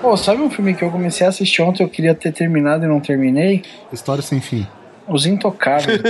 [0.00, 2.88] Pô, sabe um filme que eu comecei a assistir ontem, eu queria ter terminado e
[2.88, 3.64] não terminei?
[3.92, 4.66] História sem fim.
[5.08, 6.00] Os Intocáveis.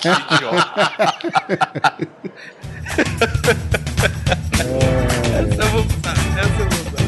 [0.00, 0.92] Que idiota.
[5.32, 7.00] Essa eu vou usar, essa eu vou usar.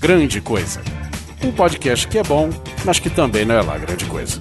[0.00, 0.97] Grande Coisa.
[1.42, 2.50] Um podcast que é bom,
[2.84, 4.40] mas que também não é lá grande coisa.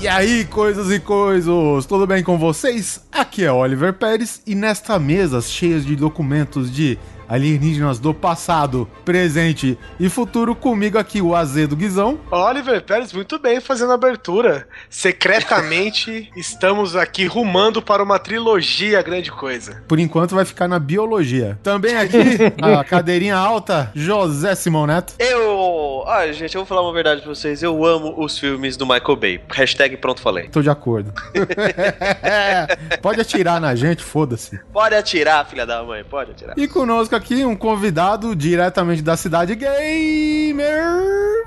[0.00, 3.04] E aí, coisas e coisas, tudo bem com vocês?
[3.10, 6.98] Aqui é Oliver Pérez e nesta mesa cheia de documentos de
[7.28, 12.18] alienígenas do passado, presente e futuro, comigo aqui o Azedo Guizão.
[12.30, 14.66] Oliver Pérez, muito bem fazendo a abertura.
[14.88, 19.82] Secretamente, estamos aqui rumando para uma trilogia grande coisa.
[19.86, 21.58] Por enquanto vai ficar na biologia.
[21.62, 22.18] Também aqui,
[22.60, 25.14] a cadeirinha alta, José Simão Neto.
[25.18, 26.04] Eu.
[26.06, 27.62] Ah, gente, eu vou falar uma verdade pra vocês.
[27.62, 29.40] Eu amo os filmes do Michael Bay.
[29.50, 30.48] Hashtag pronto falei.
[30.48, 31.12] Tô de acordo.
[33.00, 34.58] Pode atirar na gente, foda-se.
[34.72, 36.58] Pode atirar, filha da mãe, pode atirar.
[36.58, 40.82] E conosco aqui um convidado diretamente da cidade gamer,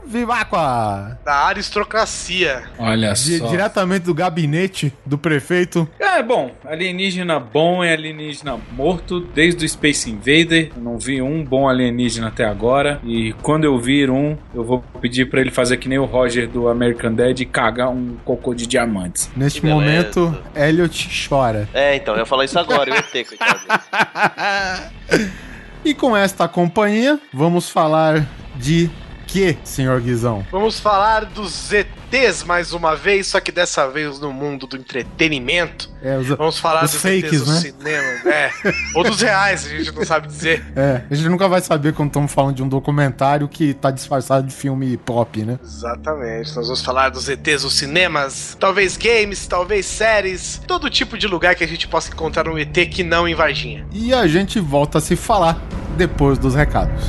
[0.06, 1.20] Vivacqua.
[1.26, 2.64] Da aristocracia.
[2.78, 3.48] Olha Di- só.
[3.48, 5.88] diretamente do gabinete do prefeito.
[6.00, 10.72] É, bom, alienígena bom é alienígena morto desde o Space Invader.
[10.76, 13.00] Eu não vi um bom alienígena até agora.
[13.04, 16.48] E quando eu vir um, eu vou pedir pra ele fazer que nem o Roger
[16.48, 19.30] do American Dad e cagar um cocô de diamantes.
[19.36, 19.82] Neste Que beleza.
[20.20, 21.68] momento, Elliot chora.
[21.74, 23.60] É, então, eu ia falar isso agora, eu ia ter, coitado.
[25.86, 28.90] E com esta companhia, vamos falar de
[29.28, 30.44] que, senhor Guizão?
[30.52, 31.54] Vamos falar dos
[32.16, 35.90] ETs mais uma vez, só que dessa vez no mundo do entretenimento.
[36.02, 37.60] É, os, Vamos falar Dos dos fakes, ETs do né?
[37.60, 38.34] cinema.
[38.34, 38.52] É.
[38.96, 40.66] Ou dos reais, a gente não sabe dizer.
[40.76, 44.48] é, a gente nunca vai saber quando estamos falando de um documentário que tá disfarçado
[44.48, 45.60] de filme pop, né?
[45.62, 46.56] Exatamente.
[46.56, 51.56] Nós vamos falar dos ETs dos cinemas, talvez games, talvez séries, todo tipo de lugar
[51.56, 53.86] que a gente possa encontrar um ET que não em Varginha.
[53.92, 55.60] E a gente volta a se falar
[55.98, 57.04] depois dos recados.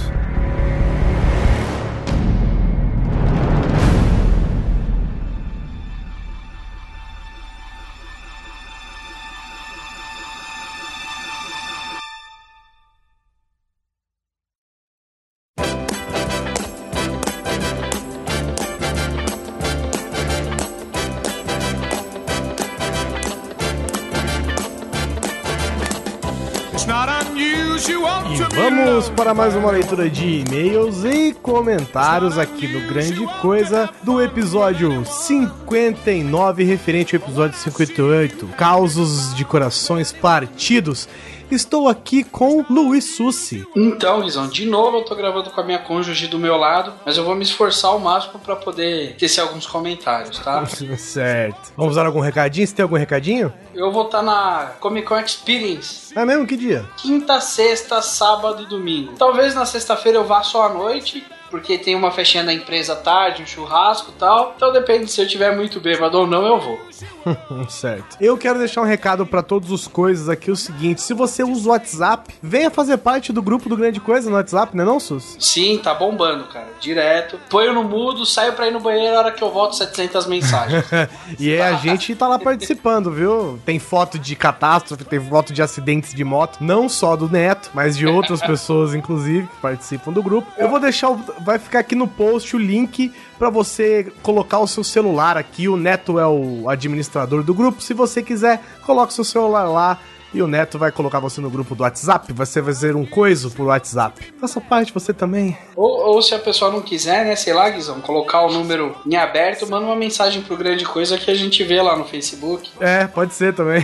[29.26, 36.62] Para mais uma leitura de e-mails e comentários aqui no Grande Coisa do episódio 59,
[36.62, 41.08] referente ao episódio 58, Causos de Corações Partidos.
[41.50, 43.64] Estou aqui com Luiz Sussi.
[43.76, 47.16] Então, Guizão, de novo eu tô gravando com a minha cônjuge do meu lado, mas
[47.16, 50.64] eu vou me esforçar ao máximo pra poder tecer alguns comentários, tá?
[50.98, 51.72] certo.
[51.76, 52.66] Vamos dar algum recadinho?
[52.66, 53.52] Você tem algum recadinho?
[53.74, 56.12] Eu vou estar na Comic Con Experience.
[56.18, 56.46] É mesmo?
[56.46, 56.84] Que dia?
[56.96, 59.12] Quinta, sexta, sábado e domingo.
[59.18, 61.24] Talvez na sexta-feira eu vá só à noite,
[61.56, 64.52] porque tem uma festinha da empresa tarde, um churrasco e tal.
[64.56, 66.78] Então depende se eu tiver muito bêbado ou não, eu vou.
[67.68, 68.16] certo.
[68.20, 71.68] Eu quero deixar um recado para todos os coisas aqui, o seguinte, se você usa
[71.68, 75.36] o WhatsApp, venha fazer parte do grupo do Grande Coisa no WhatsApp, né não, Sus?
[75.38, 76.68] Sim, tá bombando, cara.
[76.80, 77.38] Direto.
[77.50, 80.84] Ponho no mudo, saio pra ir no banheiro na hora que eu volto 700 mensagens.
[81.38, 83.58] e é, a gente tá lá participando, viu?
[83.64, 87.96] Tem foto de catástrofe, tem foto de acidentes de moto, não só do Neto, mas
[87.96, 90.46] de outras pessoas, inclusive, que participam do grupo.
[90.56, 94.66] Eu vou deixar, o- vai ficar aqui no post o link pra você colocar o
[94.66, 95.68] seu celular aqui.
[95.68, 97.80] O Neto é o administrador do grupo.
[97.80, 100.00] Se você quiser, coloque seu celular lá.
[100.36, 102.30] E o Neto vai colocar você no grupo do WhatsApp.
[102.34, 104.34] Você vai fazer um coiso por WhatsApp.
[104.38, 105.56] Faça parte você também.
[105.74, 109.16] Ou, ou se a pessoa não quiser, né, sei lá, Guizão, colocar o número em
[109.16, 112.70] aberto, manda uma mensagem pro Grande Coisa que a gente vê lá no Facebook.
[112.78, 113.82] É, pode ser também.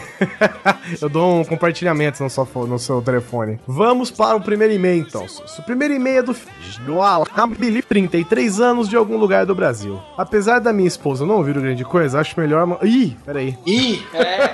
[1.00, 3.58] Eu dou um compartilhamento no seu, no seu telefone.
[3.66, 5.24] Vamos para o primeiro e-mail, então.
[5.58, 6.36] O primeiro e-mail é do,
[6.84, 9.98] do Alhamdulillah, 33 anos de algum lugar do Brasil.
[10.18, 12.78] Apesar da minha esposa não ouvir o grande coisa, acho melhor.
[12.82, 13.56] Ih, peraí.
[13.64, 14.52] Ih, é.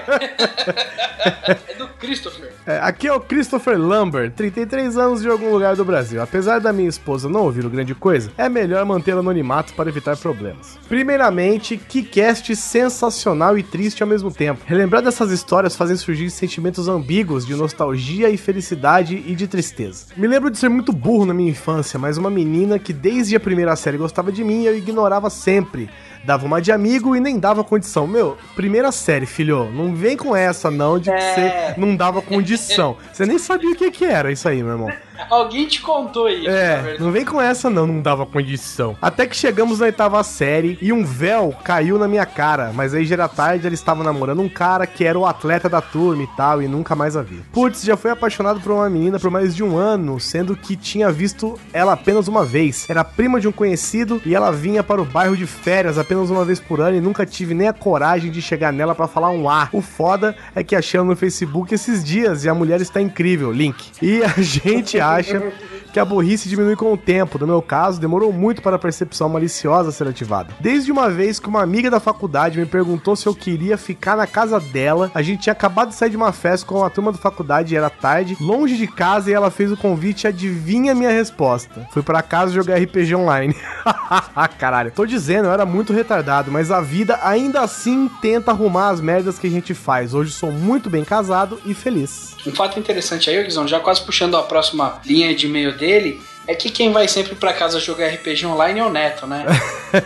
[1.73, 2.53] é do Christopher.
[2.67, 6.23] É, aqui é o Christopher Lambert, 33 anos de algum lugar do Brasil.
[6.23, 9.89] Apesar da minha esposa não ouvir o grande coisa, é melhor manter o anonimato para
[9.89, 10.79] evitar problemas.
[10.89, 14.63] Primeiramente, que cast sensacional e triste ao mesmo tempo.
[14.65, 20.07] Relembrar dessas histórias fazem surgir sentimentos ambíguos de nostalgia e felicidade e de tristeza.
[20.17, 23.41] Me lembro de ser muito burro na minha infância, mas uma menina que desde a
[23.41, 25.91] primeira série gostava de mim eu ignorava sempre.
[26.29, 28.07] Dava uma de amigo e nem dava condição.
[28.07, 31.73] Meu, primeira série, filho, não vem com essa não de que É.
[31.73, 32.99] você não dava condição.
[33.11, 34.93] Você nem sabia o que que era isso aí, meu irmão.
[35.31, 38.97] Alguém te contou isso, É, não vem com essa não, não dava condição.
[39.01, 43.05] Até que chegamos na oitava série e um véu caiu na minha cara, mas aí
[43.05, 46.27] já era tarde, ela estava namorando um cara que era o atleta da turma e
[46.37, 47.43] tal, e nunca mais a vi.
[47.53, 51.11] Putz, já foi apaixonado por uma menina por mais de um ano, sendo que tinha
[51.11, 52.89] visto ela apenas uma vez.
[52.89, 56.45] Era prima de um conhecido e ela vinha para o bairro de férias apenas uma
[56.45, 59.49] vez por ano e nunca tive nem a coragem de chegar nela pra falar um
[59.49, 59.69] A.
[59.73, 63.51] O foda é que achei ela no Facebook esses dias e a mulher está incrível,
[63.53, 63.91] link.
[64.01, 65.53] E a gente acha
[65.93, 67.39] que a burrice diminui com o tempo.
[67.39, 70.55] No meu caso, demorou muito para a percepção maliciosa ser ativada.
[70.61, 74.27] Desde uma vez que uma amiga da faculdade me perguntou se eu queria ficar na
[74.27, 77.19] casa dela, a gente tinha acabado de sair de uma festa com a turma da
[77.19, 81.87] faculdade, era tarde, longe de casa, e ela fez o convite e adivinha minha resposta.
[81.91, 83.57] Fui para casa jogar RPG online.
[84.59, 89.01] Caralho, tô dizendo, eu era muito retardado, mas a vida ainda assim tenta arrumar as
[89.01, 90.15] merdas que a gente faz.
[90.15, 92.37] Hoje sou muito bem casado e feliz.
[92.47, 96.55] Um fato interessante aí, Guizão, já quase puxando a próxima linha de e-mail dele, é
[96.55, 99.45] que quem vai sempre pra casa jogar RPG online é o Neto, né?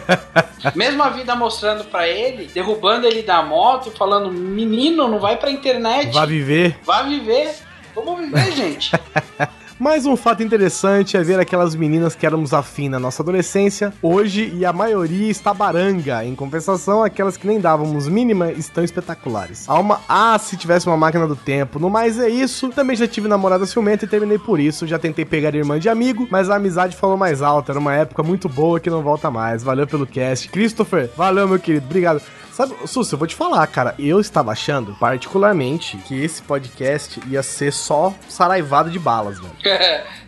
[0.74, 5.36] Mesmo a vida mostrando pra ele, derrubando ele da moto e falando: menino, não vai
[5.36, 6.78] pra internet, Vá viver.
[6.84, 7.54] vá viver.
[7.94, 8.90] Vamos viver, gente.
[9.82, 14.52] Mais um fato interessante é ver aquelas meninas que éramos afim na nossa adolescência, hoje
[14.54, 16.24] e a maioria está baranga.
[16.24, 19.66] Em compensação, aquelas que nem dávamos mínima estão espetaculares.
[19.66, 21.80] Uma ah, se tivesse uma máquina do tempo.
[21.80, 22.68] No mais é isso.
[22.68, 24.86] Também já tive namorada ciumenta e terminei por isso.
[24.86, 27.72] Já tentei pegar irmã de amigo, mas a amizade falou mais alta.
[27.72, 29.64] Era uma época muito boa que não volta mais.
[29.64, 30.48] Valeu pelo cast.
[30.48, 31.86] Christopher, valeu meu querido.
[31.86, 32.22] Obrigado.
[32.52, 33.94] Sabe, Sus, eu vou te falar, cara.
[33.98, 39.56] Eu estava achando, particularmente, que esse podcast ia ser só saraivado de balas, velho.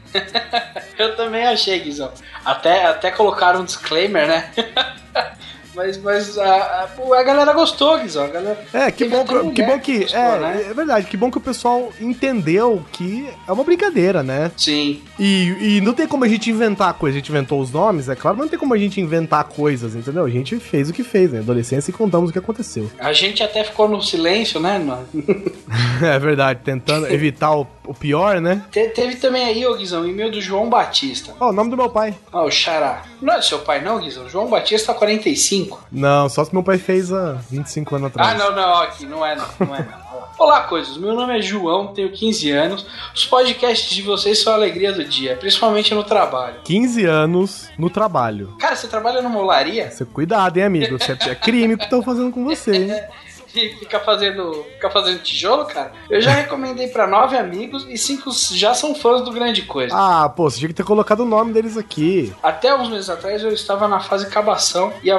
[0.97, 2.13] Eu também achei, Guizão.
[2.45, 4.51] Até, até colocaram um disclaimer, né?
[5.75, 8.25] Mas, mas a, a, a galera gostou, Guizão.
[8.25, 8.65] A galera...
[8.73, 9.99] É, que bom que, que bom que.
[10.01, 10.67] gostou, É, né?
[10.71, 14.51] é verdade, que bom que o pessoal entendeu que é uma brincadeira, né?
[14.57, 15.03] Sim.
[15.19, 17.17] E, e não tem como a gente inventar coisas.
[17.17, 19.95] A gente inventou os nomes, é claro, mas não tem como a gente inventar coisas,
[19.95, 20.25] entendeu?
[20.25, 21.41] A gente fez o que fez, né?
[21.41, 22.91] Adolescência e contamos o que aconteceu.
[22.99, 24.81] A gente até ficou no silêncio, né?
[26.03, 28.63] é verdade, tentando evitar o, o pior, né?
[28.71, 31.35] Te- teve também aí, ô Guizão, o e-mail do João Batista.
[31.39, 32.15] Ó, o nome do meu pai.
[32.33, 33.03] Ó, o Xará.
[33.21, 34.29] Não é do seu pai, não, Guizão?
[34.29, 35.87] João Batista 45.
[35.93, 38.31] Não, só se meu pai fez há 25 anos atrás.
[38.31, 40.05] Ah, não, não, aqui, não é não, não é não.
[40.37, 40.97] Olá, coisas.
[40.97, 42.87] Meu nome é João, tenho 15 anos.
[43.15, 46.57] Os podcasts de vocês são a alegria do dia, principalmente no trabalho.
[46.65, 48.57] 15 anos no trabalho.
[48.59, 50.99] Cara, você trabalha numa olaria Você cuidado, hein, amigo?
[50.99, 53.01] Você é crime o que estão fazendo com você, hein?
[53.57, 55.93] e fica fazendo, fica fazendo tijolo, cara?
[56.11, 59.95] Eu já recomendei pra nove amigos e cinco já são fãs do Grande Coisa.
[59.97, 62.33] Ah, pô, você tinha que ter colocado o nome deles aqui.
[62.43, 65.19] Até uns meses atrás eu estava na fase cabação e a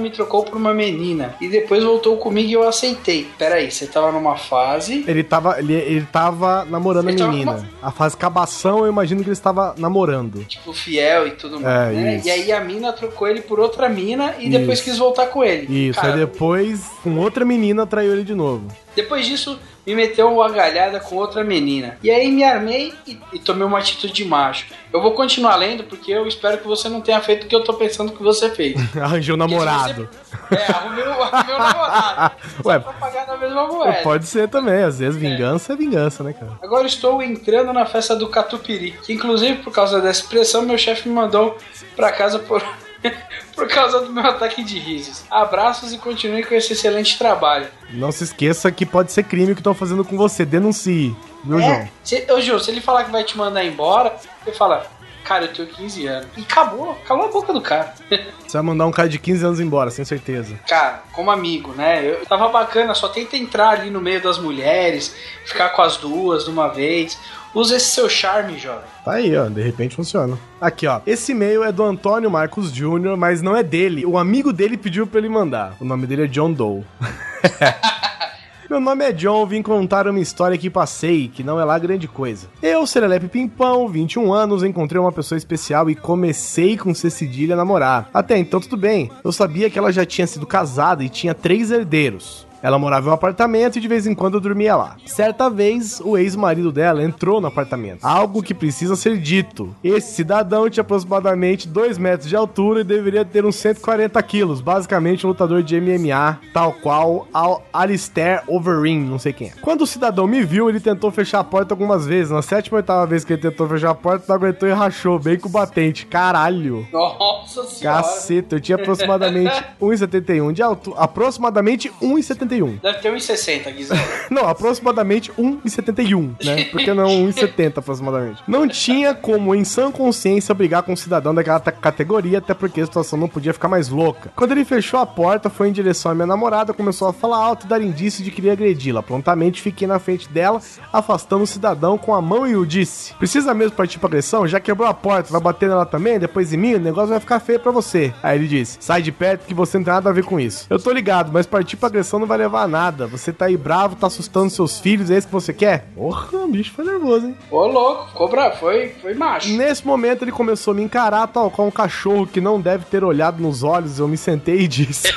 [0.00, 1.34] me trocou por uma menina.
[1.40, 3.30] E depois voltou comigo e eu aceitei.
[3.38, 5.04] Peraí, você tava numa fase.
[5.06, 7.70] Ele tava, ele, ele tava namorando Ele a menina.
[7.82, 10.44] A fase cabação, eu imagino que ele estava namorando.
[10.44, 12.16] Tipo, fiel e tudo mais, É, né?
[12.16, 12.26] isso.
[12.26, 14.90] E aí a mina trocou ele por outra mina e depois Isso.
[14.90, 15.88] quis voltar com ele.
[15.88, 18.68] Isso, Cara, aí depois, com outra menina, traiu ele de novo.
[18.94, 21.98] Depois disso, me meteu uma galhada com outra menina.
[22.02, 24.66] E aí me armei e, e tomei uma atitude de macho.
[24.92, 27.62] Eu vou continuar lendo porque eu espero que você não tenha feito o que eu
[27.62, 28.76] tô pensando que você fez.
[28.96, 30.08] Arranjou um namorado.
[30.50, 32.34] É, arrumei, o- arrumei namorado.
[32.64, 33.98] Ué, pra pagar na mesma moeda.
[34.02, 36.52] Pode ser também, às vezes vingança é vingança, né, cara?
[36.62, 41.08] Agora estou entrando na festa do Catupiry, que inclusive por causa dessa expressão meu chefe
[41.08, 41.58] me mandou
[41.94, 42.62] pra casa por,
[43.54, 45.24] por causa do meu ataque de risos.
[45.30, 47.66] Abraços e continue com esse excelente trabalho.
[47.90, 50.44] Não se esqueça que pode ser crime o que estão fazendo com você.
[50.44, 51.70] Denuncie, viu, João?
[51.70, 54.86] É, se, ô João, se ele falar que vai te mandar embora, você fala,
[55.26, 56.28] cara, eu tenho 15 anos.
[56.36, 57.94] E acabou, acabou a boca do cara.
[58.46, 60.56] Você vai mandar um cara de 15 anos embora, sem certeza.
[60.68, 62.08] Cara, como amigo, né?
[62.08, 65.12] Eu tava bacana, só tenta entrar ali no meio das mulheres,
[65.44, 67.18] ficar com as duas de uma vez.
[67.56, 68.84] Usa esse seu charme, jovem.
[69.02, 70.38] Tá aí, ó, de repente funciona.
[70.60, 71.00] Aqui, ó.
[71.06, 74.04] Esse e-mail é do Antônio Marcos Jr., mas não é dele.
[74.04, 75.74] O amigo dele pediu pra ele mandar.
[75.80, 76.84] O nome dele é John Doe.
[78.68, 82.06] Meu nome é John, vim contar uma história que passei, que não é lá grande
[82.06, 82.48] coisa.
[82.60, 87.08] Eu, Serelepe Pimpão, 21 anos, encontrei uma pessoa especial e comecei com C
[87.50, 88.10] a namorar.
[88.12, 91.70] Até então tudo bem, eu sabia que ela já tinha sido casada e tinha três
[91.70, 92.46] herdeiros.
[92.66, 94.96] Ela morava em um apartamento e de vez em quando dormia lá.
[95.06, 98.04] Certa vez, o ex-marido dela entrou no apartamento.
[98.04, 99.72] Algo que precisa ser dito.
[99.84, 104.60] Esse cidadão tinha aproximadamente 2 metros de altura e deveria ter uns 140 quilos.
[104.60, 109.52] Basicamente um lutador de MMA, tal qual Al Alistair Overeem, não sei quem é.
[109.62, 112.32] Quando o cidadão me viu, ele tentou fechar a porta algumas vezes.
[112.32, 115.20] Na sétima ou oitava vez que ele tentou fechar a porta, não aguentou e rachou,
[115.20, 116.04] bem com o batente.
[116.04, 116.84] Caralho.
[116.92, 118.02] Nossa senhora.
[118.02, 120.98] Caceta, eu tinha aproximadamente 1,71 de altura.
[120.98, 122.55] Aproximadamente 1,71.
[122.82, 123.96] Deve ter 1,60, Guizão.
[124.30, 126.64] Não, aproximadamente 1,71, né?
[126.64, 128.42] Porque não 1,70 aproximadamente.
[128.46, 132.86] Não tinha como, em sã consciência, brigar com um cidadão daquela categoria, até porque a
[132.86, 134.30] situação não podia ficar mais louca.
[134.34, 137.66] Quando ele fechou a porta, foi em direção à minha namorada, começou a falar alto
[137.66, 139.02] e dar indício de que queria agredi-la.
[139.02, 140.60] Prontamente fiquei na frente dela,
[140.92, 144.46] afastando o cidadão com a mão e o disse: Precisa mesmo partir pra agressão?
[144.46, 146.18] Já quebrou a porta, vai bater nela também?
[146.18, 148.12] Depois em mim, o negócio vai ficar feio pra você.
[148.22, 150.66] Aí ele disse: Sai de perto que você não tem nada a ver com isso.
[150.68, 153.06] Eu tô ligado, mas partir pra agressão não vai levar a nada.
[153.06, 155.86] Você tá aí bravo, tá assustando seus filhos, é isso que você quer?
[155.94, 157.36] Porra, o bicho foi nervoso, hein?
[157.50, 159.48] Ô, louco, ficou bravo, foi, foi macho.
[159.50, 163.02] Nesse momento ele começou a me encarar, tal qual um cachorro que não deve ter
[163.02, 163.98] olhado nos olhos.
[163.98, 165.12] Eu me sentei e disse: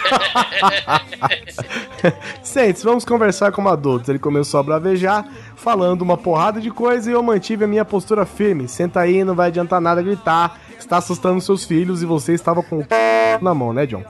[2.41, 4.09] Sente, vamos conversar como adultos.
[4.09, 8.25] Ele começou a bravejar, falando uma porrada de coisa e eu mantive a minha postura
[8.25, 8.67] firme.
[8.67, 10.59] Senta aí, não vai adiantar nada gritar.
[10.79, 12.87] Está assustando seus filhos e você estava com o
[13.41, 14.03] na mão, né, John?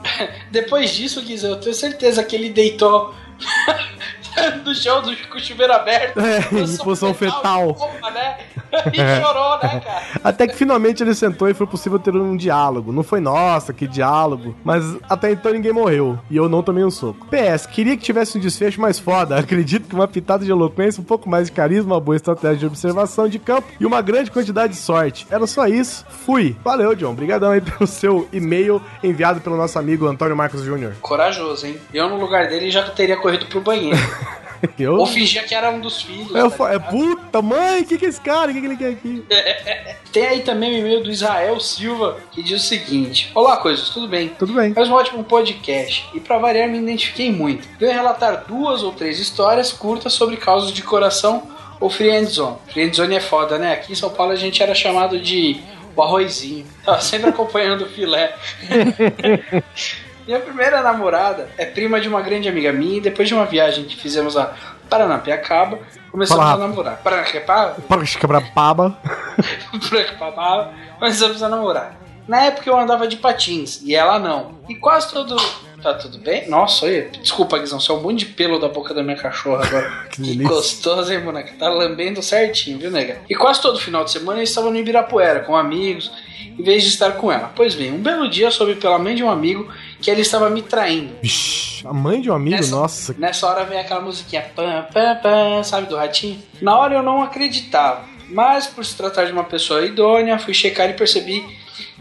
[0.50, 3.14] Depois disso, Guizão, eu tenho certeza que ele deitou
[4.64, 6.18] no chão do, com o chuveiro aberto.
[6.20, 7.70] É, em posição fetal.
[7.70, 8.38] Opa, né?
[8.92, 10.02] E chorou, né, cara?
[10.22, 12.92] Até que finalmente ele sentou e foi possível ter um diálogo.
[12.92, 14.54] Não foi, nossa, que diálogo.
[14.64, 16.18] Mas até então ninguém morreu.
[16.30, 17.26] E eu não tomei um soco.
[17.26, 19.36] PS, queria que tivesse um desfecho mais foda.
[19.38, 22.66] Acredito que uma pitada de eloquência, um pouco mais de carisma, uma boa estratégia de
[22.66, 25.26] observação de campo e uma grande quantidade de sorte.
[25.30, 26.06] Era só isso.
[26.08, 26.56] Fui.
[26.62, 27.10] Valeu, John.
[27.10, 30.94] Obrigadão aí pelo seu e-mail enviado pelo nosso amigo Antônio Marcos Júnior.
[31.00, 31.76] Corajoso, hein?
[31.92, 33.98] Eu, no lugar dele, já teria corrido pro banheiro.
[34.78, 34.96] Eu...
[34.96, 36.34] Ou fingia que era um dos filhos.
[36.34, 38.50] Eu tá é puta, mãe, o que, que é esse cara?
[38.50, 39.24] O que, que ele quer aqui?
[40.12, 44.08] Tem aí também o e-mail do Israel Silva, que diz o seguinte: Olá, coisas, tudo
[44.08, 44.28] bem?
[44.38, 44.72] Tudo bem.
[44.74, 46.08] Mais um ótimo podcast.
[46.14, 47.66] E pra variar, me identifiquei muito.
[47.78, 51.42] Venho relatar duas ou três histórias curtas sobre causas de coração
[51.78, 52.56] ou friendzone.
[52.68, 53.72] Friendzone é foda, né?
[53.72, 55.60] Aqui em São Paulo a gente era chamado de
[55.96, 56.66] o arrozinho.
[56.84, 58.34] Tava sempre acompanhando o filé.
[60.30, 63.84] Minha primeira namorada é prima de uma grande amiga minha e depois de uma viagem
[63.84, 64.54] que fizemos a
[64.88, 66.98] Paranapiacaba, começamos Fala a namorar.
[67.02, 67.74] Paranapiacaba?
[67.88, 68.96] Para quebrar baba.
[69.90, 71.96] Preocupava, começamos a namorar.
[72.30, 74.60] Na época eu andava de patins e ela não.
[74.68, 75.34] E quase todo.
[75.82, 76.48] Tá tudo bem?
[76.48, 79.64] Nossa, olha, desculpa, Guizão, você é um monte de pelo da boca da minha cachorra
[79.66, 79.90] agora.
[80.12, 81.54] Que que gostoso, hein, boneca?
[81.58, 83.18] Tá lambendo certinho, viu, nega?
[83.28, 86.12] E quase todo final de semana eu estava no Ibirapuera com amigos,
[86.56, 87.50] em vez de estar com ela.
[87.56, 90.48] Pois bem, um belo dia eu soube pela mãe de um amigo que ela estava
[90.50, 91.14] me traindo.
[91.22, 93.14] Vixe, a mãe de um amigo, Nessa- nossa.
[93.18, 96.40] Nessa hora vem aquela musiquinha pam, pam, pam, sabe, do ratinho?
[96.60, 100.90] Na hora eu não acreditava, mas por se tratar de uma pessoa idônea, fui checar
[100.90, 101.42] e percebi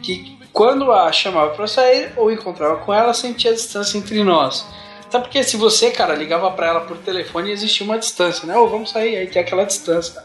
[0.01, 4.65] que quando a chamava pra sair ou encontrava com ela, sentia a distância entre nós.
[5.05, 8.55] Até porque se você, cara, ligava pra ela por telefone, existia uma distância, né?
[8.57, 10.23] Ô, vamos sair, aí tem aquela distância.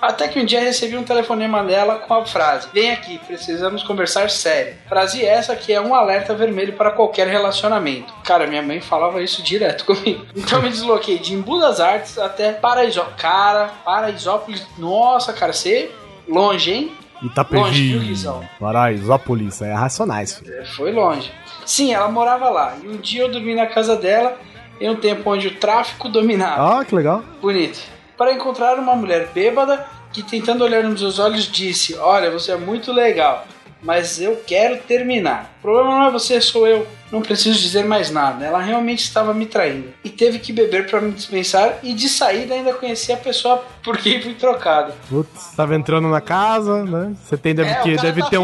[0.00, 4.30] Até que um dia recebi um telefonema dela com a frase: Vem aqui, precisamos conversar
[4.30, 4.76] sério.
[4.88, 8.12] Frase essa que é um alerta vermelho para qualquer relacionamento.
[8.24, 10.24] Cara, minha mãe falava isso direto comigo.
[10.36, 13.20] Então me desloquei de Embu das Artes até Paraisópolis.
[13.20, 15.90] Cara, Paraisópolis, nossa, cara, você
[16.28, 16.92] longe, hein?
[17.22, 17.98] Longe, viu, Itapevi.
[17.98, 18.48] Guizão?
[18.60, 20.54] Paraisópolis, é racionais, filho.
[20.54, 21.30] É, Foi longe.
[21.66, 22.76] Sim, ela morava lá.
[22.82, 24.36] E um dia eu dormi na casa dela
[24.80, 26.80] em um tempo onde o tráfico dominava.
[26.80, 27.22] Ah, que legal.
[27.40, 27.80] Bonito.
[28.16, 32.56] Para encontrar uma mulher bêbada que, tentando olhar nos meus olhos, disse: Olha, você é
[32.56, 33.46] muito legal,
[33.82, 35.52] mas eu quero terminar.
[35.58, 36.86] O problema não é você, sou eu.
[37.10, 38.44] Não preciso dizer mais nada.
[38.44, 39.88] Ela realmente estava me traindo.
[40.04, 41.78] E teve que beber para me dispensar.
[41.82, 44.92] E de saída ainda conheci a pessoa por quem fui trocado.
[45.08, 47.14] Putz, tava entrando na casa, né?
[47.24, 48.36] Você tem, deve, É, que, deve tá- ter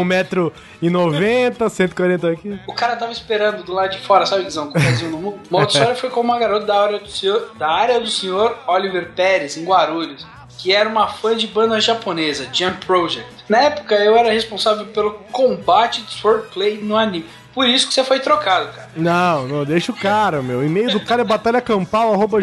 [0.81, 2.59] 1,90m, 140 aqui.
[2.67, 4.71] O cara tava esperando do lado de fora, sabe, Guizão?
[4.71, 5.39] Com o pezinho no mundo.
[5.49, 8.57] Uma outra história foi com uma garota da área do senhor, da área do senhor
[8.67, 10.25] Oliver Pérez, em Guarulhos,
[10.57, 13.27] que era uma fã de banda japonesa, Jump Project.
[13.47, 17.25] Na época, eu era responsável pelo combate de swordplay no anime.
[17.53, 18.89] Por isso que você foi trocado, cara.
[18.95, 20.59] Não, não, deixa o cara, meu.
[20.59, 22.39] O e-mail do cara é batalha campal, arroba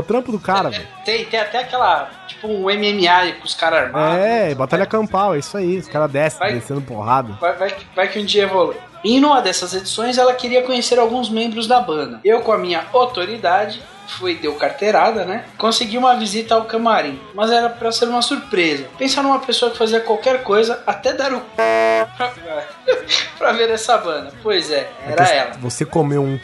[0.00, 0.86] o trampo do cara, velho.
[1.04, 4.18] Tem, tem até aquela, tipo, um MMA com os caras armados.
[4.24, 5.76] É, batalha campal, é isso aí.
[5.78, 7.34] Os caras descem, descendo porrada.
[7.40, 8.76] Vai, vai, que- vai que um dia evolui.
[9.04, 12.20] E numa dessas edições ela queria conhecer alguns membros da banda.
[12.24, 15.44] Eu, com a minha autoridade, fui, deu carteirada, né?
[15.58, 18.84] Consegui uma visita ao camarim, mas era pra ser uma surpresa.
[18.98, 22.32] Pensar numa pessoa que fazia qualquer coisa, até dar o pra,
[23.38, 24.32] pra ver essa banda.
[24.42, 25.50] Pois é, era Você- ela.
[25.60, 26.38] Você comeu um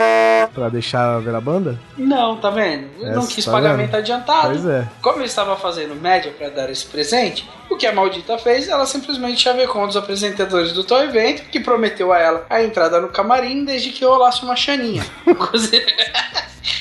[0.55, 1.79] pra deixar ver a banda?
[1.97, 2.89] Não, tá vendo?
[3.01, 3.99] Eu não quis tá pagamento vendo?
[3.99, 4.49] adiantado.
[4.49, 4.89] Pois é.
[5.03, 8.69] Como eu estava fazendo média para dar esse presente, o que a maldita fez?
[8.69, 13.01] Ela simplesmente chavecou um dos apresentadores do tal evento, que prometeu a ela a entrada
[13.01, 15.05] no camarim desde que rolasse uma chaninha.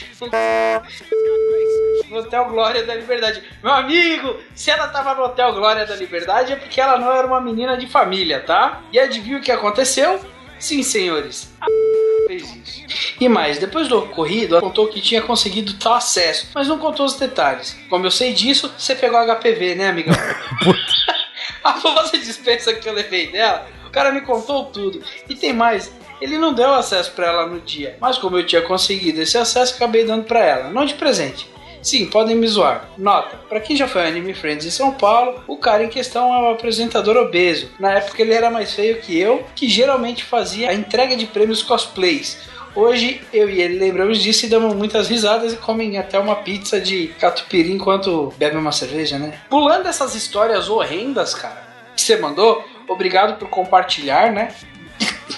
[2.09, 3.43] No Hotel Glória da Liberdade.
[3.62, 7.27] Meu amigo, se ela tava no Hotel Glória da Liberdade é porque ela não era
[7.27, 8.81] uma menina de família, tá?
[8.91, 10.19] E adivinha o que aconteceu?
[10.57, 11.53] Sim, senhores.
[11.62, 11.67] A
[12.27, 13.15] fez isso.
[13.19, 17.05] E mais, depois do ocorrido, ela contou que tinha conseguido tal acesso, mas não contou
[17.05, 17.77] os detalhes.
[17.89, 20.15] Como eu sei disso, você pegou HPV, né, amigão?
[21.63, 25.03] A dispensa que eu levei dela, o cara me contou tudo.
[25.27, 28.62] E tem mais, ele não deu acesso pra ela no dia, mas como eu tinha
[28.62, 31.47] conseguido esse acesso, acabei dando pra ela, não de presente.
[31.81, 32.89] Sim, podem me zoar.
[32.97, 36.33] Nota, pra quem já foi ao Anime Friends em São Paulo, o cara em questão
[36.33, 37.69] é um apresentador obeso.
[37.79, 41.63] Na época ele era mais feio que eu, que geralmente fazia a entrega de prêmios
[41.63, 42.38] cosplays.
[42.75, 46.79] Hoje eu e ele lembramos disso e damos muitas risadas e comem até uma pizza
[46.79, 49.39] de catupiry enquanto bebem uma cerveja, né?
[49.50, 54.53] Pulando essas histórias horrendas, cara, que você mandou, obrigado por compartilhar, né?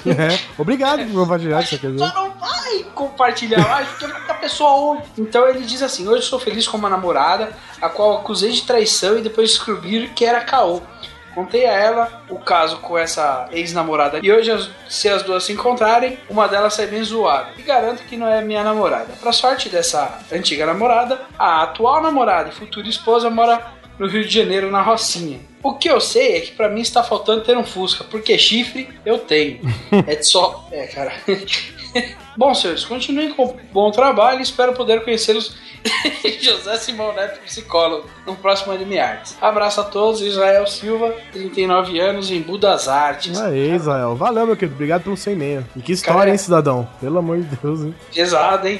[0.09, 0.39] É.
[0.57, 1.97] Obrigado por compartilhar isso, dizer.
[1.97, 5.03] Só não vai compartilhar mais, porque muita pessoa ouve.
[5.17, 7.51] Então ele diz assim: Hoje sou feliz com uma namorada,
[7.81, 10.81] a qual acusei de traição e depois descobri que era caô.
[11.35, 14.51] Contei a ela o caso com essa ex-namorada e hoje,
[14.89, 17.51] se as duas se encontrarem, uma delas sai bem zoada.
[17.57, 19.13] E garanto que não é minha namorada.
[19.21, 23.63] Pra sorte dessa antiga namorada, a atual namorada e futura esposa mora
[23.97, 25.39] no Rio de Janeiro, na Rocinha.
[25.61, 28.89] O que eu sei é que pra mim está faltando ter um Fusca, porque chifre
[29.05, 29.59] eu tenho.
[30.07, 30.67] É de só.
[30.71, 31.13] É, cara.
[32.37, 35.57] Bom, senhores, continuem com o bom trabalho e espero poder conhecê-los.
[36.39, 39.37] José Simão Neto, psicólogo, no próximo Anime Arts.
[39.41, 43.39] Abraço a todos, Israel Silva, 39 anos, em Budas Artes.
[43.39, 44.15] Aí, Israel.
[44.15, 44.75] Valeu, meu querido.
[44.75, 45.65] Obrigado pelo seu e-mail.
[45.75, 46.87] E que história, Cara, hein, cidadão?
[47.01, 47.95] Pelo amor de Deus, hein?
[48.13, 48.79] Pesado, hein?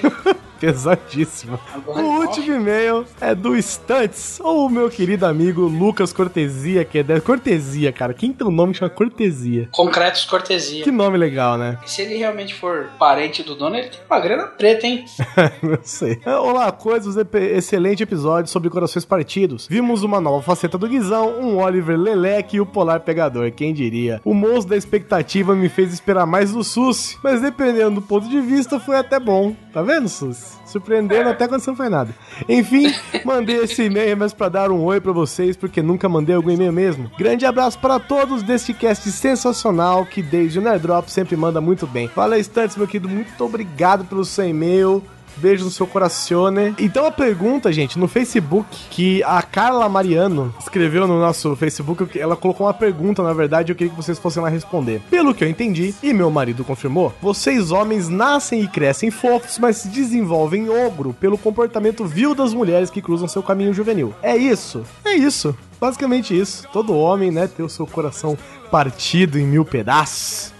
[0.59, 1.59] Pesadíssimo.
[1.73, 6.99] Agora, O último e-mail é do Stunts, ou o meu querido amigo Lucas Cortesia, que
[6.99, 8.13] é da Cortesia, cara.
[8.13, 9.69] Quem tem um nome que chama Cortesia?
[9.71, 10.83] Concretos Cortesia.
[10.83, 11.77] Que nome legal, né?
[11.85, 15.05] Se ele realmente for parente do dono, ele tem uma grana preta, hein?
[15.63, 16.19] Não sei.
[16.25, 19.67] Olá, coisas, excelente episódio sobre corações partidos.
[19.69, 24.19] Vimos uma nova faceta do Guizão, um Oliver Leleque e o Polar Pegador, quem diria.
[24.25, 28.41] O monstro da expectativa me fez esperar mais do Sus, mas dependendo do ponto de
[28.41, 29.55] vista, foi até bom.
[29.73, 30.48] Tá vendo, Sus?
[30.65, 32.15] Surpreendendo até quando não faz nada.
[32.47, 32.93] Enfim,
[33.25, 36.73] mandei esse e-mail mas pra dar um oi pra vocês, porque nunca mandei algum e-mail
[36.73, 37.11] mesmo.
[37.17, 42.07] Grande abraço para todos deste cast sensacional que desde o Nerdrop sempre manda muito bem.
[42.07, 45.03] Fala, Stunts, meu querido, muito obrigado pelo seu e-mail.
[45.39, 46.75] Beijo no seu coracione.
[46.77, 52.35] Então a pergunta, gente, no Facebook, que a Carla Mariano escreveu no nosso Facebook, ela
[52.35, 55.01] colocou uma pergunta, na verdade, eu queria que vocês fossem lá responder.
[55.09, 59.77] Pelo que eu entendi, e meu marido confirmou, vocês homens nascem e crescem fofos, mas
[59.77, 64.13] se desenvolvem ogro pelo comportamento vil das mulheres que cruzam seu caminho juvenil.
[64.21, 64.83] É isso?
[65.05, 65.55] É isso.
[65.79, 66.67] Basicamente isso.
[66.73, 68.37] Todo homem, né, tem o seu coração
[68.69, 70.53] partido em mil pedaços.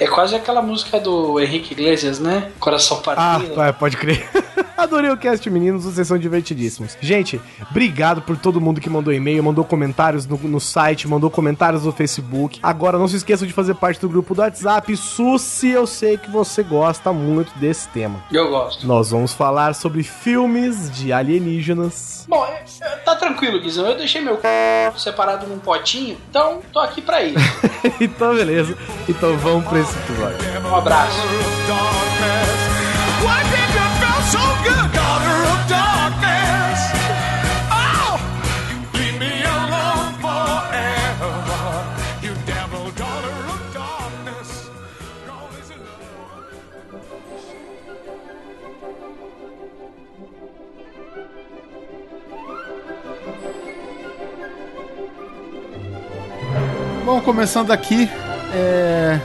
[0.00, 2.50] É quase aquela música do Henrique Iglesias, né?
[2.58, 3.54] Coração Ah, partido.
[3.54, 4.28] vai, pode crer.
[4.76, 6.96] Adorei o cast, meninos, vocês são divertidíssimos.
[7.02, 7.38] Gente,
[7.70, 11.92] obrigado por todo mundo que mandou e-mail, mandou comentários no, no site, mandou comentários no
[11.92, 12.58] Facebook.
[12.62, 14.96] Agora, não se esqueçam de fazer parte do grupo do WhatsApp.
[14.96, 18.24] Susi, eu sei que você gosta muito desse tema.
[18.32, 18.86] Eu gosto.
[18.86, 22.24] Nós vamos falar sobre filmes de alienígenas.
[22.26, 23.86] Bom, é- é- tá tranquilo, Guizão.
[23.86, 24.42] Eu deixei meu c...
[24.96, 27.36] separado num potinho, então tô aqui pra isso.
[28.00, 28.78] então, beleza.
[29.06, 30.68] Então vamos pra esse episódio.
[30.68, 31.18] Um abraço.
[31.70, 32.00] Oh.
[57.10, 58.08] Bom, começando aqui,
[58.54, 59.18] é,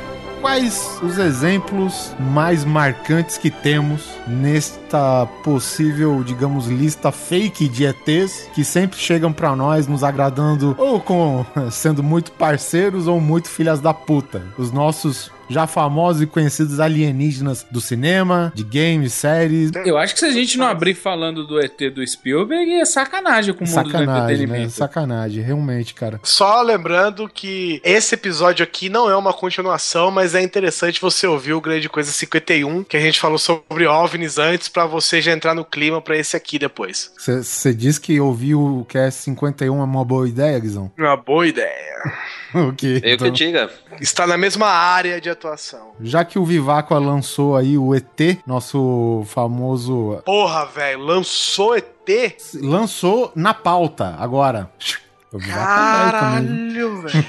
[0.46, 8.64] quais os exemplos mais marcantes que temos nesta possível, digamos, lista fake de ETs que
[8.64, 13.92] sempre chegam pra nós nos agradando ou com sendo muito parceiros ou muito filhas da
[13.92, 14.44] puta.
[14.56, 19.72] Os nossos já famosos e conhecidos alienígenas do cinema, de games, séries.
[19.86, 23.54] Eu acho que se a gente não abrir falando do ET do Spielberg, é sacanagem
[23.54, 24.04] com o mundo do né?
[24.04, 24.72] entretenimento.
[24.72, 26.20] Sacanagem, realmente, cara.
[26.24, 31.54] Só lembrando que esse episódio aqui não é uma continuação, mas é interessante você ouvir
[31.54, 35.54] o Grande Coisa 51, que a gente falou sobre OVNIs antes, pra você já entrar
[35.54, 37.12] no clima pra esse aqui depois.
[37.18, 40.92] Você disse que ouvir o Cast 51 é uma boa ideia, Guizão?
[40.98, 42.14] Uma boa ideia.
[42.54, 43.02] o quê?
[43.04, 43.70] Eu Então, que diga.
[44.00, 45.92] Está na mesma área de atuação.
[46.02, 50.22] já que o Vivaco lançou aí o ET, nosso famoso.
[50.26, 51.86] Porra, velho, lançou ET?
[52.62, 54.70] Lançou na pauta agora.
[55.38, 55.54] É viu?
[55.54, 57.26] Caralho, velho.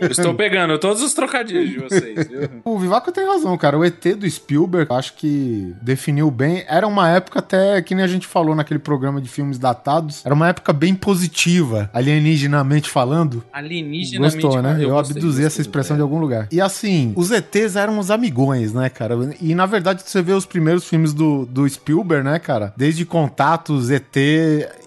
[0.00, 2.48] Eu estou pegando todos os trocadilhos de vocês, viu?
[2.64, 3.78] O Vivaco tem razão, cara.
[3.78, 6.64] O ET do Spielberg, acho que definiu bem.
[6.68, 10.34] Era uma época até, que nem a gente falou naquele programa de filmes datados, era
[10.34, 13.44] uma época bem positiva, alienígenamente falando.
[13.52, 14.40] Alienígenamente.
[14.40, 14.78] Gostou, né?
[14.80, 15.98] Eu, gostei, abduzi essa expressão é.
[15.98, 16.48] de algum lugar.
[16.50, 19.14] E assim, os ETs eram os amigões, né, cara?
[19.40, 22.72] E na verdade, você vê os primeiros filmes do, do Spielberg, né, cara?
[22.76, 24.16] Desde Contatos, ET,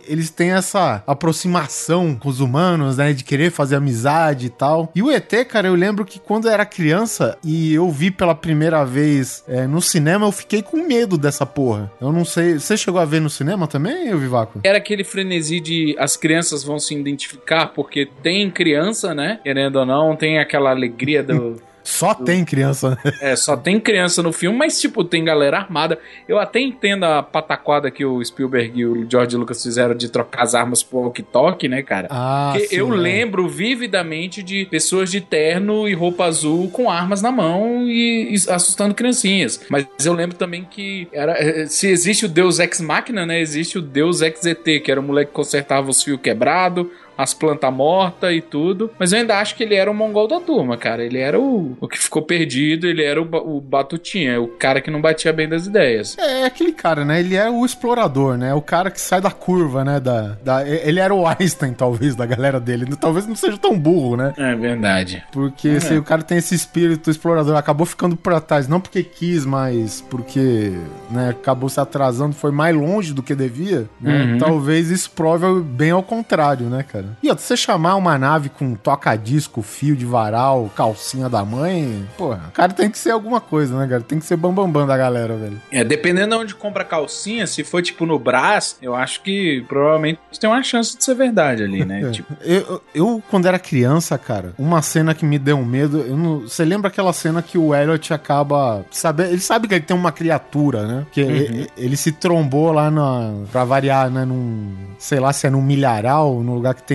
[0.08, 3.14] eles têm essa aproximação com os humanos, né?
[3.14, 4.92] De querer fazer amizade e tal.
[4.96, 8.36] E o ET, cara, eu lembro que quando eu era criança e eu vi pela
[8.36, 11.92] primeira vez é, no cinema, eu fiquei com medo dessa porra.
[12.00, 12.60] Eu não sei.
[12.60, 14.60] Você chegou a ver no cinema também, Vivaco?
[14.64, 19.40] Era aquele frenesi de as crianças vão se identificar, porque tem criança, né?
[19.44, 21.62] Querendo ou não, tem aquela alegria do.
[21.84, 22.98] Só tem criança, né?
[23.22, 26.00] É, só tem criança no filme, mas, tipo, tem galera armada.
[26.28, 30.44] Eu até entendo a pataquada que o Spielberg e o George Lucas fizeram de trocar
[30.44, 32.08] as armas por walkie-talkie, né, cara?
[32.10, 32.98] Ah, Porque sim, eu é.
[32.98, 38.36] lembro vividamente de pessoas de terno e roupa azul com armas na mão e, e
[38.50, 39.62] assustando criancinhas.
[39.70, 43.40] Mas eu lembro também que era, eh, se existe o Deus Ex Machina, né?
[43.40, 47.34] Existe o Deus Ex ET, que era o moleque que consertava os fios quebrados, as
[47.34, 48.92] plantas mortas e tudo.
[48.98, 51.04] Mas eu ainda acho que ele era o mongol da turma, cara.
[51.04, 54.92] Ele era o, o que ficou perdido, ele era o, o batutinha, o cara que
[54.92, 56.18] não batia bem das ideias.
[56.18, 57.20] É aquele cara, né?
[57.20, 58.54] Ele é o explorador, né?
[58.54, 60.00] O cara que sai da curva, né?
[60.00, 62.86] Da, da, ele era o Einstein, talvez, da galera dele.
[62.96, 64.34] Talvez não seja tão burro, né?
[64.38, 65.24] É verdade.
[65.32, 69.46] Porque se o cara tem esse espírito explorador, acabou ficando pra trás, não porque quis,
[69.46, 70.74] mas porque
[71.10, 74.24] né, acabou se atrasando, foi mais longe do que devia, né?
[74.24, 74.38] Uhum.
[74.38, 77.01] Talvez isso prove bem ao contrário, né, cara?
[77.22, 82.46] E outra, você chamar uma nave com toca-disco, fio de varal, calcinha da mãe, porra,
[82.50, 84.02] o cara tem que ser alguma coisa, né, cara?
[84.02, 85.62] Tem que ser bambambam bam, bam da galera, velho.
[85.72, 89.64] É, dependendo de onde compra a calcinha, se for tipo no Brás, eu acho que
[89.68, 92.02] provavelmente tem uma chance de ser verdade ali, né?
[92.02, 92.12] É.
[92.22, 96.04] Tipo, Eu, eu- quando era criança, cara, uma cena que me deu um medo.
[96.16, 98.84] não- você lembra aquela cena que o Elliot acaba.
[98.92, 101.06] Sabe, ele sabe que ele tem uma criatura, né?
[101.12, 103.32] Que ele, ele se trombou lá na.
[103.52, 104.26] Pra variar, né?
[104.26, 104.74] Num.
[105.00, 106.91] Sei lá se é num milharal, num lugar que tem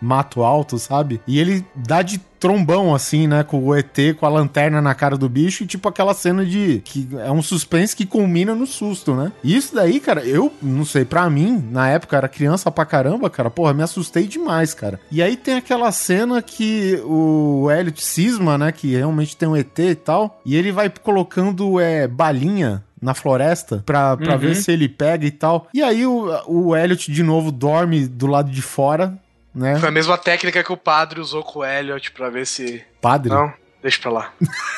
[0.00, 1.20] mato alto, sabe?
[1.26, 3.42] E ele dá de trombão, assim, né?
[3.42, 6.82] Com o ET, com a lanterna na cara do bicho, e tipo aquela cena de.
[6.84, 9.32] que é um suspense que culmina no susto, né?
[9.42, 13.30] E isso daí, cara, eu não sei, pra mim, na época, era criança pra caramba,
[13.30, 15.00] cara, porra, me assustei demais, cara.
[15.10, 18.72] E aí tem aquela cena que o Elliot cisma, né?
[18.72, 23.82] Que realmente tem um ET e tal, e ele vai colocando é, balinha na floresta
[23.84, 24.38] pra, pra Uhum.
[24.38, 25.68] ver se ele pega e tal.
[25.74, 29.18] E aí o, o Elliot de novo dorme do lado de fora,
[29.54, 29.78] né?
[29.78, 32.82] Foi a mesma técnica que o padre usou com o Elliot pra ver se.
[33.00, 33.30] Padre.
[33.30, 34.32] Não, deixa pra lá.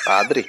[0.05, 0.47] Padre.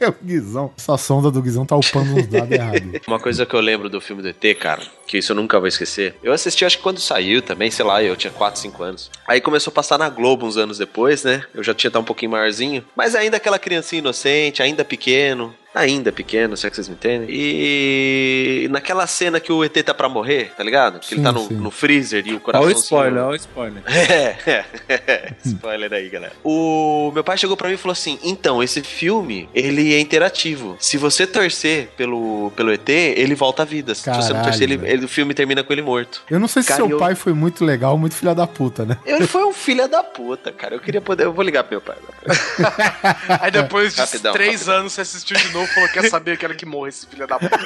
[0.00, 0.72] É o Guizão.
[0.78, 3.00] Essa sonda do Guizão tá upando uns dados errados.
[3.06, 5.68] Uma coisa que eu lembro do filme do ET, cara, que isso eu nunca vou
[5.68, 6.14] esquecer.
[6.22, 9.10] Eu assisti, acho que quando saiu também, sei lá, eu tinha 4, 5 anos.
[9.26, 11.44] Aí começou a passar na Globo uns anos depois, né?
[11.52, 12.84] Eu já tinha estar um pouquinho maiorzinho.
[12.96, 15.54] Mas ainda aquela criancinha inocente, ainda pequeno.
[15.72, 17.28] Ainda pequeno, se é que vocês me entendem.
[17.30, 20.98] E naquela cena que o ET tá pra morrer, tá ligado?
[20.98, 22.66] Que ele Sim, tá no, no freezer e o coração.
[22.66, 23.82] olha o spoiler, olha o spoiler.
[24.10, 26.32] É, é, spoiler aí, galera.
[26.42, 30.76] O meu pai chegou pra mim e falou assim: então, esse filme, ele é interativo.
[30.80, 33.94] Se você torcer pelo, pelo ET, ele volta à vida.
[33.94, 36.22] Se você não Caralho, torcer, ele, ele- o filme termina com ele morto.
[36.28, 38.84] Eu não sei se Cara, seu eu- pai foi muito legal, muito filha da puta,
[38.84, 38.96] né?
[39.06, 40.74] Ele foi um filho da puta, cara.
[40.74, 41.24] Eu queria poder.
[41.26, 41.96] Eu vou ligar pro meu pai.
[43.40, 44.74] Aí depois de Rapidão, três rapidão.
[44.80, 47.26] anos você assistiu de novo e falou: quer saber, eu quero que morra esse filho
[47.26, 47.58] da puta.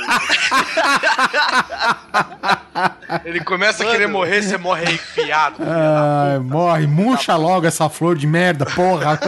[3.24, 5.56] Ele começa a querer morrer, você morre aí enfiado.
[5.60, 9.18] Ai, morre, murcha logo essa flor de merda, porra.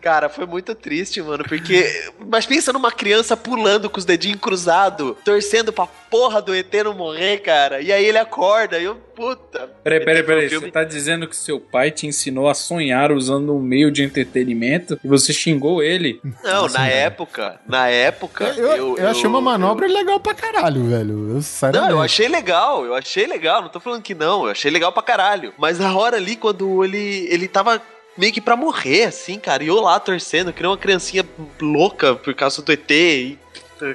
[0.00, 2.10] Cara, foi muito triste, mano, porque.
[2.26, 6.94] Mas pensa numa criança pulando com os dedinhos cruzados, torcendo pra porra do ET não
[6.94, 7.80] morrer, cara.
[7.80, 9.70] E aí ele acorda e eu, puta.
[9.82, 10.48] Peraí, peraí, um peraí.
[10.48, 14.98] Você tá dizendo que seu pai te ensinou a sonhar usando um meio de entretenimento
[15.02, 16.20] e você xingou ele?
[16.42, 18.44] Não, na época, na época.
[18.56, 21.36] Eu, eu, achei uma manobra legal pra caralho, velho.
[21.36, 24.70] Eu, Não, eu achei legal, eu achei legal, não tô falando que não, eu achei
[24.70, 25.52] legal pra caralho.
[25.58, 27.80] Mas na hora ali, quando ele, ele tava
[28.16, 29.62] meio que pra morrer, assim, cara.
[29.62, 31.24] E eu lá torcendo, que nem uma criancinha
[31.60, 32.90] louca por causa do ET.
[32.90, 33.38] E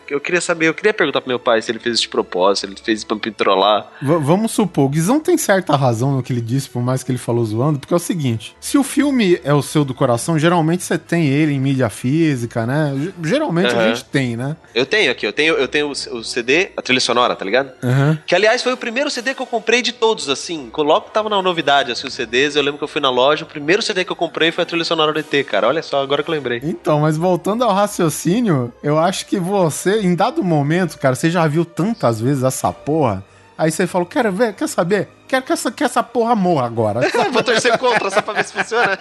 [0.09, 2.65] eu queria saber, eu queria perguntar pro meu pai se ele fez de propósito, se
[2.67, 3.87] ele fez pra me trollar.
[4.01, 7.11] V- vamos supor, o Guizão tem certa razão no que ele disse, por mais que
[7.11, 10.37] ele falou zoando, porque é o seguinte: se o filme é o seu do coração,
[10.37, 12.93] geralmente você tem ele em mídia física, né?
[12.97, 13.87] G- Geralmente a Aham.
[13.89, 14.55] gente tem, né?
[14.73, 17.71] Eu tenho aqui, eu tenho, eu tenho o CD, a trilha sonora, tá ligado?
[17.83, 18.17] Aham.
[18.25, 20.69] Que aliás foi o primeiro CD que eu comprei de todos, assim.
[20.77, 22.55] Logo que tava na novidade, assim, os CDs.
[22.55, 24.65] Eu lembro que eu fui na loja, o primeiro CD que eu comprei foi a
[24.65, 25.67] trilha sonora do ET, cara.
[25.67, 26.59] Olha só, agora que eu lembrei.
[26.63, 31.45] Então, mas voltando ao raciocínio, eu acho que você, em dado momento, cara, você já
[31.47, 33.23] viu tantas vezes essa porra.
[33.57, 35.09] Aí você falou, quero ver, quer saber?
[35.27, 37.01] Quero que essa, que essa porra morra agora.
[37.31, 38.97] Vou torcer contra só pra ver se funciona.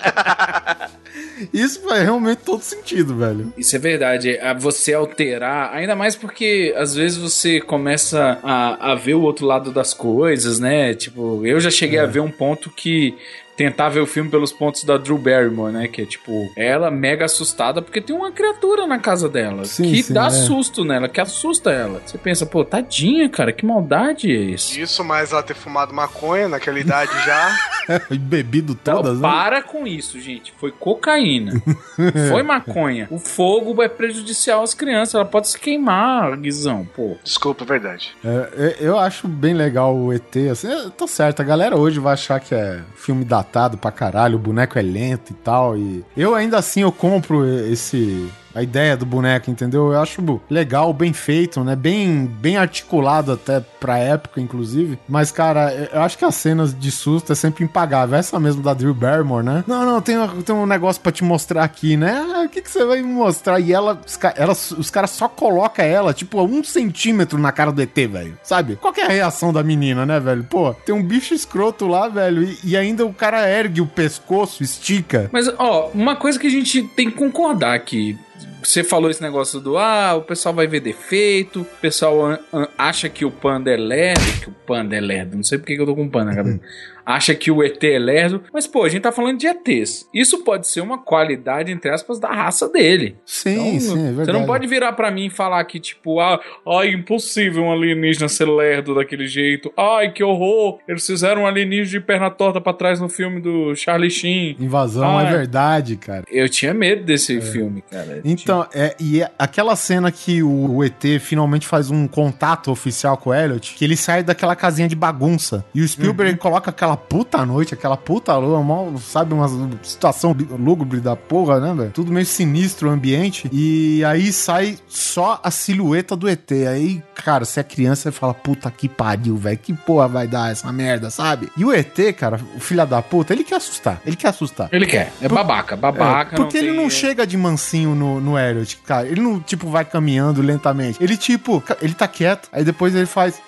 [1.55, 3.53] Isso faz realmente todo sentido, velho.
[3.57, 4.39] Isso é verdade.
[4.59, 9.71] Você alterar, ainda mais porque às vezes você começa a, a ver o outro lado
[9.71, 10.93] das coisas, né?
[10.93, 13.17] Tipo, eu já cheguei a ver um ponto que
[13.59, 15.89] tentar ver o filme pelos pontos da Drew Barrymore, né?
[15.89, 20.03] Que é tipo, ela mega assustada porque tem uma criatura na casa dela Sim, que
[20.05, 20.31] sim, dá é.
[20.31, 22.01] susto nela, que assusta ela.
[22.07, 24.79] Você pensa, pô, tadinha, cara, que maldade é isso?
[24.79, 27.59] Isso, mais ela ter fumado maconha naquela idade já.
[28.11, 29.23] E bebido Então, todas, né?
[29.27, 30.53] para com isso, gente.
[30.59, 31.55] Foi cocaína.
[32.29, 33.09] Foi maconha.
[33.11, 35.15] O fogo é prejudicial às crianças.
[35.15, 37.17] Ela pode se queimar, Guizão, pô.
[37.25, 38.15] Desculpa, é verdade.
[38.23, 41.99] É, é, eu acho bem legal o ET, assim, é, tá certo, a galera hoje
[41.99, 46.05] vai achar que é filme datado pra caralho, o boneco é lento e tal, e
[46.17, 48.31] eu ainda assim eu compro esse...
[48.55, 49.93] A ideia do boneco, entendeu?
[49.93, 51.77] Eu acho legal, bem feito, né?
[51.77, 54.99] Bem, bem articulado até pra época, inclusive.
[55.09, 58.19] Mas, cara, eu acho que as cenas de susto é sempre impagável.
[58.19, 59.65] Essa mesmo da Drew Barrymore, né?
[59.67, 62.25] Não, não, tem, tem um negócio pra te mostrar aqui, né?
[62.35, 63.61] Ah, o que, que você vai me mostrar?
[63.61, 67.71] E ela, os, ela, os caras só colocam ela, tipo, a um centímetro na cara
[67.71, 68.39] do ET, velho.
[68.43, 68.77] Sabe?
[68.77, 70.45] Qual é a reação da menina, né, velho?
[70.45, 74.63] Pô, tem um bicho escroto lá, velho, e, e ainda o cara ergue o pescoço,
[74.63, 75.29] estica.
[75.33, 78.19] Mas, ó, uma coisa que a gente tem que concordar aqui.
[78.63, 82.39] Você falou esse negócio do ah, o pessoal vai ver defeito, o pessoal
[82.77, 85.77] acha que o panda é lerdo, que o panda é lerdo, não sei por que
[85.77, 86.61] que eu tô com panda na cabeça.
[87.09, 90.07] Acha que o ET é lerdo, mas pô, a gente tá falando de ETs.
[90.13, 93.17] Isso pode ser uma qualidade, entre aspas, da raça dele.
[93.25, 94.27] Sim, Então, sim, é verdade.
[94.27, 98.29] Você não pode virar pra mim e falar que, tipo, ah, ai, impossível um alienígena
[98.29, 99.73] ser lerdo daquele jeito.
[99.75, 100.81] Ai, que horror!
[100.87, 104.57] Eles fizeram um alienígena de perna torta pra trás no filme do Charlie Sheen.
[104.61, 105.31] Invasão Ah, é é.
[105.31, 106.25] verdade, cara.
[106.31, 108.21] Eu tinha medo desse filme, cara.
[108.23, 113.17] Então, é, e é aquela cena que o, o ET finalmente faz um contato oficial
[113.17, 115.65] com o Elliot, que ele sai daquela casinha de bagunça.
[115.75, 119.49] E o Spielberg coloca aquela puta noite, aquela puta lua, mal, sabe, uma
[119.83, 121.91] situação lúgubre da porra, né, velho?
[121.93, 123.49] Tudo meio sinistro o ambiente.
[123.53, 126.51] E aí sai só a silhueta do ET.
[126.71, 129.59] Aí, cara, se é criança, você fala, puta que pariu, velho.
[129.59, 131.49] Que porra vai dar essa merda, sabe?
[131.57, 134.01] E o ET, cara, o filho da puta, ele quer assustar.
[134.05, 134.69] Ele quer assustar.
[134.73, 135.13] Ele quer.
[135.21, 136.35] É babaca, babaca.
[136.35, 139.07] É, porque ele tem- não chega de mansinho no, no Elliot, cara.
[139.07, 141.03] Ele não, tipo, vai caminhando lentamente.
[141.03, 143.41] Ele, tipo, ele tá quieto, aí depois ele faz.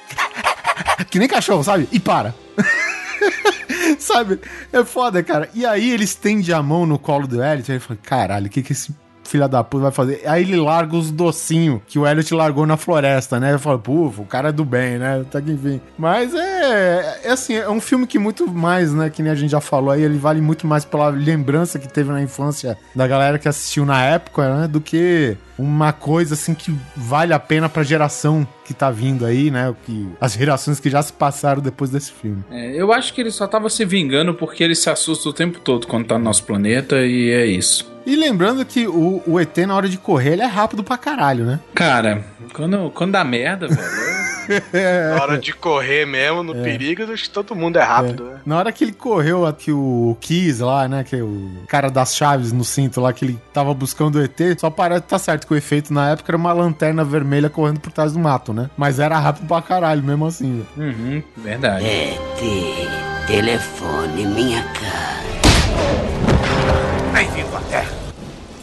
[1.10, 1.88] que nem cachorro, sabe?
[1.92, 2.34] E para.
[3.98, 4.40] sabe?
[4.72, 5.48] É foda, cara.
[5.54, 8.62] E aí ele estende a mão no colo do Elliot, ele fala: caralho, o que
[8.62, 8.94] que esse.
[9.24, 10.22] Filha da puta vai fazer.
[10.26, 13.52] Aí ele larga os docinhos que o Elliot largou na floresta, né?
[13.52, 15.24] Eu falo, pô, o cara é do bem, né?
[15.30, 15.80] Tá que enfim.
[15.96, 19.08] Mas é, é assim, é um filme que muito mais, né?
[19.10, 22.10] Que nem a gente já falou aí, ele vale muito mais pela lembrança que teve
[22.10, 24.68] na infância da galera que assistiu na época, né?
[24.68, 29.50] Do que uma coisa assim que vale a pena pra geração que tá vindo aí,
[29.50, 29.74] né?
[29.84, 32.42] Que, as gerações que já se passaram depois desse filme.
[32.50, 35.60] É, eu acho que ele só tava se vingando porque ele se assusta o tempo
[35.60, 37.89] todo quando tá no nosso planeta e é isso.
[38.06, 41.44] E lembrando que o, o ET, na hora de correr, ele é rápido pra caralho,
[41.44, 41.60] né?
[41.74, 44.10] Cara, quando, quando dá merda, velho.
[45.14, 48.40] Na hora de correr mesmo, no perigo, acho que todo mundo é rápido, né?
[48.44, 51.04] Na hora que ele correu aqui o Kiss lá, né?
[51.04, 54.38] Que é o cara das chaves no cinto lá, que ele tava buscando o ET,
[54.58, 57.92] só parece tá certo que o efeito na época era uma lanterna vermelha correndo por
[57.92, 58.68] trás do mato, né?
[58.76, 60.64] Mas era rápido pra caralho, mesmo assim.
[60.76, 60.90] velho.
[60.90, 61.84] Uhum, verdade.
[61.86, 65.19] ET, telefone minha cara.
[67.20, 67.90] Bem-vindo à Terra.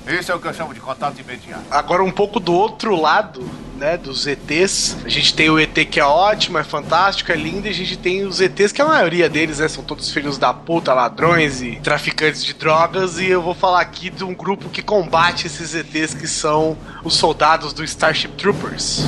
[0.07, 1.61] Esse é o que eu chamo de contato imediato.
[1.69, 4.97] Agora um pouco do outro lado, né, dos ETs.
[5.05, 7.95] A gente tem o ET que é ótimo, é fantástico, é lindo, e a gente
[7.95, 11.75] tem os ETs que a maioria deles, né, são todos filhos da puta, ladrões e
[11.75, 16.15] traficantes de drogas, e eu vou falar aqui de um grupo que combate esses ETs
[16.15, 19.03] que são os soldados do Starship Troopers.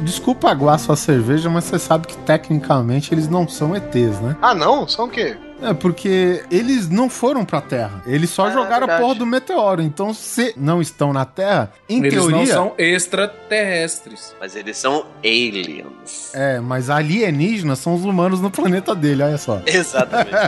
[0.00, 4.36] Desculpa aguar sua cerveja, mas você sabe que tecnicamente eles não são ETs, né?
[4.42, 4.86] Ah, não?
[4.88, 5.36] São o quê?
[5.62, 8.02] É, porque eles não foram pra Terra.
[8.06, 9.00] Eles só É, jogaram a verdade.
[9.02, 9.82] porra do meteoro.
[9.82, 12.36] Então, se não estão na Terra, em Eles teoria.
[12.36, 14.34] não são extraterrestres.
[14.40, 16.30] Mas eles são aliens.
[16.34, 19.60] É, mas alienígenas são os humanos no planeta dele, olha só.
[19.66, 20.32] Exatamente.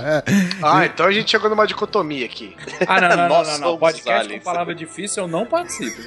[0.63, 2.57] Ah, então a gente chegou numa dicotomia aqui.
[2.87, 3.63] Ah, não, não, não, Nós não, não.
[3.67, 4.43] somos Podcast aliens.
[4.43, 6.01] com palavra difícil eu não participo.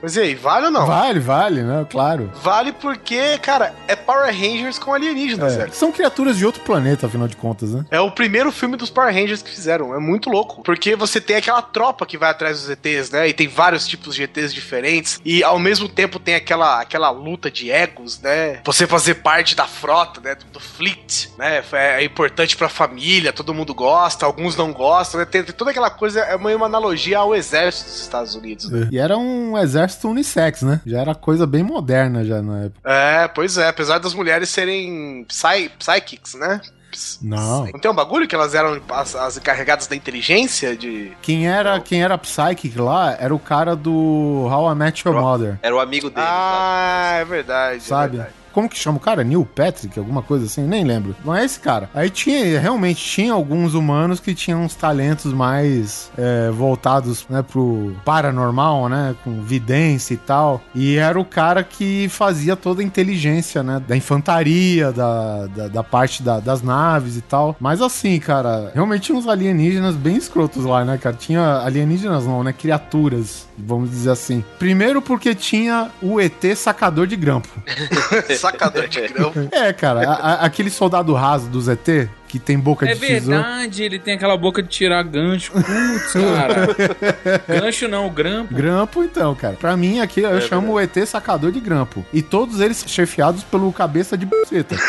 [0.00, 0.86] Mas e aí, vale ou não?
[0.86, 1.86] Vale, vale, né?
[1.90, 2.30] Claro.
[2.42, 5.68] Vale porque, cara, é Power Rangers com alienígenas, É.
[5.68, 7.84] São criaturas de outro planeta, afinal de contas, né?
[7.90, 9.94] É o primeiro filme dos Power Rangers que fizeram.
[9.94, 10.62] É muito louco.
[10.62, 13.28] Porque você tem aquela tropa que vai atrás dos ETs, né?
[13.28, 15.20] E tem vários tipos de ETs diferentes.
[15.24, 18.60] E ao mesmo tempo tem aquela, aquela luta de egos, né?
[18.64, 20.34] Você fazer parte da frota, né?
[20.34, 21.62] Do, do fleet, né?
[21.72, 25.26] É, é importante pra família, todo mundo gosta, alguns não gostam, né?
[25.26, 28.70] Tem, tem toda aquela coisa, é meio uma analogia ao exército dos Estados Unidos.
[28.70, 28.88] né?
[28.90, 30.80] E era um exército unissex, né?
[30.86, 32.80] Já era coisa bem moderna já na época.
[32.84, 33.68] É, pois é.
[33.68, 36.60] Apesar das mulheres serem psy, psychics, né?
[37.22, 37.66] Não.
[37.66, 41.12] Não tem um bagulho que elas eram as, as encarregadas da inteligência de.
[41.22, 45.58] Quem era, quem era Psychic lá era o cara do How I Met Your Mother,
[45.62, 46.26] Era o amigo dele.
[46.28, 47.76] Ah, é verdade.
[47.76, 48.16] é sabe?
[48.16, 48.34] verdade.
[48.56, 49.22] Como que chama o cara?
[49.22, 50.62] Neil Patrick, alguma coisa assim?
[50.66, 51.14] Nem lembro.
[51.22, 51.90] Não é esse cara.
[51.92, 57.94] Aí tinha, realmente, tinha alguns humanos que tinham uns talentos mais é, voltados, né, pro
[58.02, 60.62] paranormal, né, com vidência e tal.
[60.74, 65.84] E era o cara que fazia toda a inteligência, né, da infantaria, da, da, da
[65.84, 67.54] parte da- das naves e tal.
[67.60, 71.14] Mas assim, cara, realmente tinha uns alienígenas bem escrotos lá, né, cara?
[71.14, 74.42] Tinha alienígenas não, né, criaturas, vamos dizer assim.
[74.58, 77.48] Primeiro porque tinha o ET sacador de grampo.
[78.50, 79.32] Sacador de grão.
[79.52, 83.40] É, cara, a- a- aquele soldado raso do ZT, que tem boca É de tesouro.
[83.42, 85.52] verdade, ele tem aquela boca de tirar gancho.
[85.52, 87.60] Putz, cara.
[87.60, 88.54] gancho não, grampo.
[88.54, 89.54] Grampo, então, cara.
[89.54, 92.04] Pra mim, aqui eu chamo o ET sacador de grampo.
[92.12, 94.76] E todos eles chefiados pelo cabeça de buceta.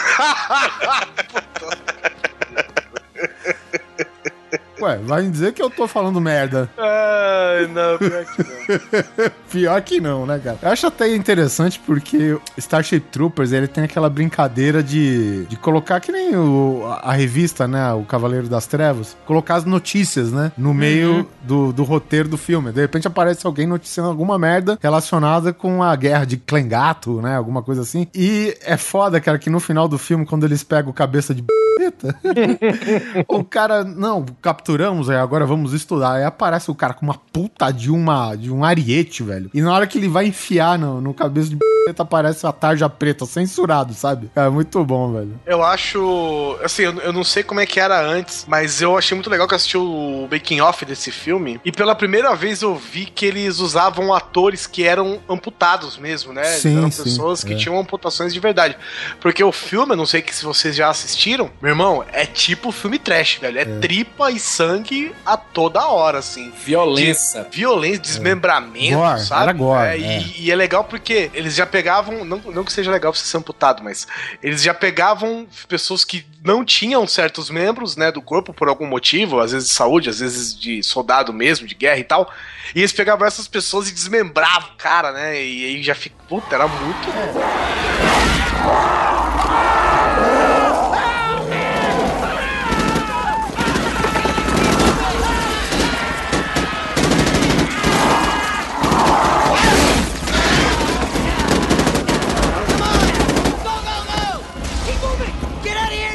[4.80, 6.70] Ué, vai dizer que eu tô falando merda.
[6.78, 9.32] Ai, não, pior que não.
[9.50, 10.58] Pior que não, né, cara?
[10.62, 16.12] Eu acho até interessante porque Starship Troopers, ele tem aquela brincadeira de, de colocar que
[16.12, 21.28] nem o, a, revista, né, o Cavaleiro das Trevas, colocar as notícias, né, no meio
[21.42, 22.72] do, do roteiro do filme.
[22.72, 27.64] De repente aparece alguém noticiando alguma merda relacionada com a guerra de Klengato, né, alguma
[27.64, 28.08] coisa assim.
[28.14, 31.44] E é foda, cara, que no final do filme, quando eles pegam cabeça de
[31.80, 32.16] Eita.
[33.28, 36.14] o cara, não, capturamos, aí agora vamos estudar.
[36.14, 39.50] Aí aparece o cara com uma puta de uma de um ariete, velho.
[39.54, 41.66] E na hora que ele vai enfiar no, no cabeça de b****,
[41.98, 44.30] aparece a tarja preta, censurado, sabe?
[44.36, 45.40] É muito bom, velho.
[45.46, 46.58] Eu acho.
[46.64, 49.48] Assim, eu, eu não sei como é que era antes, mas eu achei muito legal
[49.48, 51.60] que eu assisti o making off desse filme.
[51.64, 56.44] E pela primeira vez eu vi que eles usavam atores que eram amputados mesmo, né?
[56.44, 57.58] Sim, eram sim, pessoas que é.
[57.58, 58.78] tinham amputações de verdade.
[59.20, 62.72] Porque o filme, eu não sei que se vocês já assistiram, meu irmão, é tipo
[62.72, 63.60] filme trash, velho.
[63.60, 66.50] É, tripa e sangue a toda hora, assim.
[66.64, 67.44] Violência.
[67.44, 69.44] De violência, desmembramento, Gore, sabe?
[69.44, 70.22] era gore, É, é.
[70.22, 73.36] E, e é legal porque eles já pegavam, não, não que seja legal você ser
[73.36, 74.08] amputado, mas
[74.42, 79.42] eles já pegavam pessoas que não tinham certos membros, né, do corpo por algum motivo,
[79.42, 82.32] às vezes de saúde, às vezes de soldado mesmo, de guerra e tal.
[82.74, 85.36] E eles pegavam essas pessoas e desmembravam o cara, né?
[85.36, 87.08] E aí já fica, puta, era muito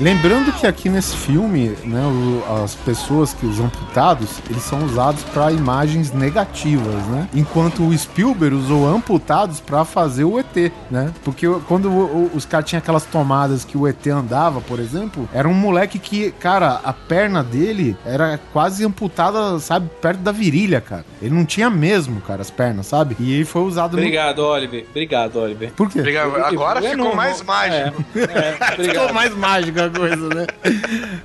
[0.02, 5.22] Lembrando que aqui nesse filme, né, o- as pessoas que os amputados, eles são usados
[5.22, 7.28] para imagens negativas, né?
[7.32, 11.12] Enquanto o Spielberg usou amputados para fazer o ET, né?
[11.22, 15.28] Porque quando o- o- os caras tinham aquelas tomadas que o ET andava, por exemplo,
[15.32, 20.80] era um moleque que, cara, a perna dele era quase amputada, sabe, perto da virilha,
[20.80, 21.04] cara.
[21.22, 23.16] Ele não tinha mesmo, cara, as pernas, sabe?
[23.20, 24.84] E aí foi usado Obrigado, Oliver.
[24.90, 25.70] Obrigado, Oliver.
[25.74, 26.00] Por quê?
[26.00, 26.34] Obrigado.
[26.44, 28.04] Agora Eu ficou não- mais mágico.
[28.16, 30.46] É, é, Ficou mais mágica a coisa, né?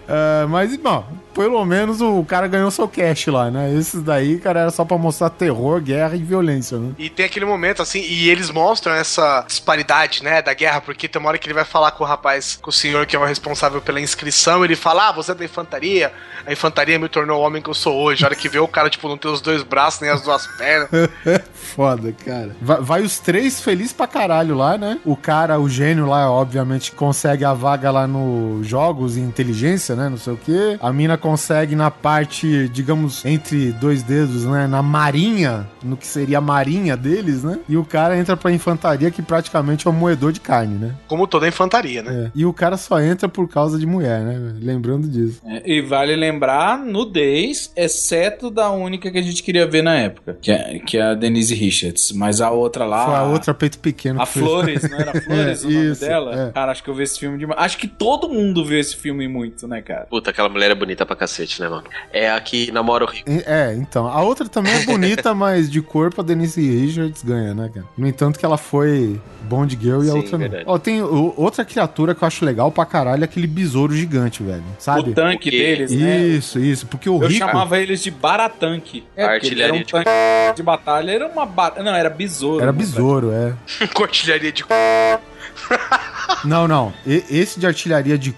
[0.08, 1.06] Ah, mas, bom,
[1.38, 3.72] pelo menos o cara ganhou seu cash lá, né?
[3.72, 6.94] Esses daí, cara, era só pra mostrar terror, guerra e violência, né?
[6.98, 11.20] E tem aquele momento, assim, e eles mostram essa disparidade, né, da guerra, porque tem
[11.20, 13.24] uma hora que ele vai falar com o rapaz, com o senhor que é o
[13.24, 16.12] responsável pela inscrição, ele fala, ah, você é da infantaria,
[16.48, 18.24] a infantaria me tornou o homem que eu sou hoje.
[18.24, 20.48] A hora que vê o cara, tipo, não tem os dois braços nem as duas
[20.48, 20.90] pernas.
[21.54, 22.56] Foda, cara.
[22.62, 25.00] Vai, vai os três felizes pra caralho lá, né?
[25.06, 30.08] O cara, o gênio lá, obviamente, consegue a vaga lá no jogos e inteligência, né?
[30.10, 30.78] Não sei o quê.
[30.82, 34.66] A mina consegue na parte, digamos, entre dois dedos, né?
[34.66, 37.60] Na marinha, no que seria a marinha deles, né?
[37.68, 40.96] E o cara entra pra infantaria, que praticamente é um moedor de carne, né?
[41.06, 42.28] Como toda infantaria, né?
[42.28, 42.32] É.
[42.34, 44.54] E o cara só entra por causa de mulher, né?
[44.62, 45.42] Lembrando disso.
[45.46, 50.38] É, e vale lembrar, nudez, exceto da única que a gente queria ver na época,
[50.42, 52.14] que é, que é a Denise Richards.
[52.14, 53.06] Mas a outra lá.
[53.06, 54.22] Foi a outra peito pequeno.
[54.22, 54.46] A fez.
[54.46, 56.48] Flores, não era Flores o nome Isso, dela?
[56.48, 56.52] é.
[56.54, 57.60] Cara, acho que eu vi esse filme demais.
[57.60, 60.06] Acho que todo mundo viu esse filme muito, né, cara?
[60.10, 61.84] Puta, aquela mulher é bonita pra cacete, né, mano?
[62.14, 63.30] É a que namora o rico.
[63.46, 64.08] É, então.
[64.08, 67.86] A outra também é bonita, mas de corpo a Denise Richards ganha, né, cara?
[67.98, 70.40] No entanto, que ela foi Bond Girl e a Sim, outra não.
[70.40, 70.64] verdade.
[70.68, 74.44] Ó, tem o- outra criatura que eu acho legal pra caralho, é aquele besouro gigante,
[74.44, 74.64] velho.
[74.80, 75.12] Sabe?
[75.12, 76.20] O tanque Porque- deles, né?
[76.20, 76.86] Isso, isso.
[76.88, 77.46] Porque o Eu rico.
[77.46, 79.04] chamava eles de baratanque.
[79.16, 80.10] É, A um artilharia de- tanque
[80.56, 81.12] de batalha.
[81.12, 81.74] Era uma bar...
[81.84, 82.62] Não, era besouro.
[82.62, 83.54] Era né, besouro, é.
[83.94, 84.68] Com artilharia de c...
[86.46, 86.94] Não, não.
[87.06, 88.38] E- esse de artilharia de c...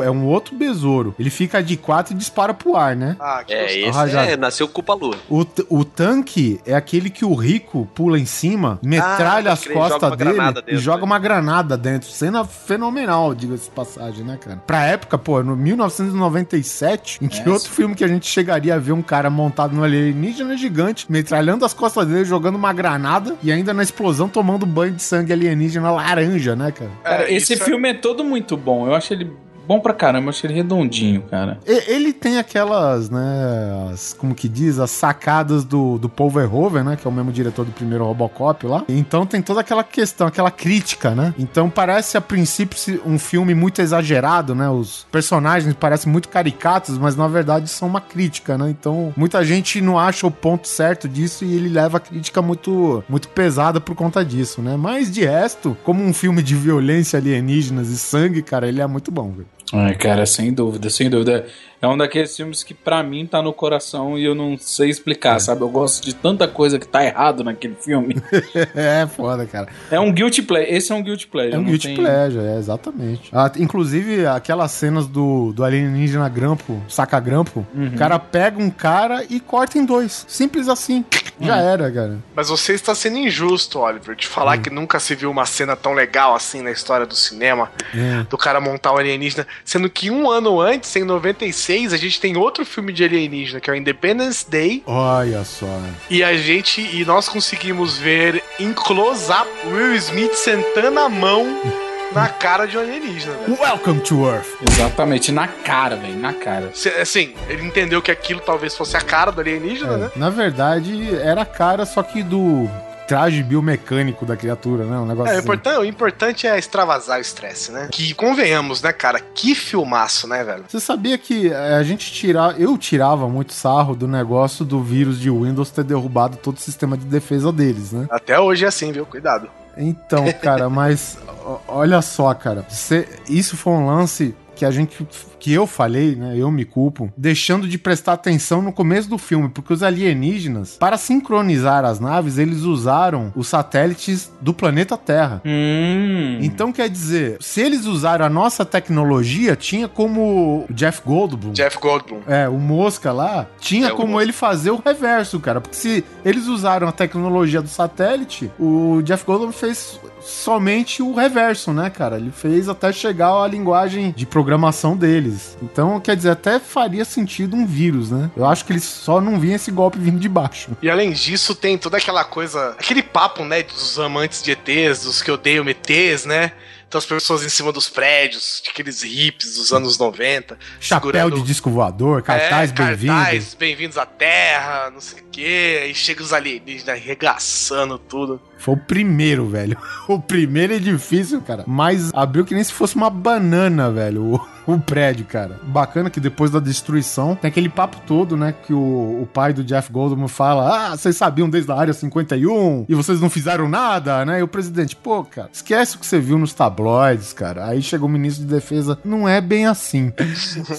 [0.00, 1.12] é um outro besouro.
[1.18, 3.16] Ele fica de quatro e dispara pro ar, né?
[3.18, 4.06] Ah, que É, gostoso.
[4.06, 5.16] esse é, nasceu culpa lua.
[5.28, 10.02] O, o tanque é aquele que o rico pula em cima, metralha pode as costas
[10.10, 11.04] uma dele e joga né?
[11.04, 12.08] uma granada dentro.
[12.08, 14.58] Cena fenomenal, diga-se de passagem, né, cara?
[14.64, 18.78] Pra época, pô, no 1997, em que É, outro filme que a gente chegaria a
[18.78, 23.50] ver um cara montado no alienígena gigante, metralhando as costas dele, jogando uma granada e
[23.50, 26.90] ainda na explosão tomando banho de sangue alienígena laranja, né, cara?
[27.02, 28.86] Cara, É, esse é- filme é todo muito bom.
[28.86, 29.30] Eu acho ele
[29.66, 30.30] bom pra caramba.
[30.30, 31.58] Acho ele redondinho, cara.
[31.66, 36.96] Ele tem aquelas, né, as- como que diz, as sacadas do, do Paul Verhoeven, né,
[36.96, 38.84] que é o mesmo diretor do primeiro Robocop lá.
[38.88, 41.34] Então tem toda aquela questão, aquela crítica, né?
[41.38, 44.68] Então parece a princípio um filme muito exagerado, né?
[44.68, 48.70] Os personagens parecem muito caricatos, mas na verdade são uma crítica, né?
[48.70, 53.02] Então muita gente não acha o ponto certo disso e ele leva a crítica muito,
[53.08, 54.76] muito pesada por conta disso, né?
[54.76, 59.10] Mas de resto, como um filme de violência alienígenas e sangue, cara, ele é muito
[59.10, 59.46] bom, velho.
[59.72, 61.46] Ai, cara, sem dúvida, sem dúvida.
[61.82, 65.40] É um daqueles filmes que pra mim tá no coração e eu não sei explicar,
[65.40, 65.62] sabe?
[65.62, 68.16] Eu gosto de tanta coisa que tá errado naquele filme.
[68.72, 69.66] é foda, cara.
[69.90, 70.72] É um guilty pleasure.
[70.72, 71.56] Esse é um guilty pleasure.
[71.56, 73.28] É um guilty tem- pleasure, é, exatamente.
[73.32, 79.24] Ah, inclusive, aquelas cenas do, do alienígena grampo, saca grampo, o cara pega um cara
[79.28, 80.24] e corta em dois.
[80.28, 81.04] Simples assim.
[81.40, 82.18] Já era, cara.
[82.36, 84.62] Mas você está sendo injusto, Oliver, de falar Hum.
[84.62, 88.22] que nunca se viu uma cena tão legal assim na história do cinema, É.
[88.30, 92.36] do cara montar um alienígena, sendo que um ano antes, em 96, a gente tem
[92.36, 95.66] outro filme de alienígena, que é o Independence Day, Olha só.
[96.10, 101.60] e a gente, e nós conseguimos ver em close-up Will Smith sentando a mão
[102.12, 103.34] na cara de um alienígena.
[103.58, 104.46] Welcome to Earth.
[104.70, 106.70] Exatamente, na cara, velho, na cara.
[107.00, 110.10] Assim, ele entendeu que aquilo talvez fosse a cara do alienígena, né?
[110.14, 112.68] É, Na verdade, era a cara, só que do
[113.12, 114.96] traje biomecânico da criatura, né?
[114.96, 115.44] Um negócio É, o, assim.
[115.44, 117.88] importante, o importante é extravasar o estresse, né?
[117.92, 119.20] Que convenhamos, né, cara?
[119.20, 120.64] Que filmaço, né, velho?
[120.66, 125.20] Você sabia que eh, a gente tirar, eu tirava muito sarro do negócio do vírus
[125.20, 128.06] de Windows ter derrubado todo o sistema de defesa deles, né?
[128.10, 129.04] Até hoje é assim, viu?
[129.04, 129.46] Cuidado.
[129.76, 131.18] Então, cara, mas
[131.68, 132.64] olha só, cara.
[132.70, 135.04] cê- isso foi um lance que a gente.
[135.40, 136.34] que eu falei, né?
[136.36, 140.96] Eu me culpo, deixando de prestar atenção no começo do filme, porque os alienígenas, para
[140.96, 145.42] sincronizar as naves, eles usaram os satélites do planeta Terra.
[145.44, 146.38] Hum.
[146.40, 151.52] Então quer dizer, se eles usaram a nossa tecnologia, tinha como o Jeff Goldblum.
[151.52, 152.20] Jeff Goldblum.
[152.28, 155.60] É, o Mosca lá, tinha É, como ele fazer o reverso, cara.
[155.60, 161.72] Porque se eles usaram a tecnologia do satélite, o Jeff Goldblum fez somente o reverso,
[161.72, 162.16] né, cara?
[162.16, 165.56] Ele fez até chegar à linguagem de programação deles.
[165.62, 168.30] Então, quer dizer, até faria sentido um vírus, né?
[168.36, 170.70] Eu acho que eles só não viam esse golpe vindo de baixo.
[170.82, 172.70] E além disso, tem toda aquela coisa.
[172.78, 173.62] Aquele papo, né?
[173.62, 176.52] Dos amantes de ETs, dos que odeiam ETs, né?
[176.88, 180.58] Então as pessoas em cima dos prédios, aqueles hips dos anos 90.
[180.78, 183.14] Chapéu segurando- de disco voador, cartaz é, bem-vindo.
[183.14, 185.80] Cartaz, bem-vindos à Terra, não sei o quê.
[185.84, 188.38] Aí chega os alienígenas arregaçando tudo.
[188.62, 189.76] Foi o primeiro, velho.
[190.08, 191.64] O primeiro edifício, cara.
[191.66, 194.34] Mas abriu que nem se fosse uma banana, velho.
[194.66, 195.58] O, o prédio, cara.
[195.62, 198.52] Bacana que depois da destruição tem aquele papo todo, né?
[198.66, 202.86] Que o, o pai do Jeff Goldblum fala: Ah, vocês sabiam desde a área 51
[202.88, 204.40] e vocês não fizeram nada, né?
[204.40, 207.66] E o presidente, pô, cara, esquece o que você viu nos tabloides, cara.
[207.66, 210.12] Aí chegou o ministro de defesa: Não é bem assim.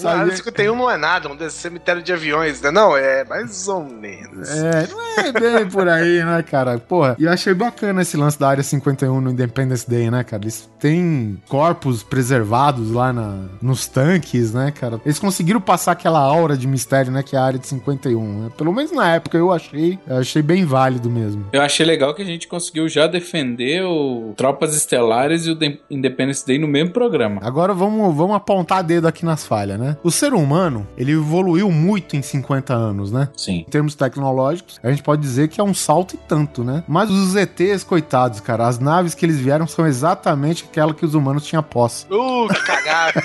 [0.04, 2.70] A área 51 não é nada, um cemitério de aviões, né?
[2.70, 4.48] Não, é mais ou menos.
[4.50, 6.78] É, não é bem por aí, né, cara?
[6.78, 10.42] Porra, e eu achei bacana esse lance da Área 51 no Independence Day, né, cara?
[10.42, 15.00] Eles têm corpos preservados lá na, no nos tanques, né, cara?
[15.04, 18.40] Eles conseguiram passar aquela aura de mistério, né, que é a área de 51.
[18.40, 18.50] Né?
[18.56, 21.44] Pelo menos na época eu achei, eu achei bem válido mesmo.
[21.52, 25.78] Eu achei legal que a gente conseguiu já defender o Tropas Estelares e o The
[25.90, 27.40] Independence Day no mesmo programa.
[27.42, 29.96] Agora vamos, vamos apontar dedo aqui nas falhas, né?
[30.04, 33.28] O ser humano, ele evoluiu muito em 50 anos, né?
[33.36, 33.64] Sim.
[33.66, 36.84] Em termos tecnológicos, a gente pode dizer que é um salto e tanto, né?
[36.86, 37.34] Mas os
[37.72, 41.62] ETs, coitados, cara, as naves que eles vieram são exatamente aquela que os humanos tinham
[41.62, 42.06] posse.
[42.10, 43.22] Uh, que cagada.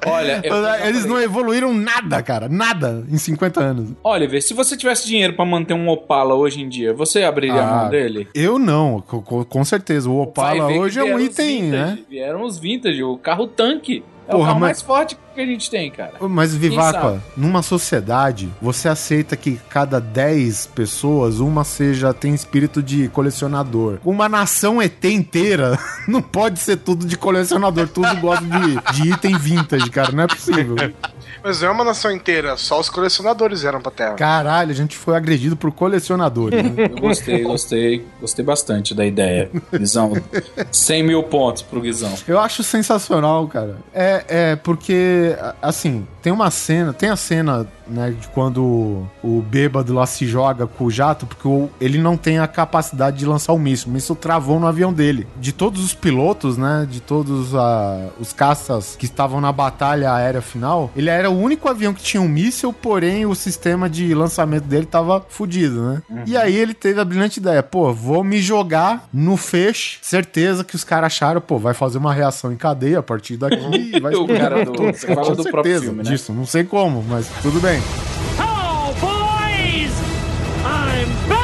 [0.06, 2.48] Olha, eu já Eles não evoluíram nada, cara.
[2.48, 3.90] Nada em 50 anos.
[4.02, 7.68] Oliver, se você tivesse dinheiro pra manter um Opala hoje em dia, você abriria a
[7.70, 8.28] Ah, mão dele?
[8.34, 10.08] Eu não, co- co- com certeza.
[10.08, 11.98] O Opala hoje é um item, vintage, né?
[12.08, 14.02] Vieram os vintage, o carro tanque.
[14.28, 16.12] É Porra, o carro mas- mais forte que a gente tem, cara.
[16.20, 23.08] Mas, Vivaca, numa sociedade, você aceita que cada 10 pessoas, uma seja tem espírito de
[23.08, 23.98] colecionador.
[24.04, 29.38] Uma nação ET inteira não pode ser tudo de colecionador, tudo gosta de, de item
[29.38, 30.12] vintage, cara.
[30.12, 30.76] Não é possível.
[31.42, 34.14] Mas não é uma nação inteira, só os colecionadores vieram pra Terra.
[34.14, 36.62] Caralho, a gente foi agredido por colecionadores.
[36.62, 36.90] Né?
[36.90, 39.50] Eu gostei, gostei, gostei bastante da ideia.
[39.72, 40.12] Guizão,
[40.70, 42.12] 100 mil pontos pro Guizão.
[42.28, 43.76] Eu acho sensacional, cara.
[43.92, 45.29] É, é porque,
[45.62, 50.66] assim, tem uma cena, tem a cena, né, de quando o bêbado lá se joga
[50.66, 53.88] com o jato, porque o- ele não tem a capacidade de lançar o míssil.
[53.88, 55.26] O míssil travou no avião dele.
[55.36, 60.42] De todos os pilotos, né, de todos ah, os caças que estavam na batalha aérea
[60.42, 64.64] final, ele era o único avião que tinha um míssil, porém o sistema de lançamento
[64.64, 66.02] dele tava fudido, né?
[66.26, 70.76] E aí ele teve a brilhante ideia, pô, vou me jogar no feixe, certeza que
[70.76, 73.56] os caras acharam, pô, vai fazer uma reação em cadeia a partir daqui
[73.94, 74.92] e vai O cara do- tudo.
[74.92, 76.09] você fala do próprio certeza filme, né?
[76.10, 77.80] Disso, não sei como, mas tudo bem.
[78.38, 79.92] Oh, boys!
[80.64, 81.40] I'm back!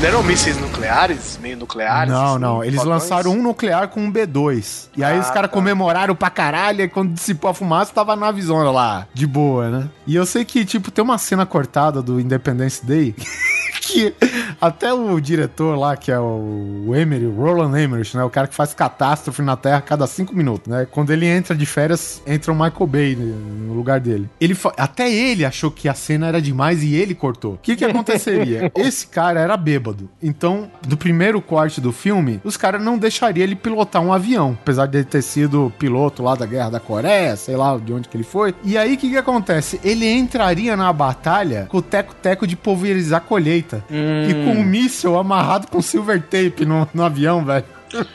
[0.00, 1.38] Não eram mísseis nucleares?
[1.42, 2.12] Meio nucleares?
[2.12, 2.62] Não, assim, não.
[2.64, 4.86] Eles lançaram um nuclear com um B2.
[4.96, 5.56] E aí Ah, os caras tá.
[5.56, 6.82] comemoraram pra caralho.
[6.82, 9.88] E quando dissipou a fumaça, tava na visão lá, de boa, né?
[10.06, 13.12] E eu sei que, tipo, tem uma cena cortada do Independence Day.
[13.82, 14.14] que
[14.60, 18.24] até o diretor lá, que é o Emery, Roland Emmerich, né?
[18.24, 20.86] O cara que faz catástrofe na Terra a cada cinco minutos, né?
[20.90, 23.34] Quando ele entra de férias, entra o Michael Bay né,
[23.66, 24.28] no lugar dele.
[24.40, 27.54] Ele Até ele achou que a cena era demais e ele cortou.
[27.54, 28.70] O que que aconteceria?
[28.76, 30.08] Esse cara era bêbado.
[30.22, 34.56] Então, do primeiro corte do filme, os caras não deixariam ele pilotar um avião.
[34.60, 38.08] Apesar de ele ter sido piloto lá da Guerra da Coreia, sei lá de onde
[38.08, 38.54] que ele foi.
[38.64, 39.80] E aí, o que que acontece?
[39.84, 43.84] Ele entraria na batalha com o teco-teco de pulverizar colheita.
[43.90, 47.64] E com um míssil amarrado com silver tape no, no avião, velho.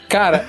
[0.10, 0.46] Cara,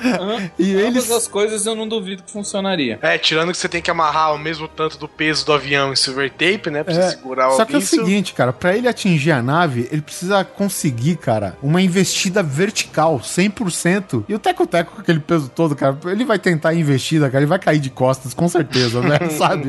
[0.59, 2.99] E eles- as coisas eu não duvido que funcionaria.
[3.03, 5.97] É, tirando que você tem que amarrar o mesmo tanto do peso do avião em
[5.97, 6.83] silver tape, né?
[6.83, 9.43] Pra É, você segurar o Só que é o seguinte, cara, pra ele atingir a
[9.43, 14.25] nave, ele precisa conseguir, cara, uma investida vertical, 100%.
[14.29, 17.47] E o Teco-Teco com aquele peso todo, cara, ele vai tentar a investida, cara, ele
[17.49, 19.19] vai cair de costas, com certeza, né?
[19.37, 19.69] Sabe?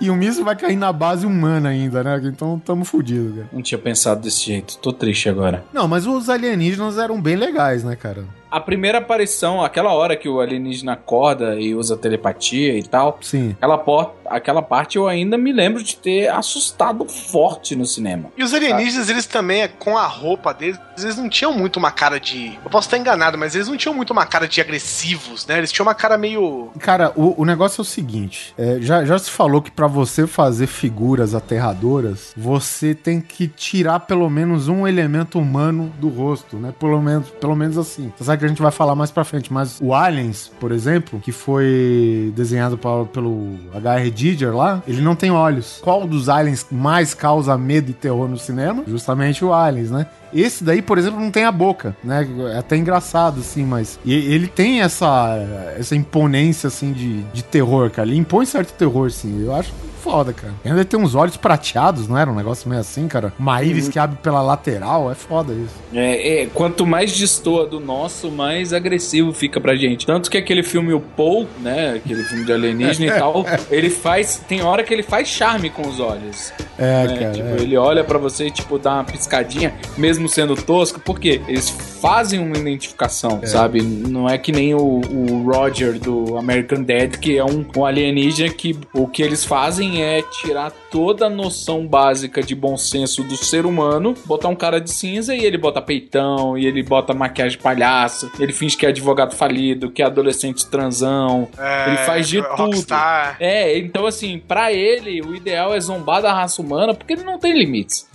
[0.00, 2.20] e o míssil vai cair na base humana ainda, né?
[2.24, 3.48] Então tamo fudido, cara.
[3.52, 4.76] Não tinha pensado desse jeito.
[4.78, 5.64] Tô triste agora.
[5.72, 8.24] Não, mas os alienígenas eram bem legais, né, cara?
[8.50, 13.50] A primeira aparição, aquela hora que o alienígena acorda e usa telepatia e tal, Sim.
[13.52, 18.30] aquela, por- aquela parte eu ainda me lembro de ter assustado forte no cinema.
[18.36, 22.18] E os alienígenas, eles também, com a roupa deles, eles não tinham muito uma cara
[22.20, 22.58] de.
[22.64, 25.58] Eu posso estar enganado, mas eles não tinham muito uma cara de agressivos, né?
[25.58, 26.70] Eles tinham uma cara meio.
[26.78, 30.26] Cara, o, o negócio é o seguinte: é, já, já se falou que pra você
[30.26, 36.72] fazer figuras aterradoras, você tem que tirar pelo menos um elemento humano do rosto, né?
[36.78, 38.12] Pelo menos, pelo menos assim.
[38.16, 41.18] Você sabe que a gente vai falar mais pra frente, mas o Aliens, por exemplo,
[41.20, 44.10] que foi desenhado pa- pelo H.R.
[44.20, 45.78] Giger lá, ele não tem olhos.
[45.80, 48.84] Qual dos aliens mais causa medo e terror no cinema?
[48.86, 50.06] Justamente o Aliens, né?
[50.32, 52.26] Esse daí, por exemplo, não tem a boca, né?
[52.54, 53.98] É até engraçado, assim, mas.
[54.04, 55.36] E ele tem essa,
[55.78, 58.08] essa imponência, assim, de, de terror, cara.
[58.08, 59.44] Ele impõe certo terror, sim.
[59.44, 60.52] Eu acho foda, cara.
[60.64, 62.30] E ainda tem uns olhos prateados, não era?
[62.30, 63.32] Um negócio meio assim, cara.
[63.38, 65.10] Uma íris que abre pela lateral.
[65.10, 65.74] É foda isso.
[65.94, 70.06] É, é, quanto mais destoa do nosso, mais agressivo fica pra gente.
[70.06, 71.94] Tanto que aquele filme O Paul, né?
[71.96, 74.42] Aquele filme de alienígena e tal, ele faz.
[74.48, 76.52] Tem hora que ele faz charme com os olhos.
[76.78, 77.16] É, né?
[77.18, 77.32] cara.
[77.32, 77.62] Tipo, é.
[77.62, 82.40] ele olha pra você e, tipo, dá uma piscadinha, mesmo sendo tosco, porque eles fazem
[82.40, 83.82] uma identificação, sabe?
[83.82, 88.52] Não é que nem o, o Roger do American Dad, que é um, um alienígena
[88.52, 93.36] que o que eles fazem é tirar toda a noção básica de bom senso do
[93.36, 97.56] ser humano, botar um cara de cinza e ele bota peitão, e ele bota maquiagem
[97.56, 102.28] de palhaço, ele finge que é advogado falido, que é adolescente transão, É, ele faz
[102.28, 102.56] de tudo.
[102.56, 103.36] Rockstar.
[103.38, 107.38] É, então assim, pra ele, o ideal é zombar da raça humana porque ele não
[107.38, 108.08] tem limites.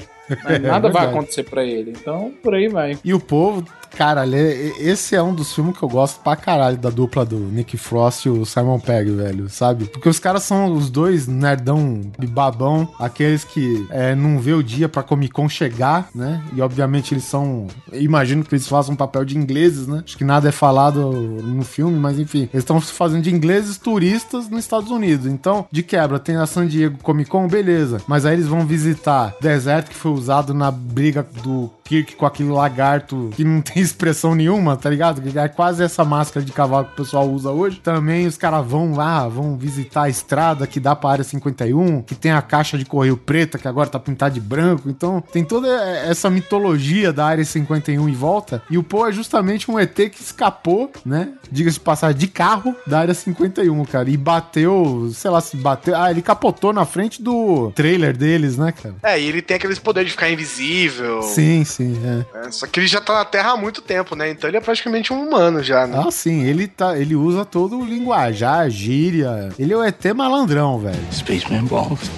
[0.43, 1.17] Mas nada vai verdade.
[1.17, 1.91] acontecer pra ele.
[1.91, 2.97] Então, por aí vai.
[3.03, 3.65] E o povo,
[3.95, 7.77] cara, esse é um dos filmes que eu gosto pra caralho da dupla do Nick
[7.77, 9.85] Frost e o Simon Pegg, velho, sabe?
[9.85, 14.89] Porque os caras são os dois nerdão babão, aqueles que é, não vê o dia
[14.89, 16.43] pra Comic Con chegar, né?
[16.53, 17.67] E obviamente eles são.
[17.93, 20.03] Imagino que eles façam um papel de ingleses, né?
[20.05, 23.77] Acho que nada é falado no filme, mas enfim, eles estão se fazendo de ingleses
[23.77, 25.25] turistas nos Estados Unidos.
[25.25, 28.01] Então, de quebra, tem a San Diego Comic Con, beleza.
[28.07, 32.49] Mas aí eles vão visitar deserto que foi usado na briga do Kirk com aquele
[32.49, 35.21] lagarto que não tem expressão nenhuma, tá ligado?
[35.21, 37.79] Que é quase essa máscara de cavalo que o pessoal usa hoje.
[37.79, 42.15] Também os caras vão lá, vão visitar a estrada que dá pra área 51, que
[42.15, 44.89] tem a caixa de correio preta que agora tá pintada de branco.
[44.89, 48.63] Então tem toda essa mitologia da área 51 em volta.
[48.69, 51.29] E o Poe é justamente um ET que escapou, né?
[51.51, 54.09] Diga-se passar de carro da área 51, cara.
[54.09, 55.95] E bateu, sei lá se bateu.
[55.95, 58.95] Ah, ele capotou na frente do trailer deles, né, cara?
[59.03, 61.21] É, e ele tem aqueles poderes de ficar invisível.
[61.21, 62.47] Sim, sim, é.
[62.47, 64.29] É, só que ele já tá na Terra há muito tempo, né?
[64.29, 66.03] Então ele é praticamente um humano já, né?
[66.05, 69.49] Ah, sim, ele tá, ele usa todo o linguajar, gíria.
[69.57, 70.99] Ele é o ET malandrão, velho.
[71.11, 72.09] Spaceman balls.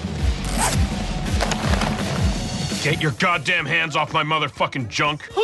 [2.82, 5.24] Get your goddamn hands off my motherfucking junk.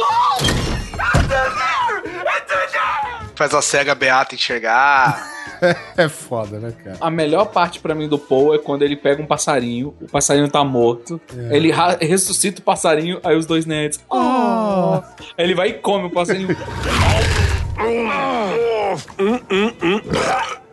[3.34, 5.30] Faz a cega beata enxergar.
[5.96, 6.96] É foda, né, cara?
[7.00, 10.48] A melhor parte pra mim do Paul é quando ele pega um passarinho, o passarinho
[10.48, 11.56] tá morto, É.
[11.56, 14.00] ele ressuscita o passarinho, aí os dois nerds.
[14.10, 15.00] Oh.
[15.36, 16.48] Aí ele vai e come o passarinho.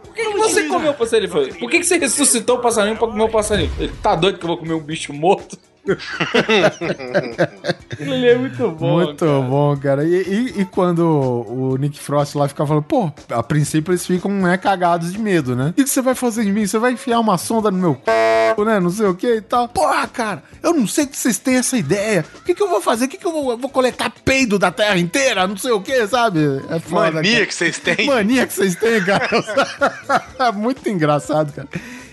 [0.04, 1.26] Por que, que você comeu o passarinho?
[1.26, 3.72] Ele falou, Por que, que você ressuscitou o passarinho pra comer o passarinho?
[3.80, 5.58] Ele tá doido que eu vou comer um bicho morto?
[8.00, 8.94] Ele é muito bom.
[9.04, 10.04] Muito bom, cara.
[10.04, 14.32] E, e- e quando o Nick Frost lá fica falando, pô, a princípio eles ficam,
[14.32, 15.70] né, cagados de medo, né?
[15.70, 16.66] O que que você vai fazer de mim?
[16.66, 18.80] Você vai enfiar uma sonda no meu c, né?
[18.80, 19.68] Não sei o que e tal.
[19.68, 22.26] Porra, cara, eu não sei que vocês têm essa ideia.
[22.42, 23.06] O que, que eu vou fazer?
[23.06, 25.48] O que, que eu vou, eu vou coletar peido da terra inteira?
[25.48, 26.40] Não sei o que, sabe?
[26.70, 27.12] É foda.
[27.12, 27.46] Mania cara.
[27.48, 28.06] que vocês têm.
[28.06, 29.28] Mania que vocês têm, cara.
[30.54, 31.68] Muito engraçado, cara.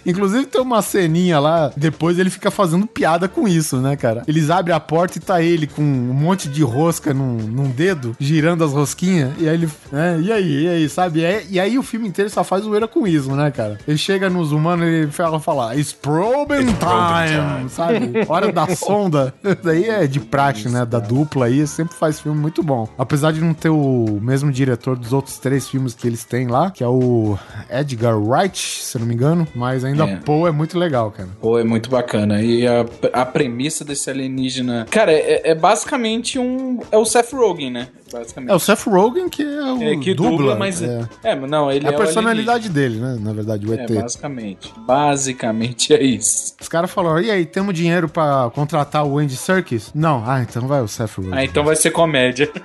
[0.04, 4.22] Inclusive tem uma ceninha lá, depois ele fica fazendo piada com isso, né, cara?
[4.26, 8.16] Eles abrem a porta e tá ele com um monte de rosca num, num dedo,
[8.18, 11.22] girando as rosquinhas, e aí ele, né, e aí, e aí, sabe?
[11.24, 13.78] É- e aí o filme inteiro só faz zoeira com isso, né, cara?
[13.86, 18.24] Ele chega nos humanos e ele fala, fala It's probing time, sabe?
[18.28, 19.34] Hora da sonda.
[19.62, 22.88] Daí é de praxe, né, da dupla aí, sempre faz filme muito bom.
[22.98, 26.70] Apesar de não ter o mesmo diretor dos outros três filmes que eles têm lá,
[26.70, 27.38] que é o
[27.70, 30.16] Edgar Wright, se eu não me engano, mas ainda É.
[30.16, 31.28] Poe é muito legal, cara.
[31.40, 32.42] Pô, é muito bacana.
[32.42, 34.86] E a, a premissa desse alienígena.
[34.90, 36.80] Cara, é, é basicamente um.
[36.90, 37.88] É o Seth Rogen, né?
[38.12, 38.50] Basicamente.
[38.50, 40.82] É o Seth Rogen que é o É, que dubla, dubla, mas.
[40.82, 41.06] é.
[41.22, 43.16] É, mas não, ele É é, a o personalidade dele, né?
[43.20, 43.90] Na verdade, o ET.
[43.90, 44.72] É, basicamente.
[44.78, 46.54] Basicamente é isso.
[46.60, 49.90] Os caras falaram, e aí, temos dinheiro pra contratar o Andy Serkis?
[49.94, 50.22] Não.
[50.26, 51.32] Ah, então vai o Seth Rogen.
[51.34, 52.50] Ah, então vai ser comédia.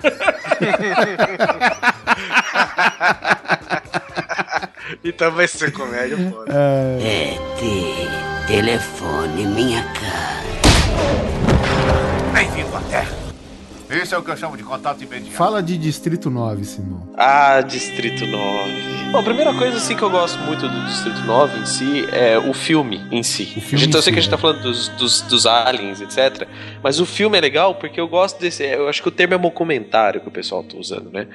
[5.03, 6.53] Então vai ser comédia, foda.
[6.53, 10.43] É, ET, telefone minha cara.
[12.33, 13.22] Bem-vindo à Terra.
[13.93, 15.35] Esse é o que eu chamo de contato imediato.
[15.35, 17.07] Fala de Distrito 9, Simão.
[17.15, 18.93] Ah, Distrito 9.
[19.11, 22.39] Bom, a primeira coisa assim que eu gosto muito do Distrito 9 em si é
[22.39, 23.45] o filme em si.
[23.45, 24.35] filme a gente, em eu sei si, que a gente né?
[24.35, 26.47] tá falando dos, dos, dos aliens, etc.
[26.81, 28.63] Mas o filme é legal porque eu gosto desse.
[28.63, 31.27] Eu acho que o termo é documentário que o pessoal tá usando, né?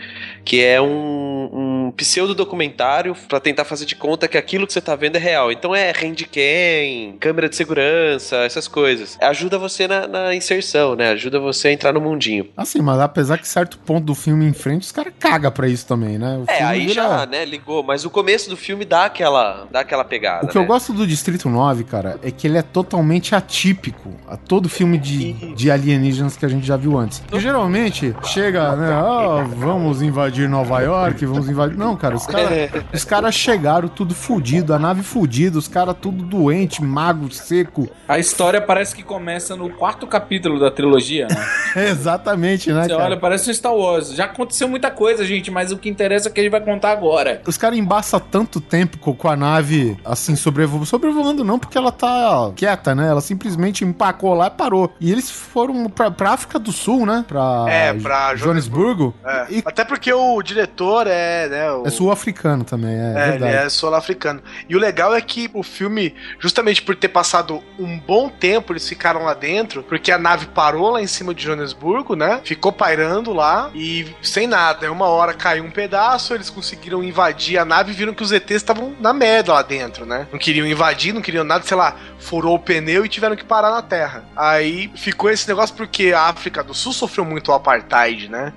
[0.45, 4.97] Que é um, um pseudo-documentário pra tentar fazer de conta que aquilo que você tá
[4.97, 5.53] vendo é real.
[5.53, 9.17] Então é handcam, câmera de segurança, essas coisas.
[9.21, 11.11] Ajuda você na, na inserção, né?
[11.11, 12.48] Ajuda você a entrar no mundinho.
[12.57, 15.87] Assim, mas apesar que certo ponto do filme em frente, os caras cagam pra isso
[15.87, 16.37] também, né?
[16.39, 17.83] O É, filme aí vira- já, né, ligou.
[17.83, 20.47] Mas o começo do filme dá aquela, dá aquela pegada.
[20.47, 20.69] O que eu né?
[20.69, 25.33] gosto do Distrito 9, cara, é que ele é totalmente atípico a todo filme de,
[25.55, 27.21] de alienígenas que a gente já viu antes.
[27.21, 28.93] Porque geralmente chega, né?
[28.93, 31.77] Ah, vamos invadir Nova York, vamos invadir.
[31.77, 36.23] Não, cara, os caras os caras chegaram tudo fudido, a nave fudida, os caras tudo
[36.25, 37.89] doente, magro, seco.
[38.09, 41.47] A história parece que começa no quarto capítulo da trilogia, né?
[41.91, 43.05] Exatamente, né, Você cara?
[43.05, 44.11] olha, parece um Star Wars.
[44.15, 46.91] Já aconteceu muita coisa, gente, mas o que interessa é que a gente vai contar
[46.93, 47.43] agora.
[47.47, 50.87] Os caras embaçam tanto tempo co- com a nave, assim, sobrevoando.
[50.87, 53.09] Sobrevoando não, porque ela tá quieta, né?
[53.09, 54.93] Ela simplesmente empacou lá e parou.
[55.01, 57.25] E eles foram pra, pra África do Sul, né?
[57.27, 59.15] Pra, É, pra Joanesburgo.
[59.25, 59.47] É.
[59.51, 61.73] E Até porque o diretor é, né?
[61.73, 63.55] O- É sul-africano também, é, É, ele verdade.
[63.67, 64.41] é sul-africano.
[64.69, 68.89] E o legal é que o filme, justamente por ter passado um bom tempo, eles
[68.89, 72.41] ficaram lá dentro, porque a nave parou lá em cima de Joanesburgo, né?
[72.45, 74.91] Ficou pairando lá e sem nada.
[74.93, 78.57] Uma hora caiu um pedaço, eles conseguiram invadir a nave e viram que os ETs
[78.57, 80.27] estavam na merda lá dentro, né?
[80.31, 83.71] Não queriam invadir, não queriam nada, sei lá, furou o pneu e tiveram que parar
[83.71, 84.25] na Terra.
[84.37, 88.53] Aí ficou esse negócio porque a África do Sul sofreu muito o apartheid, né?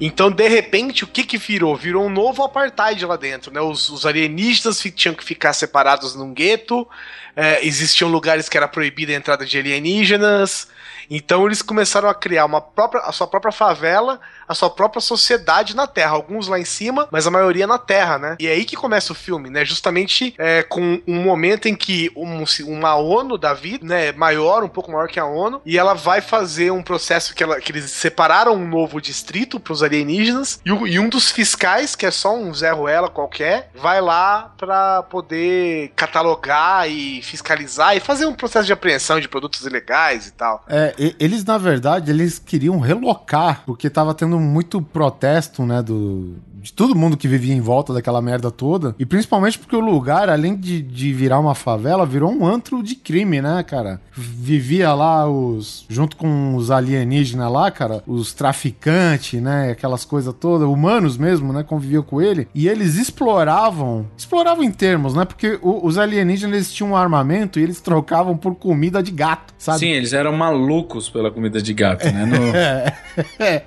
[0.00, 1.74] Então, de repente, o que que virou?
[1.74, 3.60] Virou um novo apartheid lá dentro, né?
[3.60, 6.86] Os, os alienígenas fi- tinham que ficar separados num gueto,
[7.34, 10.68] é, existiam lugares que era proibida a entrada de alienígenas.
[11.10, 15.74] Então eles começaram a criar uma própria, a sua própria favela, a sua própria sociedade
[15.74, 16.12] na Terra.
[16.12, 18.36] Alguns lá em cima, mas a maioria na Terra, né?
[18.38, 19.64] E é aí que começa o filme, né?
[19.64, 24.12] Justamente é, com um momento em que um- uma ONU da vida, né?
[24.12, 27.60] Maior, um pouco maior que a ONU, e ela vai fazer um processo que, ela-
[27.60, 31.94] que eles separaram um novo distrito para os alienígenas, e, o- e um dos fiscais,
[31.94, 38.00] que é só um Zé Ruela qualquer, vai lá para poder catalogar e fiscalizar e
[38.00, 40.64] fazer um processo de apreensão de produtos ilegais e tal.
[40.68, 46.36] É, eles, na verdade, eles queriam relocar, porque tava tendo muito protesto, né, do,
[46.66, 48.92] de todo mundo que vivia em volta daquela merda toda.
[48.98, 52.96] E principalmente porque o lugar, além de, de virar uma favela, virou um antro de
[52.96, 54.00] crime, né, cara?
[54.12, 55.84] Vivia lá os.
[55.88, 59.70] junto com os alienígenas lá, cara, os traficantes, né?
[59.70, 61.62] Aquelas coisas todas, humanos mesmo, né?
[61.62, 62.48] Conviviam com ele.
[62.52, 64.06] E eles exploravam.
[64.16, 65.24] Exploravam em termos, né?
[65.24, 69.54] Porque o- os alienígenas eles tinham um armamento e eles trocavam por comida de gato,
[69.56, 69.78] sabe?
[69.78, 72.26] Sim, eles eram malucos pela comida de gato, né?
[72.26, 72.92] No- É,
[73.38, 73.62] é.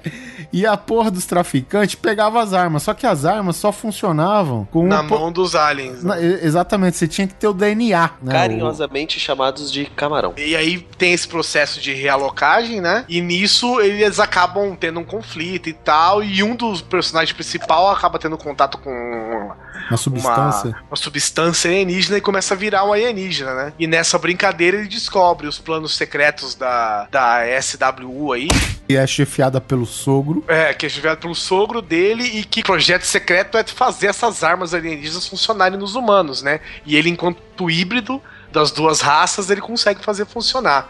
[0.52, 4.88] E a porra dos traficantes pegava as armas, só que as armas só funcionavam com
[4.88, 6.04] Na um po- mão dos aliens.
[6.04, 6.16] né?
[6.16, 8.32] Na- e- exatamente, você tinha que ter o DNA, né?
[8.34, 10.34] Carinhosamente chamados de camarão.
[10.38, 13.06] E aí tem esse processo de realocagem, né?
[13.08, 16.24] E nisso eles acabam tendo um conflito e tal.
[16.24, 19.54] E um dos personagens principal acaba tendo contato com O-
[19.90, 20.70] uma substância.
[20.70, 23.74] uma, uma substância alienígena e começa a virar um alienígena, né?
[23.78, 28.48] E nessa brincadeira ele descobre os planos secretos da, da SWU aí,
[28.90, 30.44] E é chefiada pelo sogro.
[30.48, 34.44] é, que é enviado pelo sogro dele e que o projeto secreto é fazer essas
[34.44, 36.60] armas alienígenas funcionarem nos humanos, né?
[36.86, 40.88] E ele, enquanto híbrido das duas raças, ele consegue fazer funcionar.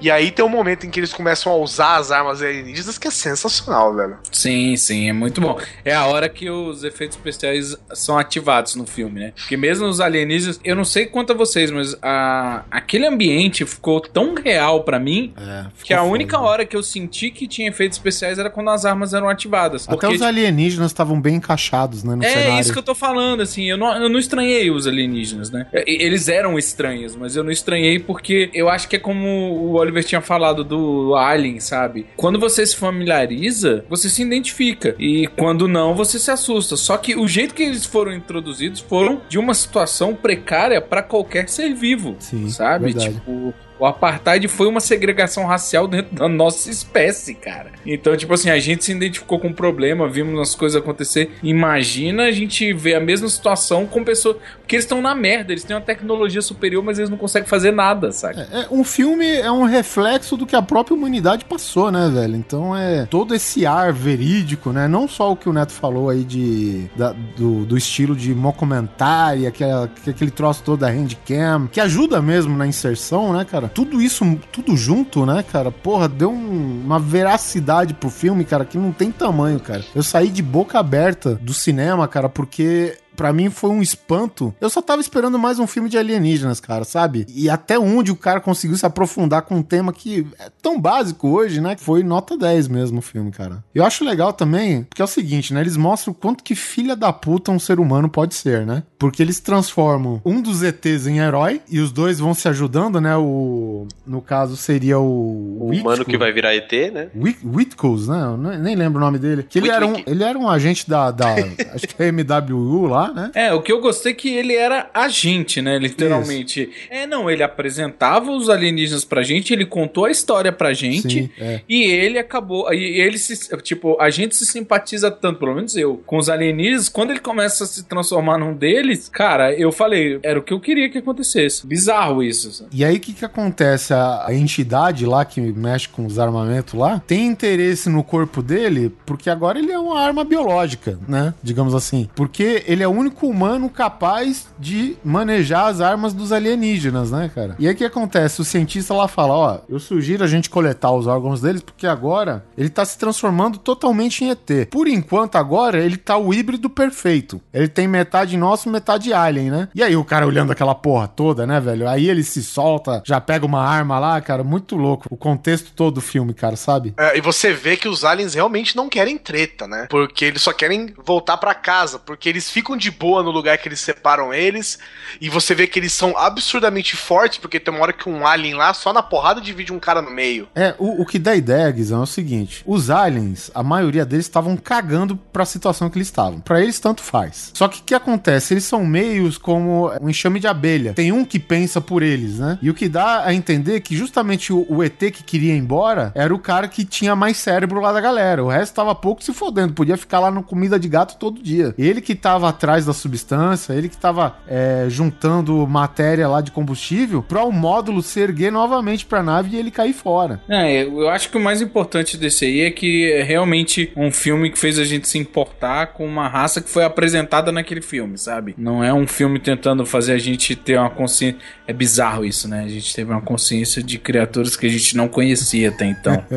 [0.00, 3.08] E aí tem um momento em que eles começam a usar as armas alienígenas que
[3.08, 4.16] é sensacional, velho.
[4.32, 5.58] Sim, sim, é muito bom.
[5.84, 9.32] É a hora que os efeitos especiais são ativados no filme, né?
[9.36, 14.00] Porque mesmo os alienígenas, eu não sei quanto a vocês, mas a, aquele ambiente ficou
[14.00, 16.48] tão real pra mim É, que a ficou única foda.
[16.48, 19.84] hora que eu senti que tinha efeitos especiais era quando as armas eram ativadas.
[19.88, 22.60] Até Porque, os alienígenas estavam bem encaixados, né, no é cenário.
[22.60, 25.66] isso que eu tô falando, assim, eu não, eu não estranhei os alienígenas, né?
[25.86, 30.04] Eles eram estranhos, mas eu não estranhei porque eu acho que é como o Oliver
[30.04, 32.06] tinha falado do Alien, sabe?
[32.16, 34.94] Quando você se familiariza, você se identifica.
[34.98, 36.76] E quando não, você se assusta.
[36.76, 41.48] Só que o jeito que eles foram introduzidos foram de uma situação precária pra qualquer
[41.48, 42.86] ser vivo, Sim, sabe?
[42.92, 43.14] verdade.
[43.14, 47.72] Tipo, o apartheid foi uma segregação racial dentro da nossa espécie, cara.
[47.84, 51.32] Então, tipo assim, a gente se identificou com o problema, vimos as coisas acontecer.
[51.42, 54.36] Imagina a gente ver a mesma situação com pessoas.
[54.60, 57.70] Porque eles estão na merda, eles têm uma tecnologia superior, mas eles não conseguem fazer
[57.72, 58.40] nada, sabe?
[58.40, 62.36] É, um filme é um reflexo do que a própria humanidade passou, né, velho?
[62.36, 64.88] Então é todo esse ar verídico, né?
[64.88, 69.46] Não só o que o Neto falou aí de, da- do, do estilo de mockumentary,
[69.46, 73.63] aquela, aquele troço todo da handcam, que ajuda mesmo na inserção, né, cara?
[73.68, 75.70] Tudo isso, tudo junto, né, cara?
[75.70, 79.84] Porra, deu um- uma veracidade pro filme, cara, que não tem tamanho, cara.
[79.94, 84.54] Eu saí de boca aberta do cinema, cara, porque Pra mim foi um espanto.
[84.60, 87.26] Eu só tava esperando mais um filme de alienígenas, cara, sabe?
[87.28, 91.28] E até onde o cara conseguiu se aprofundar com um tema que é tão básico
[91.28, 91.76] hoje, né?
[91.78, 93.64] Foi nota 10 mesmo o filme, cara.
[93.74, 95.60] Eu acho legal também, porque é o seguinte, né?
[95.60, 98.82] Eles mostram o quanto que filha da puta um ser humano pode ser, né?
[98.98, 103.16] Porque eles transformam um dos ETs em herói e os dois vão se ajudando, né?
[103.16, 107.08] O no caso seria o O humano que vai virar ET, né?
[107.44, 108.22] Whitcoes, né?
[108.22, 109.42] Eu nem lembro o nome dele.
[109.42, 111.34] Que ele era, um, ele era um agente da, da
[111.74, 113.30] acho que é MWU lá, né?
[113.34, 115.78] É, o que eu gostei é que ele era agente, né?
[115.78, 116.70] Literalmente.
[116.90, 121.24] É, não, ele apresentava os alienígenas pra gente, ele contou a história pra gente.
[121.24, 121.60] Sim, é.
[121.68, 122.72] E ele acabou.
[122.72, 123.56] E ele se.
[123.58, 126.88] Tipo, a gente se simpatiza tanto, pelo menos eu, com os alienígenas.
[126.88, 130.60] Quando ele começa a se transformar num deles, cara, eu falei, era o que eu
[130.60, 131.66] queria que acontecesse.
[131.66, 132.52] Bizarro isso.
[132.52, 132.70] sabe?
[132.72, 133.92] E aí o que que acontece?
[133.92, 138.92] A, a entidade lá que mexe com os armamentos lá tem interesse no corpo dele
[139.04, 141.34] porque agora ele é uma arma biológica, né?
[141.42, 142.08] Digamos assim.
[142.14, 147.56] Porque ele é o único humano capaz de manejar as armas dos alienígenas, né, cara?
[147.58, 148.40] E aí o que acontece?
[148.40, 152.44] O cientista lá fala: ó, eu sugiro a gente coletar os órgãos deles, porque agora
[152.56, 154.68] ele tá se transformando totalmente em ET.
[154.70, 157.40] Por enquanto, agora, ele tá o híbrido perfeito.
[157.52, 159.68] Ele tem metade nosso, metade alien, né?
[159.74, 161.88] E aí o cara olhando aquela porra toda, né, velho?
[161.88, 165.06] Aí ele se solta, já pega uma arma lá, cara, muito louco.
[165.10, 166.92] O contexto todo do filme, cara, sabe?
[166.98, 169.86] É, e você vê que os aliens realmente não querem treta, né?
[169.88, 173.68] Porque eles só querem voltar pra casa, porque eles ficam de boa no lugar que
[173.68, 174.78] eles separam eles,
[175.20, 178.54] e você vê que eles são absurdamente fortes, porque tem uma hora que um alien
[178.54, 180.48] lá, só na porrada divide um cara no meio.
[180.54, 184.26] É, o, o que dá ideia, Guizão, é o seguinte: os aliens, a maioria deles
[184.26, 186.40] estavam cagando pra situação que eles estavam.
[186.40, 187.50] Pra eles, tanto faz.
[187.54, 188.54] Só que o que acontece?
[188.54, 190.94] Eles são meios como um enxame de abelha.
[190.94, 192.58] Tem um que pensa por eles, né?
[192.60, 196.12] E o que dá a entender que justamente o, o ET que queria ir embora
[196.14, 198.42] era o cara que tinha mais cérebro lá da galera.
[198.42, 201.74] O resto tava pouco se fodendo, podia ficar lá no comida de gato todo dia.
[201.78, 207.22] Ele que tava atrás da substância, ele que tava é, juntando matéria lá de combustível
[207.22, 210.40] pra o módulo se erguer novamente pra nave e ele cair fora.
[210.48, 214.50] É, eu acho que o mais importante desse aí é que é realmente um filme
[214.50, 218.54] que fez a gente se importar com uma raça que foi apresentada naquele filme, sabe?
[218.56, 221.38] Não é um filme tentando fazer a gente ter uma consciência.
[221.66, 222.64] É bizarro isso, né?
[222.64, 226.24] A gente teve uma consciência de criaturas que a gente não conhecia até então.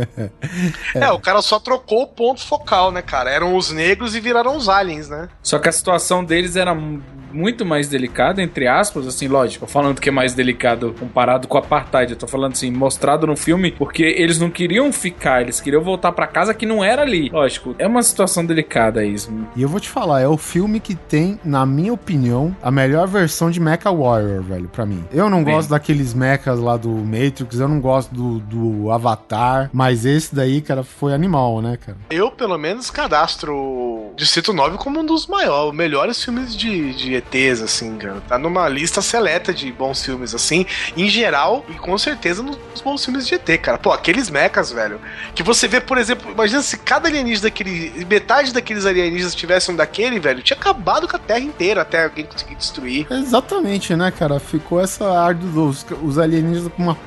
[0.96, 1.10] É.
[1.12, 3.30] o cara só trocou o ponto focal, né, cara?
[3.30, 5.30] Eram os negros e viraram os aliens, né?
[5.42, 6.76] Só que a situação deles era
[7.32, 11.58] muito mais delicada, entre aspas, assim, lógico, tô falando que é mais delicado comparado com
[11.58, 15.60] o apartheid, eu tô falando assim, mostrado no filme, porque eles não queriam ficar, eles
[15.60, 17.30] queriam voltar pra casa que não era ali.
[17.30, 19.32] Lógico, é uma situação delicada isso.
[19.56, 23.08] E eu vou te falar, é o filme que tem, na minha opinião, a melhor
[23.08, 25.04] versão de Mecha Warrior, velho, pra mim.
[25.12, 25.54] Eu não Bem.
[25.54, 30.62] gosto daqueles mechas lá do Matrix, eu não gosto do, do Avatar, mas esse daí,
[30.62, 31.98] cara, foi animal, né, cara?
[32.10, 37.62] Eu, pelo menos, cadastro Distrito 9 como um dos maiores, melhores filmes de, de ETs,
[37.62, 38.22] assim, cara.
[38.28, 40.66] Tá numa lista seleta de bons filmes, assim,
[40.96, 43.78] em geral, e com certeza nos bons filmes de ET, cara.
[43.78, 45.00] Pô, aqueles mechas, velho,
[45.36, 49.78] que você vê, por exemplo, imagina se cada alienígena daquele, metade daqueles alienígenas tivessem um
[49.78, 53.08] daquele, velho, tinha acabado com a Terra inteira até alguém conseguir destruir.
[53.10, 54.40] Exatamente, né, cara?
[54.40, 56.98] Ficou essa ar dos os alienígenas com uma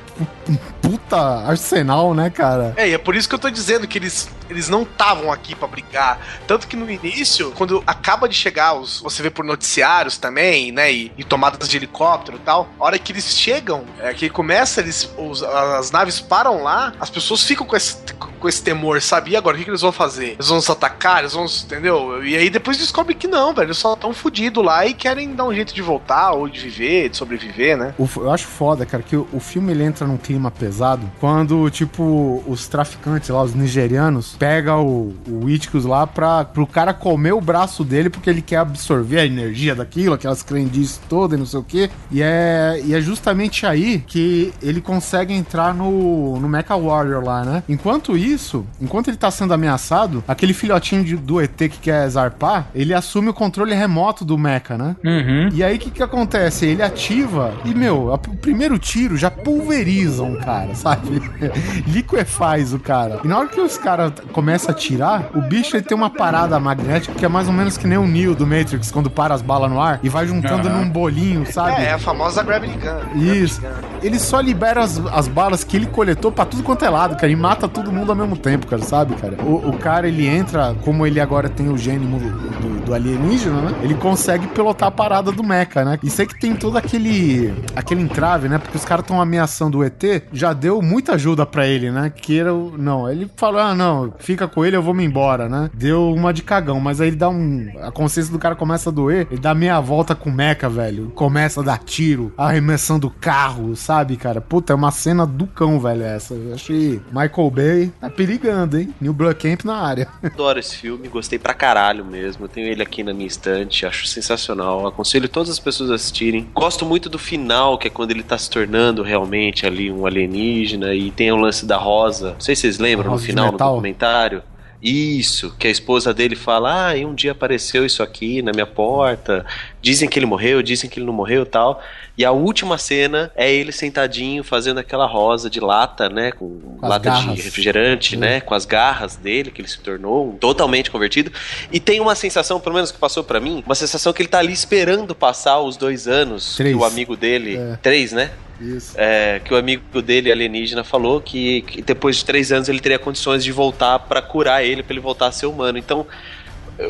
[0.49, 1.17] um puta
[1.47, 2.73] arsenal, né, cara?
[2.77, 5.55] É, e é por isso que eu tô dizendo que eles, eles não estavam aqui
[5.55, 6.19] pra brigar.
[6.47, 10.91] Tanto que no início, quando acaba de chegar, os, você vê por noticiários também, né?
[10.91, 12.67] E, e tomadas de helicóptero e tal.
[12.79, 17.09] A hora que eles chegam, é que começa, eles, os- as naves param lá, as
[17.09, 17.97] pessoas ficam com esse,
[18.39, 19.31] com esse temor, sabe?
[19.31, 20.31] E agora, o que, que eles vão fazer?
[20.31, 21.19] Eles vão nos atacar?
[21.19, 21.45] Eles vão.
[21.45, 22.23] Entendeu?
[22.23, 23.67] E aí depois descobre que não, velho.
[23.67, 27.09] Eles só tão fudidos lá e querem dar um jeito de voltar, ou de viver,
[27.09, 27.93] de sobreviver, né?
[28.17, 32.43] Eu acho foda, cara, que o, o filme ele entra num clima pesado quando, tipo,
[32.47, 37.41] os traficantes lá, os nigerianos, pegam o, o Iticus lá pra, pro cara comer o
[37.41, 41.59] braço dele porque ele quer absorver a energia daquilo, aquelas crendices todas e não sei
[41.59, 41.89] o quê.
[42.11, 47.43] E é, e é justamente aí que ele consegue entrar no, no Mecha Warrior lá,
[47.43, 47.63] né?
[47.69, 52.67] Enquanto isso, enquanto ele tá sendo ameaçado, aquele filhotinho de- do ET que quer zarpar,
[52.75, 54.95] ele assume o controle remoto do Mecha, né?
[55.03, 55.49] Uhum.
[55.53, 56.65] E aí o que que acontece?
[56.65, 61.21] Ele ativa e, meu, a- o primeiro tiro já pulveriza um cara, sabe?
[61.87, 63.19] Liquefaz o cara.
[63.23, 66.59] E na hora que os caras começam a atirar, o bicho ele tem uma parada
[66.59, 69.41] magnética que é mais ou menos que nem o Neo do Matrix, quando para as
[69.41, 70.81] balas no ar e vai juntando Aham.
[70.81, 71.81] num bolinho, sabe?
[71.81, 73.19] É, é a famosa Gravity Gun.
[73.21, 73.61] Isso.
[74.01, 77.31] Ele só libera as, as balas que ele coletou pra tudo quanto é lado, cara.
[77.31, 79.37] E mata todo mundo ao mesmo tempo, cara, sabe, cara?
[79.43, 83.61] O, o cara, ele entra, como ele agora tem o gene do, do- do alienígena,
[83.61, 83.75] né?
[83.83, 85.99] Ele consegue pilotar a parada do mecha, né?
[86.03, 88.57] Isso aí que tem todo aquele aquele entrave, né?
[88.57, 92.09] Porque os caras estão ameaçando ET, já deu muita ajuda pra ele, né?
[92.09, 92.77] Que era o...
[92.77, 95.69] Não, ele falou, ah, não, fica com ele, eu vou me embora, né?
[95.73, 97.69] Deu uma de cagão, mas aí ele dá um...
[97.81, 101.11] A consciência do cara começa a doer, ele dá meia volta com o mecha, velho.
[101.15, 104.41] Começa a dar tiro, arremessando o carro, sabe, cara?
[104.41, 106.33] Puta, é uma cena do cão, velho, essa.
[106.33, 108.93] Eu achei Michael Bay tá perigando, hein?
[108.99, 110.07] New Camp na área.
[110.23, 112.45] Adoro esse filme, gostei pra caralho mesmo.
[112.45, 114.87] Eu tenho ele aqui na minha estante, acho sensacional.
[114.87, 116.47] Aconselho todas as pessoas a assistirem.
[116.53, 120.93] Gosto muito do final, que é quando ele tá se tornando realmente ali um alienígena
[120.93, 122.33] e tem o lance da rosa.
[122.33, 123.69] Não sei se vocês lembram no final do metal?
[123.71, 124.43] documentário.
[124.81, 128.65] Isso, que a esposa dele fala: Ah, e um dia apareceu isso aqui na minha
[128.65, 129.45] porta.
[129.81, 131.81] Dizem que ele morreu, dizem que ele não morreu tal.
[132.17, 136.31] E a última cena é ele sentadinho fazendo aquela rosa de lata, né?
[136.31, 137.35] Com, as lata garras.
[137.35, 138.41] de refrigerante, né?
[138.41, 141.31] Com as garras dele, que ele se tornou totalmente convertido.
[141.71, 144.39] E tem uma sensação, pelo menos que passou pra mim, uma sensação que ele tá
[144.39, 146.75] ali esperando passar os dois anos Três.
[146.75, 147.57] que o amigo dele.
[147.57, 147.77] É.
[147.81, 148.31] Três, né?
[148.61, 148.93] Isso.
[148.95, 152.99] É, que o amigo dele, alienígena, falou que, que depois de três anos ele teria
[152.99, 155.77] condições de voltar pra curar ele, pra ele voltar a ser humano.
[155.79, 156.05] Então,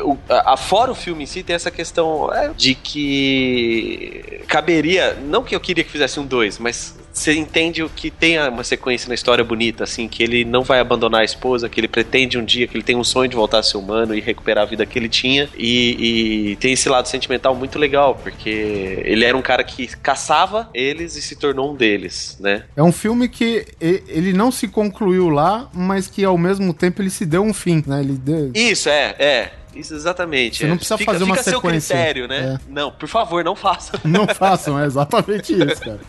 [0.04, 5.14] o- a- Afora o filme em si, tem essa questão é, de que caberia.
[5.14, 8.64] Não que eu queria que fizesse um 2, mas você entende o que tem uma
[8.64, 12.38] sequência na história bonita, assim, que ele não vai abandonar a esposa, que ele pretende
[12.38, 14.66] um dia, que ele tem um sonho de voltar a ser humano e recuperar a
[14.66, 15.46] vida que ele tinha.
[15.56, 18.48] E, e tem esse lado sentimental muito legal, porque
[19.04, 22.64] ele era um cara que caçava eles e se tornou um deles, né?
[22.74, 27.10] É um filme que ele não se concluiu lá, mas que ao mesmo tempo ele
[27.10, 28.00] se deu um fim, né?
[28.00, 28.50] Ele deu...
[28.54, 29.50] Isso, é, é.
[29.74, 30.58] Isso, exatamente.
[30.58, 30.76] Você não é.
[30.76, 31.94] precisa fica, fazer uma fica a seu sequência.
[31.96, 32.58] critério, né?
[32.68, 33.92] Não, por favor, não faça.
[34.04, 36.00] Não façam, é exatamente isso, cara.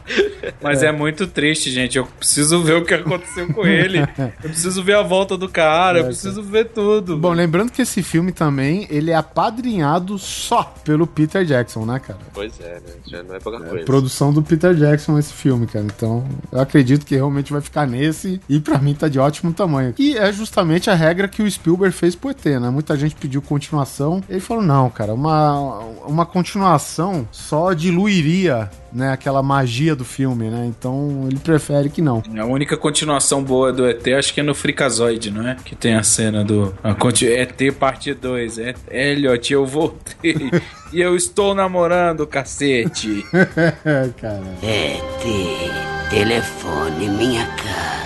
[0.62, 0.92] Mas é.
[0.92, 1.98] muito triste, gente.
[1.98, 4.00] Eu preciso ver o que aconteceu com ele.
[4.44, 7.18] Eu preciso ver a volta do cara, eu preciso ver tudo.
[7.18, 12.20] Bom, lembrando que esse filme também, ele é apadrinhado só pelo Peter Jackson, né, cara?
[12.34, 12.94] Pois é, né?
[13.08, 13.86] Já não é pouca É coisa.
[13.86, 15.86] produção do Peter Jackson esse filme, cara.
[15.86, 19.94] Então, eu acredito que realmente vai ficar nesse e pra mim tá de ótimo tamanho.
[19.98, 22.70] E é justamente a regra que o Spielberg fez pro ET, né?
[22.70, 24.22] Muita gente pediu continuação.
[24.30, 30.66] Ele falou: "Não, cara, uma uma continuação só diluiria, né, aquela magia do filme, né?
[30.68, 32.22] Então, ele prefere que não.
[32.38, 35.56] A única continuação boa do ET acho que é no Freakazoid, não é?
[35.64, 38.58] Que tem a cena do a conti- ET parte 2.
[38.60, 40.36] É, Elliot, eu voltei.
[40.92, 43.24] e eu estou namorando, cacete.
[44.20, 44.44] cara.
[44.62, 48.04] ET, telefone minha cara.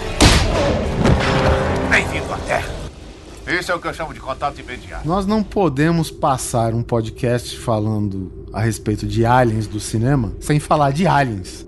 [1.90, 2.77] Bem-vindo à Terra.
[3.48, 5.08] Esse é o que eu chamo de contato imediato.
[5.08, 10.92] Nós não podemos passar um podcast falando a respeito de aliens do cinema sem falar
[10.92, 11.66] de aliens.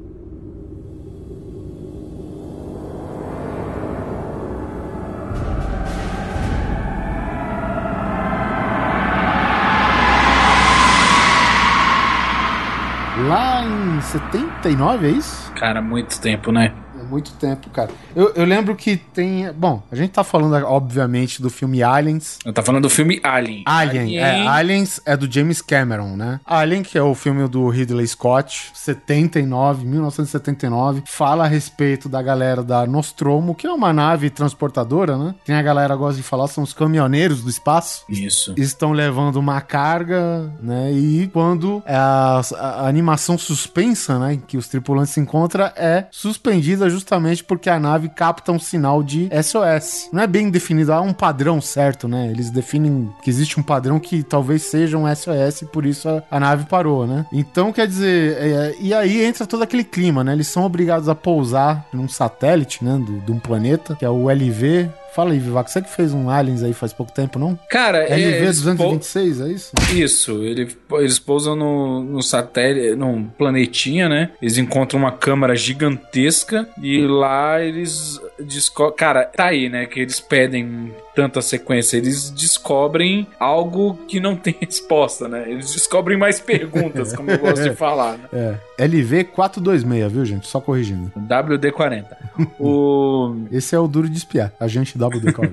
[13.26, 15.50] Lá em 79, é isso?
[15.54, 16.74] Cara, muito tempo, né?
[17.10, 17.90] É muito tempo, cara.
[18.16, 19.52] Eu, eu lembro que tem.
[19.54, 22.38] Bom, a gente tá falando, obviamente, do filme Aliens.
[22.46, 23.64] Eu tô falando do filme Alien.
[23.66, 26.40] Alien, é, Aliens é do James Cameron, né?
[26.46, 32.62] Alien, que é o filme do Ridley Scott, 79, 1979, fala a respeito da galera
[32.62, 35.34] da Nostromo, que é uma nave transportadora, né?
[35.44, 38.06] Tem a galera gosta de falar, são os caminhoneiros do espaço.
[38.08, 38.54] Isso.
[38.56, 40.92] Estão levando uma carga, né?
[40.92, 44.40] E quando a, a animação suspensa, né?
[44.48, 46.99] Que os tripulantes se encontram, é suspendida justamente
[47.44, 50.10] porque a nave capta um sinal de SOS.
[50.12, 52.28] Não é bem definido, há um padrão certo, né?
[52.28, 56.40] Eles definem que existe um padrão que talvez seja um SOS, por isso a, a
[56.40, 57.26] nave parou, né?
[57.32, 60.34] Então, quer dizer, é, e aí entra todo aquele clima, né?
[60.34, 62.98] Eles são obrigados a pousar num satélite, né?
[62.98, 64.90] Do, de um planeta, que é o LV.
[65.14, 67.58] Fala aí, Vivaco, você que fez um Aliens aí faz pouco tempo, não?
[67.70, 69.72] Cara, é, LV eles 226, é isso?
[69.94, 74.32] Isso, ele- eles pousam no, no satélite, num planetinha, né?
[74.42, 78.96] Eles encontram uma câmara gigantesca e lá eles descobrem.
[78.98, 79.86] Cara, tá aí, né?
[79.86, 81.98] Que eles pedem tanta sequência.
[81.98, 85.52] Eles descobrem algo que não tem resposta, né?
[85.52, 88.18] Eles descobrem mais perguntas, como eu gosto de falar.
[88.32, 88.58] Né?
[88.78, 90.48] É, LV 426, viu, gente?
[90.48, 91.12] Só corrigindo.
[91.18, 92.06] WD-40.
[92.58, 93.36] O...
[93.52, 95.52] Esse é o duro de espiar, agente WD-40.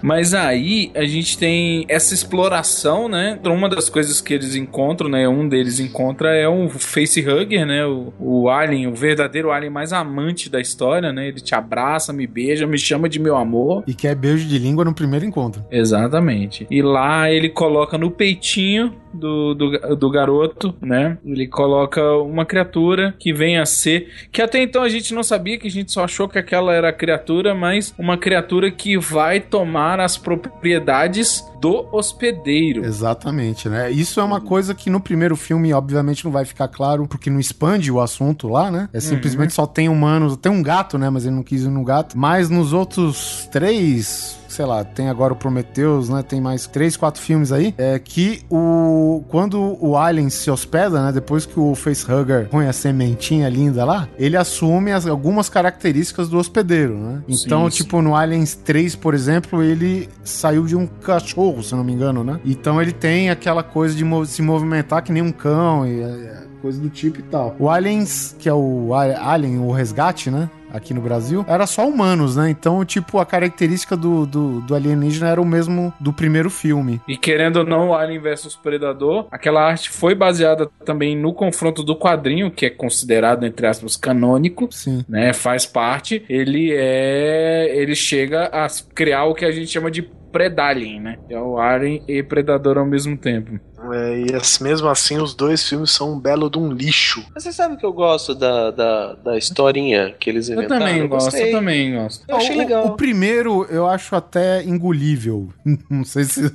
[0.00, 3.36] Mas aí a gente tem essa exploração, né?
[3.40, 5.28] Então, uma das coisas que eles encontram, né?
[5.28, 7.84] Um deles encontra é um facehugger, né?
[7.84, 11.28] O, o alien, o verdadeiro alien mais amante da história, né?
[11.28, 13.84] Ele te abraça, me beija, me chama de meu amor.
[13.86, 15.64] e quer beijo de língua no primeiro encontro.
[15.70, 16.66] Exatamente.
[16.70, 21.18] E lá ele coloca no peitinho do, do, do garoto, né?
[21.24, 24.08] Ele coloca uma criatura que vem a ser.
[24.30, 26.88] Que até então a gente não sabia, que a gente só achou que aquela era
[26.88, 32.84] a criatura, mas uma criatura que vai tomar as propriedades do hospedeiro.
[32.84, 33.90] Exatamente, né?
[33.90, 37.38] Isso é uma coisa que no primeiro filme, obviamente, não vai ficar claro, porque não
[37.38, 38.88] expande o assunto lá, né?
[38.92, 41.08] É simplesmente só tem humanos, tem um gato, né?
[41.08, 42.18] Mas ele não quis ir no gato.
[42.18, 44.41] Mas nos outros três.
[44.52, 46.22] Sei lá, tem agora o Prometheus, né?
[46.22, 47.74] Tem mais três, quatro filmes aí.
[47.78, 49.22] É que o.
[49.28, 51.10] Quando o Alien se hospeda, né?
[51.12, 56.36] Depois que o Facehugger põe a sementinha linda lá, ele assume as- algumas características do
[56.38, 57.22] hospedeiro, né?
[57.26, 61.82] Então, Sim, tipo, no Aliens 3, por exemplo, ele saiu de um cachorro, se não
[61.82, 62.38] me engano, né?
[62.44, 66.78] Então ele tem aquela coisa de se movimentar que nem um cão e é, coisa
[66.80, 67.56] do tipo e tal.
[67.58, 70.48] O Aliens, que é o Alien, o resgate, né?
[70.72, 72.50] Aqui no Brasil, era só humanos, né?
[72.50, 77.00] Então, tipo, a característica do, do, do alienígena era o mesmo do primeiro filme.
[77.06, 81.96] E querendo ou não, Alien vs Predador, aquela arte foi baseada também no confronto do
[81.96, 84.68] quadrinho, que é considerado, entre aspas, canônico.
[84.70, 85.04] Sim.
[85.08, 87.70] né, faz parte, ele é.
[87.76, 91.18] Ele chega a criar o que a gente chama de Predalien, né?
[91.28, 93.60] É o Alien e Predador ao mesmo tempo.
[93.92, 97.24] É, e as- mesmo assim, os dois filmes são um belo de um lixo.
[97.34, 100.86] Mas você sabe que eu gosto da, da, da historinha que eles Eu inventaram?
[100.86, 101.48] também gosto, gostei.
[101.48, 102.24] eu também gosto.
[102.28, 102.86] Eu achei O- legal.
[102.86, 105.48] O, primeiro eu acho até engolível.
[105.90, 106.52] Não sei se.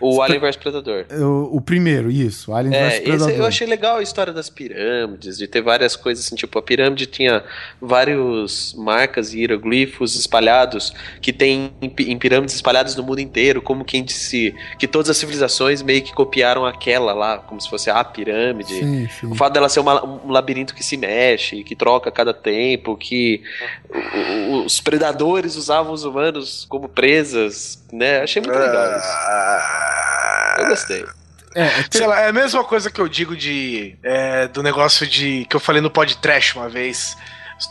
[0.00, 1.06] O Alien vs Predador.
[1.10, 2.52] O, o primeiro, isso.
[2.52, 3.34] Alien É, vs esse Predador.
[3.36, 7.06] eu achei legal a história das pirâmides, de ter várias coisas assim, tipo, a pirâmide
[7.06, 7.42] tinha
[7.80, 13.60] vários marcas e hieroglifos espalhados, que tem em, pi- em pirâmides espalhadas no mundo inteiro,
[13.62, 17.90] como quem disse que todas as civilizações meio que copiaram aquela lá, como se fosse
[17.90, 18.74] a pirâmide.
[18.74, 19.26] Sim, sim.
[19.30, 22.96] O fato dela ser uma- um labirinto que se mexe, que troca a cada tempo,
[22.96, 23.42] que
[24.64, 28.20] os predadores usavam os humanos como presas, né?
[28.22, 29.13] Achei muito legal isso.
[30.58, 31.04] Eu gostei.
[31.90, 35.54] Sei lá, é a mesma coisa que eu digo de é, do negócio de que
[35.54, 37.16] eu falei no podcast uma vez,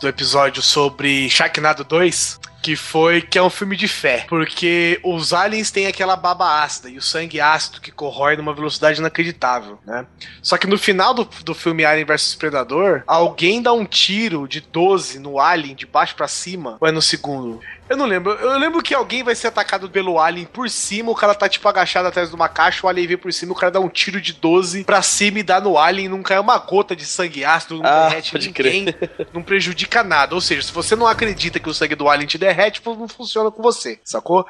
[0.00, 5.34] do episódio sobre Sharknado 2, que foi que é um filme de fé, porque os
[5.34, 10.06] aliens têm aquela baba ácida e o sangue ácido que corrói numa velocidade inacreditável, né?
[10.42, 14.62] Só que no final do, do filme Alien vs Predador, alguém dá um tiro de
[14.62, 17.60] 12 no alien de baixo pra cima, ou é no segundo?
[17.94, 18.32] Eu não lembro.
[18.32, 21.68] Eu lembro que alguém vai ser atacado pelo alien por cima, o cara tá tipo
[21.68, 24.20] agachado atrás de uma caixa, o alien vem por cima, o cara dá um tiro
[24.20, 27.76] de 12 pra cima e dá no alien, não cai uma gota de sangue ácido,
[27.76, 28.86] não Ah, derrete pode ninguém,
[29.32, 30.34] não prejudica nada.
[30.34, 33.06] Ou seja, se você não acredita que o sangue do alien te derrete, pô, não
[33.06, 34.44] funciona com você, sacou?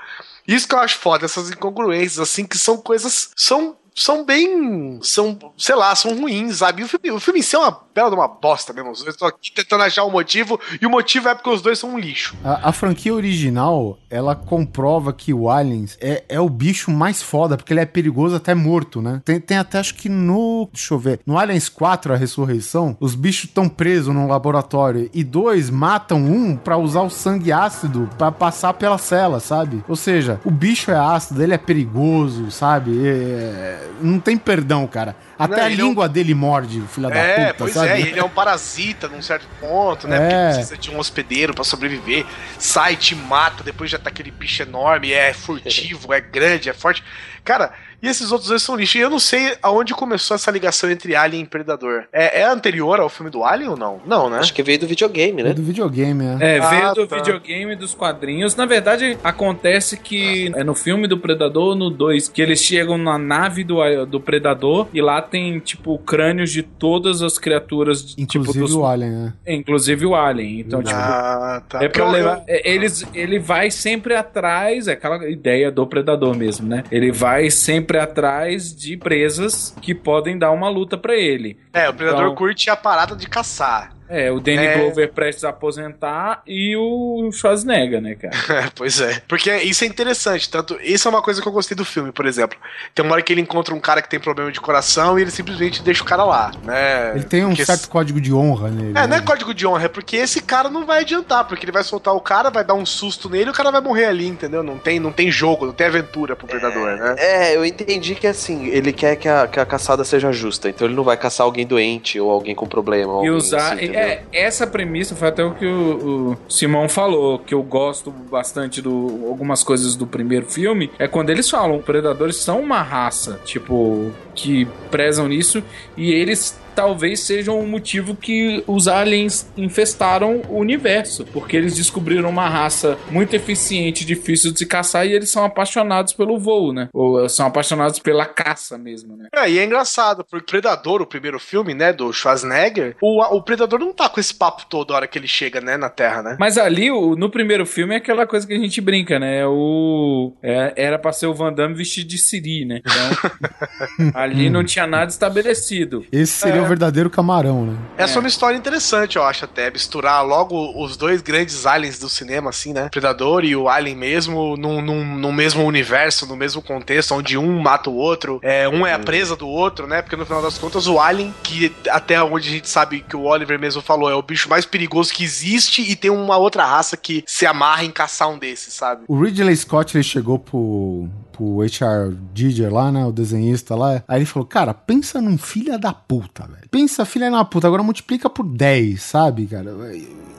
[0.49, 3.31] Isso que eu acho foda, essas incongruências, assim, que são coisas.
[3.37, 3.77] São.
[3.95, 4.99] São bem.
[5.03, 6.83] São, sei lá, são ruins, sabe?
[6.83, 8.93] O filme, o filme em si é uma bela de uma bosta mesmo.
[9.05, 11.95] Eu estou aqui tentando achar um motivo, e o motivo é porque os dois são
[11.95, 12.35] um lixo.
[12.45, 17.57] A, a franquia original, ela comprova que o Aliens é, é o bicho mais foda,
[17.57, 19.23] porque ele é perigoso até morto, né?
[19.25, 20.69] Tem, tem até, acho que no.
[20.73, 21.21] Deixa eu ver.
[21.25, 26.57] No Aliens 4, a ressurreição, os bichos estão presos num laboratório e dois matam um
[26.57, 29.85] pra usar o sangue ácido pra passar pela cela, sabe?
[29.89, 33.07] Ou seja, o bicho é ácido, ele é perigoso, sabe?
[33.07, 35.17] É- não tem perdão, cara.
[35.39, 37.89] Até Não, a ele é um- língua dele morde, filha da É, puta, pois sabe?
[37.89, 40.17] é, e ele é um parasita num certo ponto, né?
[40.17, 40.21] É.
[40.21, 42.25] Porque precisa de um hospedeiro pra sobreviver.
[42.59, 47.03] Sai, te mata, depois já tá aquele bicho enorme, é furtivo, é grande, é forte.
[47.45, 47.73] Cara,
[48.05, 48.99] e esses outros dois são lixo.
[48.99, 52.05] E eu não sei aonde começou essa ligação entre Alien e Predador.
[52.13, 54.01] É, é anterior ao filme do Alien ou não?
[54.07, 54.39] Não, né?
[54.39, 55.53] Acho que veio do videogame, né?
[55.53, 56.57] do videogame, é.
[56.57, 57.17] É, Ah, veio do tá.
[57.17, 58.55] videogame dos quadrinhos.
[58.57, 63.19] Na verdade, acontece que é no filme do Predador, no 2, que eles chegam na
[63.19, 63.77] nave do,
[64.07, 68.85] do Predador e lá tem, tipo, crânios de todas as criaturas, tipo, Inclusive dos- o
[68.87, 69.33] Alien, né?
[69.47, 70.61] É, inclusive o Alien.
[70.61, 71.83] Então, tipo, Ah, tá.
[71.83, 72.43] É pra levar.
[72.49, 76.83] é, Eles, ele vai sempre atrás, é aquela ideia do predador mesmo, né?
[76.91, 81.59] Ele vai sempre atrás de presas que podem dar uma luta pra ele.
[81.73, 83.95] É, o Predador Então- curte a parada de caçar.
[84.15, 84.79] É, o Danny É.
[84.79, 88.35] Glover prestes a aposentar e o Schwarzenegger, né, cara?
[88.65, 89.21] É, pois é.
[89.27, 90.49] Porque isso é interessante.
[90.49, 92.57] Tanto, isso é uma coisa que eu gostei do filme, por exemplo.
[92.95, 95.31] Tem uma hora que ele encontra um cara que tem problema de coração e ele
[95.31, 97.13] simplesmente deixa o cara lá, né?
[97.17, 98.91] Ele tem um Porque certo código de honra nele.
[98.91, 99.27] É, não é né?
[99.27, 102.21] código de honra, é porque esse cara não vai adiantar, porque ele vai soltar o
[102.21, 104.63] cara, vai dar um susto nele e o cara vai morrer ali, entendeu?
[104.63, 107.17] Não tem, não tem jogo, não tem aventura pro predador, né?
[107.19, 110.87] É, eu entendi que assim, ele quer que a, que a caçada seja justa, então
[110.87, 113.13] ele não vai caçar alguém doente ou alguém com problema.
[113.13, 113.73] ou E usar.
[113.75, 114.04] assim, entendeu?
[114.05, 118.81] É, essa premissa foi até o que o, o Simão falou, que eu gosto bastante
[118.81, 124.13] do algumas coisas do primeiro filme, é quando eles falam, predadores são uma raça, tipo,
[124.35, 125.63] que prezam nisso,
[125.97, 132.29] e eles talvez sejam o motivo que os aliens infestaram o universo, porque eles descobriram
[132.29, 136.89] uma raça muito eficiente, difícil de se caçar, e eles são apaixonados pelo voo, né?
[136.93, 139.29] Ou são apaixonados pela caça mesmo, né?
[139.35, 143.79] É, e é engraçado, porque Predador, o primeiro filme, né, do Schwarzenegger, o, o Predador
[143.81, 146.37] não tá com esse papo toda hora que ele chega, né, na Terra, né?
[146.39, 149.45] Mas ali, o- no primeiro filme, é aquela coisa que a gente brinca, né?
[149.47, 152.81] O, é, era pra ser o Van Damme vestido de Siri, né?
[152.81, 156.05] Então, ali não tinha nada estabelecido.
[156.13, 157.77] Esse seria o verdadeiro camarão, né?
[157.97, 159.71] Essa é uma história interessante, eu acho, até.
[159.71, 162.89] Misturar logo os dois grandes aliens do cinema, assim, né?
[162.91, 167.61] Predador e o Alien mesmo, num, num, num mesmo universo, no mesmo contexto, onde um
[167.61, 168.39] mata o outro.
[168.43, 170.03] É, um é a presa do outro, né?
[170.03, 173.23] Porque no final das contas, o Alien, que até onde a gente sabe que o
[173.23, 176.97] Oliver mesmo falou, é o bicho mais perigoso que existe e tem uma outra raça
[176.97, 179.05] que se amarra em caçar um desses, sabe?
[179.09, 182.17] O Ridley Scott, ele chegou pro, pro H.R.
[182.35, 183.05] Giger lá, né?
[183.05, 184.03] O desenhista lá.
[184.07, 186.69] Aí ele falou, cara, pensa num filho da puta, velho.
[186.71, 189.73] Pensa filha da puta, agora multiplica por 10, sabe, cara?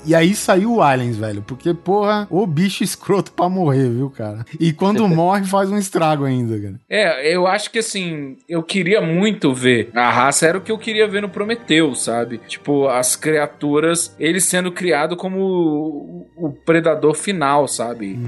[0.06, 1.42] E aí saiu o Aliens, velho.
[1.42, 4.46] Porque, porra, o bicho escroto pra morrer, viu, cara?
[4.60, 6.80] E quando morre, faz um estrago ainda, cara.
[6.90, 9.90] É, eu acho que assim, eu queria muito ver.
[9.94, 12.40] A raça era o que eu queria ver no Prometeu, sabe?
[12.48, 18.20] Tipo, as criaturas, ele sendo criado como o, predador final, sabe?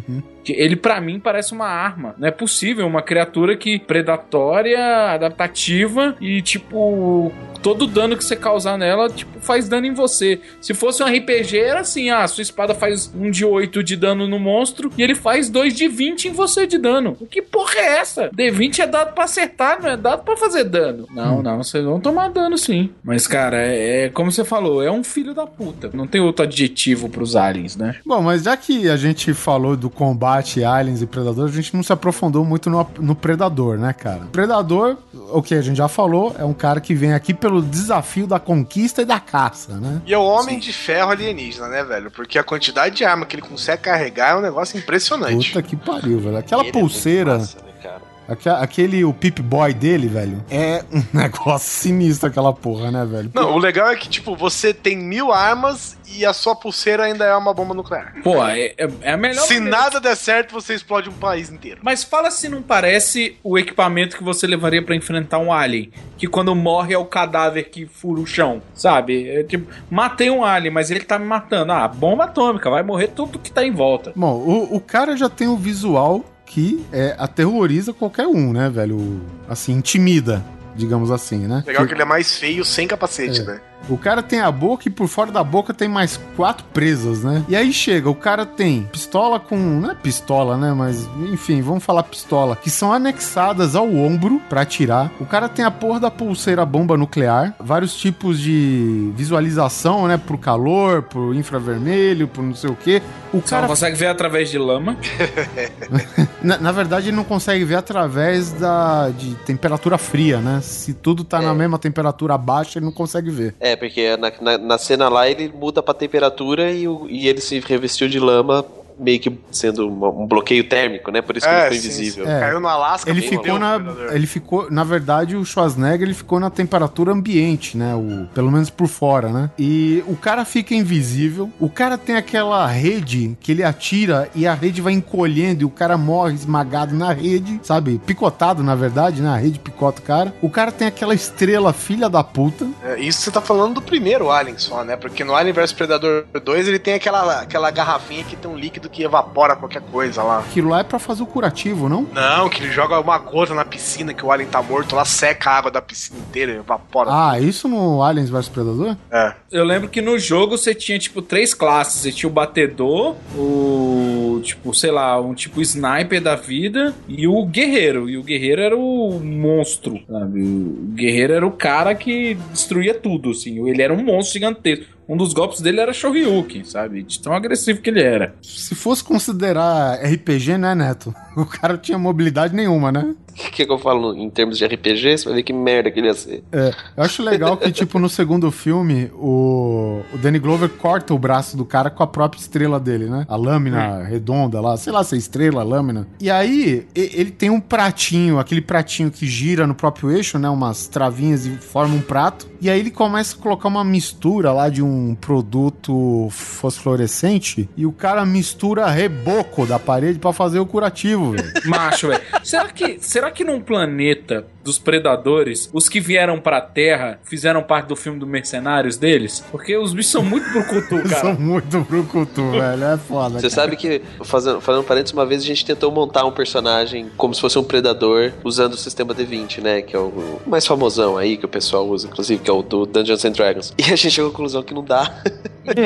[0.43, 2.15] Que Ele, pra mim, parece uma arma.
[2.17, 8.77] Não é possível uma criatura que predatória, adaptativa e, tipo, todo dano que você causar
[8.77, 10.39] nela, tipo, faz dano em você.
[10.61, 14.27] Se fosse um RPG, era assim, ah, sua espada faz um de 8 de dano
[14.27, 17.17] no monstro e ele faz 2 de 20 em você de dano.
[17.29, 18.29] Que porra é essa?
[18.29, 21.07] D20 é dado pra acertar, não é dado pra fazer dano.
[21.11, 22.89] Não, não, vocês vão tomar dano sim.
[23.03, 25.89] Mas, cara, é, é como você falou, é um filho da puta.
[25.93, 27.95] Não tem outro adjetivo pros aliens, né?
[28.05, 31.83] Bom, mas já que a gente falou do combate aliens e predador, a gente não
[31.83, 34.27] se aprofundou muito no, no predador, né, cara?
[34.31, 34.97] Predador,
[35.31, 38.39] o que a gente já falou, é um cara que vem aqui pelo desafio da
[38.39, 40.01] conquista e da caça, né?
[40.05, 42.11] E é o homem de ferro alienígena, né, velho?
[42.11, 45.49] Porque a quantidade de arma que ele consegue carregar é um negócio impressionante.
[45.49, 46.37] Puta que pariu, velho.
[46.37, 51.69] Aquela Ele é pulseira, massa, né, aquele o Pip Boy dele, velho, é um negócio
[51.69, 53.31] sinistro aquela porra, né, velho?
[53.33, 57.25] Não, o legal é que, tipo, você tem mil armas e a sua pulseira ainda
[57.25, 58.13] é uma bomba nuclear.
[58.23, 59.41] Pô, é, é- é a melhor.
[59.45, 61.79] Se maneira- nada der certo, você explode um país inteiro.
[61.83, 65.91] Mas fala se não parece o equipamento que você levaria pra enfrentar um alien.
[66.17, 69.29] Que quando morre é o cadáver que fura o chão, sabe?
[69.29, 71.71] É tipo, matei um alien, mas ele tá me matando.
[71.71, 74.13] Ah, bomba atômica, vai morrer tudo que tá em volta.
[74.15, 79.21] Bom, o, o cara já tem o visual que é, aterroriza qualquer um, né, velho?
[79.47, 80.43] Assim, intimida,
[80.75, 81.63] digamos assim, né?
[81.67, 83.43] Legal que ele é mais feio sem capacete, É.
[83.43, 83.61] né?
[83.89, 87.43] O cara tem a boca e por fora da boca tem mais quatro presas, né?
[87.47, 89.55] E aí chega, o cara tem pistola com.
[89.57, 90.73] Não é pistola, né?
[90.73, 92.55] Mas, enfim, vamos falar pistola.
[92.55, 95.11] Que são anexadas ao ombro pra atirar.
[95.19, 97.55] O cara tem a porra da pulseira bomba nuclear.
[97.59, 100.17] Vários tipos de visualização, né?
[100.17, 103.01] Pro calor, pro infravermelho, pro não sei o quê.
[103.33, 103.61] O Você cara.
[103.63, 104.97] não consegue ver através de lama.
[106.41, 110.59] Na, na verdade, ele não consegue ver através da de temperatura fria, né?
[110.61, 113.55] Se tudo tá na mesma temperatura baixa, ele não consegue ver.
[113.59, 117.41] É, porque na, na, na cena lá ele muda pra temperatura e, o- e ele
[117.41, 118.65] se revestiu de lama,
[118.99, 121.21] meio que sendo um bloqueio térmico, né?
[121.21, 122.25] Por isso que ele ficou sim, invisível.
[122.25, 122.31] sim.
[122.31, 122.39] É.
[122.39, 123.79] Caiu no Alasca, Ele ficou na.
[124.11, 124.71] Ele ficou.
[124.71, 127.95] Na verdade, o Schwarzenegger ele ficou na temperatura ambiente, né?
[127.95, 129.51] O, pelo menos por fora, né?
[129.57, 131.49] E o cara fica invisível.
[131.59, 135.69] O cara tem aquela rede que ele atira e a rede vai encolhendo e o
[135.69, 137.99] cara morre esmagado na rede, sabe?
[138.05, 139.29] Picotado, na verdade, né?
[139.29, 140.33] A rede picota o cara.
[140.41, 142.67] O cara tem aquela estrela filha da puta.
[142.83, 144.95] É, isso você tá falando do primeiro Alien só, né?
[144.95, 148.86] Porque no Alien vs Predador 2 ele tem aquela, aquela garrafinha que tem um líquido
[148.89, 150.39] que evapora qualquer coisa lá.
[150.39, 152.07] Aquilo lá é pra fazer o curativo, não?
[152.13, 155.49] Não, que ele joga uma gota na piscina que o Alien tá morto, lá seca
[155.49, 157.09] a água da piscina inteira, evapora.
[157.11, 158.95] Ah, isso no Aliens vs Predador?
[159.11, 159.33] É.
[159.51, 162.01] Eu lembro que no jogo você tinha, tipo, três classes.
[162.01, 164.41] Você tinha o batedor, o.
[164.43, 168.09] Tipo, sei lá, um tipo sniper da vida e o guerreiro.
[168.09, 170.41] E o guerreiro era o monstro, sabe?
[170.41, 173.67] O guerreiro era o cara que destruía tudo, assim.
[173.67, 174.96] Ele era um monstro gigantesco.
[175.07, 177.03] Um dos golpes dele era Shoryuken, sabe?
[177.03, 178.35] De tão agressivo que ele era.
[178.41, 181.13] Se fosse considerar RPG, né, Neto?
[181.37, 183.13] O cara não tinha mobilidade nenhuma, né?
[183.29, 185.19] O que, que eu falo em termos de RPG?
[185.19, 186.43] Você vai ver que merda que ele ia ser.
[186.51, 191.19] É, eu acho legal que, tipo, no segundo filme, o, o Danny Glover corta o
[191.19, 193.23] braço do cara com a própria estrela dele, né?
[193.29, 196.07] A lâmina redonda lá, sei lá se é estrela, lâmina.
[196.19, 200.49] E aí, ele tem um pratinho, aquele pratinho que gira no próprio eixo, né?
[200.49, 202.49] Umas travinhas e forma um prato.
[202.59, 207.91] E aí ele começa a colocar uma mistura lá de um produto fosforescente e o
[207.91, 211.51] cara mistura reboco da parede pra fazer o curativo, velho.
[211.65, 212.21] Macho, velho.
[212.43, 217.87] Será que, será que num planeta dos predadores, os que vieram pra Terra fizeram parte
[217.87, 219.43] do filme do Mercenários deles?
[219.49, 221.33] Porque os bichos são muito brucutu, São cara.
[221.35, 222.83] muito brucutu, velho.
[222.83, 223.39] É foda.
[223.39, 223.49] Você cara.
[223.49, 227.33] sabe que, fazendo, fazendo um parênteses, uma vez a gente tentou montar um personagem como
[227.33, 229.81] se fosse um predador usando o sistema D20, né?
[229.81, 230.07] Que é o
[230.45, 233.31] o mais famosão aí que o pessoal usa, inclusive, que é o do Dungeons and
[233.31, 233.73] Dragons.
[233.77, 235.21] E a gente chegou à conclusão que não dá.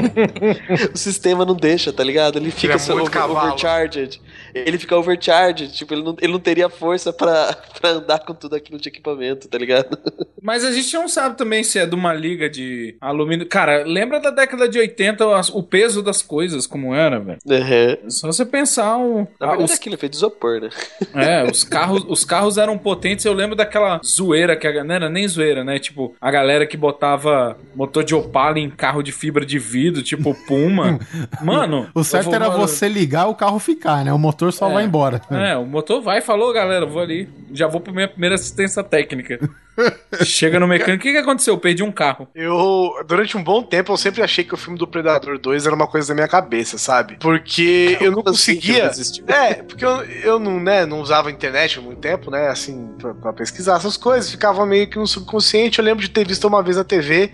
[0.93, 2.37] o sistema não deixa, tá ligado?
[2.37, 4.21] Ele fica é só over- overcharged.
[4.53, 8.55] Ele fica overcharged, tipo, ele não, ele não teria força pra, pra andar com tudo
[8.55, 9.97] aquilo de equipamento, tá ligado?
[10.41, 13.47] Mas a gente não sabe também se é de uma liga de alumínio.
[13.47, 17.37] Cara, lembra da década de 80 as- o peso das coisas, como era, velho?
[17.45, 18.09] Uhum.
[18.09, 19.19] Só você pensar um.
[19.39, 20.69] Na ah, verdade, os, aquilo é feito de isopor, né?
[21.13, 23.23] é, os carros, os carros eram potentes.
[23.23, 25.77] Eu lembro daquela zoeira que a, não era nem zoeira, né?
[25.77, 30.33] Tipo, a galera que botava motor de Opala em carro de fibra de vidro, tipo
[30.47, 30.99] Puma.
[31.41, 34.11] Mano, O certo vou- era você ligar o carro ficar, né?
[34.11, 34.73] O motor só É.
[34.75, 35.19] vai embora.
[35.29, 37.27] É, o motor vai e falou, galera, vou ali.
[37.51, 39.37] Já vou pra minha primeira assistência técnica.
[40.23, 41.53] Chega no mecânico, o que, que aconteceu?
[41.55, 42.27] Eu perdi um carro.
[42.33, 45.75] Eu, durante um bom tempo, eu sempre achei que o filme do Predador 2 era
[45.75, 47.17] uma coisa da minha cabeça, sabe?
[47.19, 48.91] Porque eu não Como assim conseguia.
[49.27, 49.35] não?
[49.35, 52.89] É, porque eu, eu não, né, não usava a internet há muito tempo, né, assim,
[52.99, 54.29] pra, pra pesquisar essas coisas.
[54.31, 55.79] Ficava meio que no subconsciente.
[55.79, 57.31] Eu lembro de ter visto uma vez na TV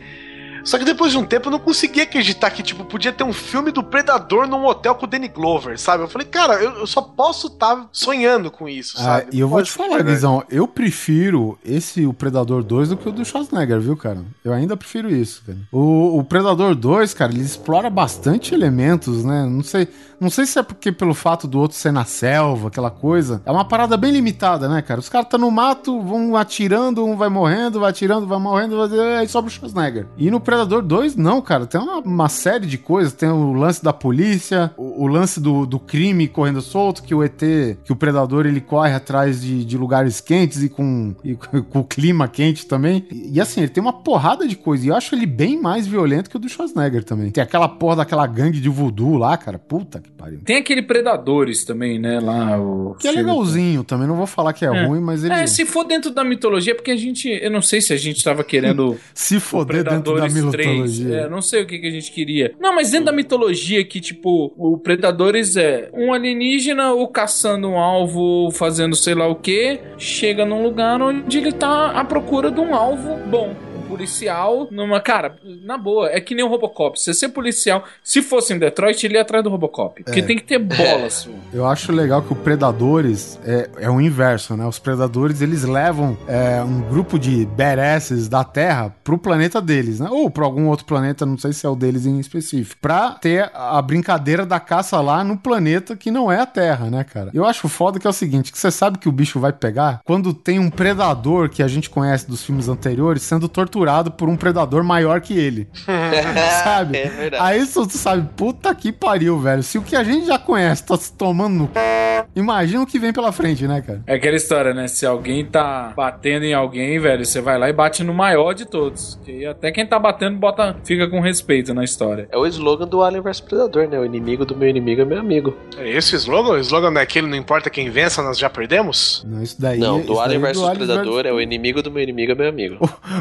[0.68, 3.31] Só que depois de um tempo eu não conseguia acreditar que, tipo, podia ter um
[3.31, 6.03] filme do Predador num hotel com o Danny Glover, sabe?
[6.03, 9.27] Eu falei, cara, eu, eu só posso estar sonhando com isso, Ah, sabe?
[9.31, 10.15] e eu vou te falar, verdade.
[10.15, 14.19] Guizão, eu prefiro esse, o Predador 2, do que o do Schwarzenegger, viu, cara?
[14.44, 15.57] Eu ainda prefiro isso, cara.
[15.72, 19.45] O, o Predador 2, cara, ele explora bastante elementos, né?
[19.45, 19.88] Não sei,
[20.19, 23.41] não sei se é porque pelo fato do outro ser na selva, aquela coisa.
[23.45, 24.99] É uma parada bem limitada, né, cara?
[24.99, 29.18] Os caras estão no mato, vão atirando, um vai morrendo, vai atirando, vai morrendo, vai...
[29.18, 30.07] aí sobra o Schwarzenegger.
[30.18, 33.14] E no Predador 2, não, cara, tem uma, uma série de coisas.
[33.14, 37.24] Tem o lance da polícia, o, o lance do, do crime correndo solto, que o
[37.24, 37.40] ET,
[37.84, 41.36] que o Predador, ele corre atrás de, de lugares quentes e com, e
[41.70, 43.06] com o clima quente também.
[43.12, 44.86] E, e assim, ele tem uma porrada de coisa.
[44.86, 47.32] E eu acho ele bem mais violento que o do Schwarzenegger também.
[47.32, 49.60] Tem aquela porra daquela gangue de voodoo lá, cara.
[49.60, 50.40] Puta que pariu.
[50.44, 52.20] Tem aquele Predadores também, né?
[52.20, 52.96] Lá, o.
[53.00, 54.86] Que é legalzinho também, não vou falar que é, É.
[54.86, 55.34] ruim, mas ele.
[55.34, 57.28] É, se for dentro da mitologia, porque a gente.
[57.28, 58.98] Eu não sei se a gente tava querendo.
[59.14, 60.68] Se foder dentro da Predadores 3.
[60.68, 61.15] mitologia.
[61.15, 62.53] É, não sei o que, que a gente queria.
[62.59, 67.77] Não, mas dentro da mitologia que, tipo, o Predadores é um alienígena ou caçando um
[67.77, 72.59] alvo, fazendo sei lá o que, chega num lugar onde ele tá à procura de
[72.59, 73.66] um alvo bom.
[73.88, 74.99] Policial numa.
[74.99, 76.97] Cara, na boa, é que nem o Robocop.
[76.99, 80.03] Se você ser policial, se fosse em Detroit, ele ia atrás do Robocop.
[80.03, 80.23] Porque É.
[80.23, 81.34] tem que ter bola, sua.
[81.53, 84.65] Eu acho legal que o Predadores é, é o inverso, né?
[84.65, 90.07] Os Predadores, eles levam é, um grupo de badasses da Terra pro planeta deles, né?
[90.11, 92.80] Ou pra algum outro planeta, não sei se é o deles em específico.
[92.81, 97.03] Pra ter a brincadeira da caça lá no planeta que não é a Terra, né,
[97.03, 97.31] cara?
[97.34, 100.01] Eu acho foda que é o seguinte, que você sabe que o bicho vai pegar
[100.03, 103.77] quando tem um predador que a gente conhece dos filmes anteriores sendo torturado
[104.12, 105.68] por um predador maior que ele.
[106.64, 106.98] sabe?
[106.98, 107.44] É verdade.
[107.44, 109.64] Aí tu sabe, puta que pariu, velho.
[109.64, 112.26] Se o que a gente já conhece tá se tomando no c...
[112.36, 114.02] imagina o que vem pela frente, né, cara?
[114.08, 114.88] É aquela história, né?
[114.88, 118.66] Se alguém tá batendo em alguém, velho, você vai lá e bate no maior de
[118.66, 119.20] todos.
[119.24, 122.28] Que até quem tá batendo bota, fica com respeito na história.
[122.32, 124.00] É o slogan do Alien vs Predador, né?
[124.00, 125.56] O inimigo do meu inimigo é meu amigo.
[125.78, 126.54] É esse o slogan?
[126.54, 129.26] O slogan não é aquele, não importa quem vença, nós já perdemos?
[129.28, 129.80] Não, isso daí.
[129.80, 132.36] Não, do Alien daí vs Alien Predador versus- é o inimigo do meu inimigo é
[132.36, 132.78] meu amigo.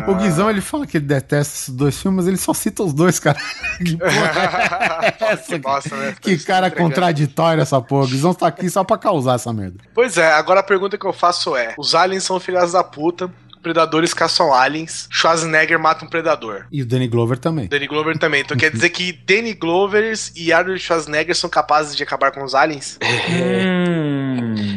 [0.08, 2.92] O Guizão, ele fala que ele detesta esses dois filmes, mas ele só cita os
[2.92, 3.38] dois, cara.
[3.84, 5.42] que porra é essa?
[5.52, 6.16] que bosta, né?
[6.20, 8.04] Que cara contraditório essa porra.
[8.04, 9.78] O Guizão tá aqui só pra causar essa merda.
[9.94, 13.30] Pois é, agora a pergunta que eu faço é: os aliens são filhas da puta,
[13.66, 16.66] predadores caçam aliens, Schwarzenegger mata um predador.
[16.70, 17.66] E o Danny Glover também.
[17.66, 18.42] Danny Glover também.
[18.42, 22.54] Então quer dizer que Danny Glovers e Arnold Schwarzenegger são capazes de acabar com os
[22.54, 22.96] aliens?
[23.28, 24.75] Hum.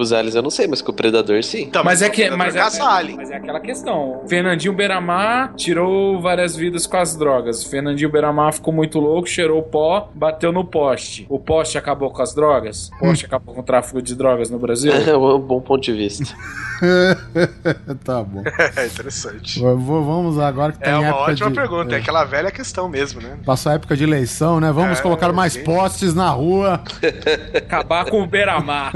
[0.00, 1.64] Com os aliens eu não sei, mas com o Predador sim.
[1.64, 2.30] Então, Mas é o que.
[2.30, 2.62] Mas é,
[3.14, 4.22] mas é aquela questão.
[4.26, 7.62] Fernandinho Beiramar tirou várias vidas com as drogas.
[7.64, 11.26] Fernandinho Beiramar ficou muito louco, cheirou pó, bateu no poste.
[11.28, 12.88] O poste acabou com as drogas?
[12.96, 14.90] O poste acabou com o tráfico de drogas no Brasil?
[15.10, 16.24] É um bom ponto de vista.
[18.02, 18.42] tá bom.
[18.76, 19.60] É interessante.
[19.60, 21.98] Vamos agora que tá É uma época ótima de- pergunta, é.
[21.98, 22.00] é.
[22.00, 23.36] aquela velha questão mesmo, né?
[23.44, 24.72] Passou a época de eleição, né?
[24.72, 25.64] Vamos É, colocar mais sim.
[25.64, 26.80] postes na rua.
[27.54, 28.92] Acabar com o Beiramar.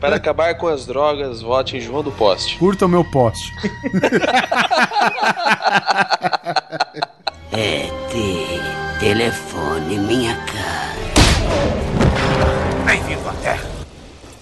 [0.00, 2.58] Para acabar com as drogas, vote em João do Poste.
[2.58, 3.52] Curta o meu poste.
[7.52, 10.96] ET, telefone minha cara.
[12.84, 13.76] Bem-vindo à Terra.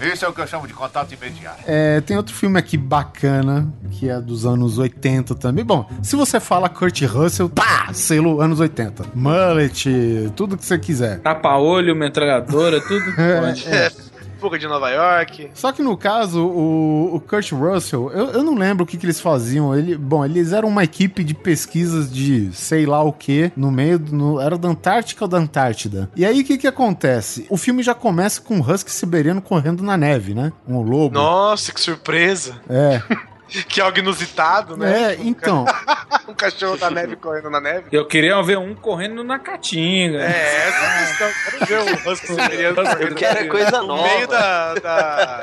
[0.00, 1.62] Esse é o que eu chamo de contato imediato.
[1.66, 5.64] É, tem outro filme aqui bacana, que é dos anos 80 também.
[5.64, 9.04] Bom, se você fala Kurt Russell, pá, selo anos 80.
[9.14, 11.20] Mullet, tudo que você quiser.
[11.20, 13.04] Tapa-olho, metralhadora, tudo
[13.40, 13.66] pode.
[13.66, 13.90] É,
[14.40, 15.50] Fuga de Nova York.
[15.54, 19.06] Só que no caso, o, o Kurt Russell, eu, eu não lembro o que, que
[19.06, 19.74] eles faziam.
[19.74, 23.98] Ele, bom, eles eram uma equipe de pesquisas de sei lá o que, no meio,
[23.98, 26.10] do- no, era da Antártica ou da Antártida.
[26.16, 27.46] E aí o que que acontece?
[27.48, 30.52] O filme já começa com um husky siberiano correndo na neve, né?
[30.66, 31.14] Um lobo.
[31.14, 32.56] Nossa, que surpresa.
[32.68, 33.02] É,
[33.68, 35.12] Que algo inusitado, né?
[35.12, 35.64] é, então.
[36.26, 37.84] Um cachorro da neve correndo na neve.
[37.92, 40.18] Eu queria ver um correndo na caatinga.
[40.22, 41.30] É, essa é a questão.
[41.50, 44.02] Quero ver o Husky Siberiano correndo Eu quero é coisa no nova.
[44.08, 45.42] meio da, da-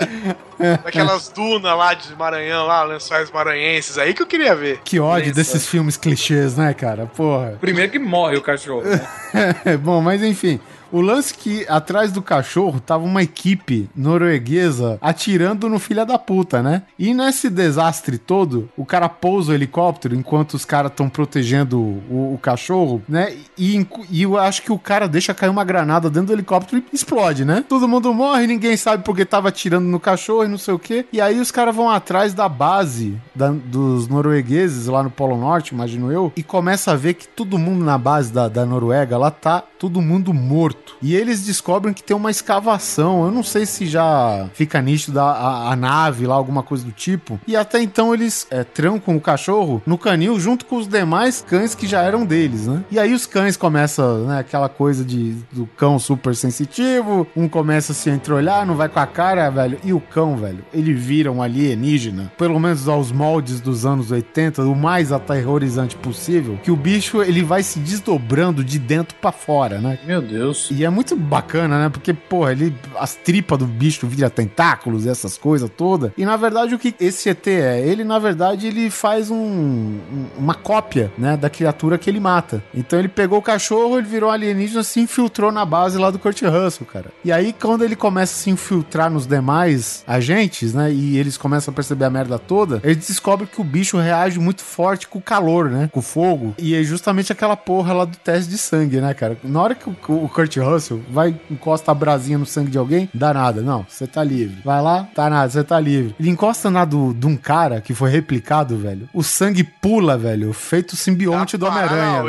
[0.83, 4.79] daquelas dunas lá de Maranhão, lá, lençóis maranhenses, aí que eu queria ver.
[4.83, 7.05] Que ódio desses filmes clichês, né, cara?
[7.05, 7.57] Porra.
[7.61, 8.81] Primeiro que morre o cachorro.
[8.83, 9.77] Né?
[9.77, 10.59] Bom, mas enfim.
[10.91, 16.61] O lance que atrás do cachorro tava uma equipe norueguesa atirando no filho da puta,
[16.61, 16.83] né?
[16.97, 22.33] E nesse desastre todo, o cara pousa o helicóptero enquanto os caras estão protegendo o,
[22.33, 23.35] o cachorro, né?
[23.57, 26.95] E, e eu acho que o cara deixa cair uma granada dentro do helicóptero e
[26.95, 27.63] explode, né?
[27.67, 31.05] Todo mundo morre, ninguém sabe porque tava atirando no cachorro e não sei o quê.
[31.11, 35.73] E aí os caras vão atrás da base da- dos noruegueses lá no Polo Norte,
[35.73, 39.31] imagino eu, e começa a ver que todo mundo na base da, da Noruega lá
[39.31, 40.80] tá todo mundo morto.
[41.01, 43.25] E eles descobrem que tem uma escavação.
[43.25, 46.91] Eu não sei se já fica nítido a, a, a nave lá, alguma coisa do
[46.91, 47.39] tipo.
[47.47, 51.75] E até então eles é, trancam o cachorro no canil junto com os demais cães
[51.75, 52.83] que já eram deles, né?
[52.91, 57.91] E aí os cães começam, né, aquela coisa de do cão super sensitivo, um começa
[57.91, 59.77] a se entreolhar, não vai com a cara, velho.
[59.83, 64.63] E o cão, velho, ele vira um alienígena, pelo menos aos moldes dos anos 80,
[64.63, 69.79] o mais aterrorizante possível, que o bicho ele vai se desdobrando de dentro pra fora,
[69.79, 69.99] né?
[70.05, 70.69] Meu Deus.
[70.71, 71.89] E é muito bacana, né?
[71.89, 76.11] Porque, porra, ele, as tripas do bicho vira tentáculos e essas coisas todas.
[76.17, 77.79] E na verdade, o que esse ET é?
[77.81, 81.35] Ele, na verdade, ele faz um, um- uma cópia, né?
[81.37, 82.63] Da criatura que ele mata.
[82.73, 86.41] Então ele pegou o cachorro, ele virou alienígena, se infiltrou na base lá do Kurt
[86.43, 87.11] Russell, cara.
[87.23, 90.91] E aí, quando ele começa a se infiltrar nos demais agentes, né?
[90.91, 94.61] E eles começam a perceber a merda toda, eles descobrem que o bicho reage muito
[94.63, 95.89] forte com o calor, né?
[95.91, 96.53] Com o fogo.
[96.57, 99.37] E é justamente aquela porra lá do teste de sangue, né, cara?
[99.43, 103.09] Na hora que o, o Kurt Russell vai, encosta a brasinha no sangue de alguém,
[103.13, 103.61] dá nada.
[103.61, 104.61] Não, você tá livre.
[104.63, 106.15] Vai lá, tá nada, você tá livre.
[106.19, 109.09] Ele encosta na do, de um cara que foi replicado, velho.
[109.13, 110.53] O sangue pula, velho.
[110.53, 112.23] Feito simbionte do Homem-Aranha,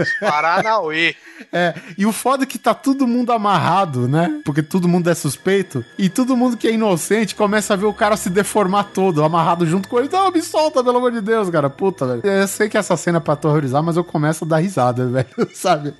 [0.20, 1.14] Paranauê.
[1.52, 4.40] É, e o foda é que tá todo mundo amarrado, né?
[4.44, 5.84] Porque todo mundo é suspeito.
[5.98, 9.66] E todo mundo que é inocente começa a ver o cara se deformar todo, amarrado
[9.66, 10.08] junto com ele.
[10.10, 11.70] Não, me solta, pelo amor de Deus, cara.
[11.70, 12.20] Puta, velho.
[12.24, 15.26] Eu sei que essa cena é pra aterrorizar, mas eu começo a dar risada, velho.
[15.54, 15.94] Sabe?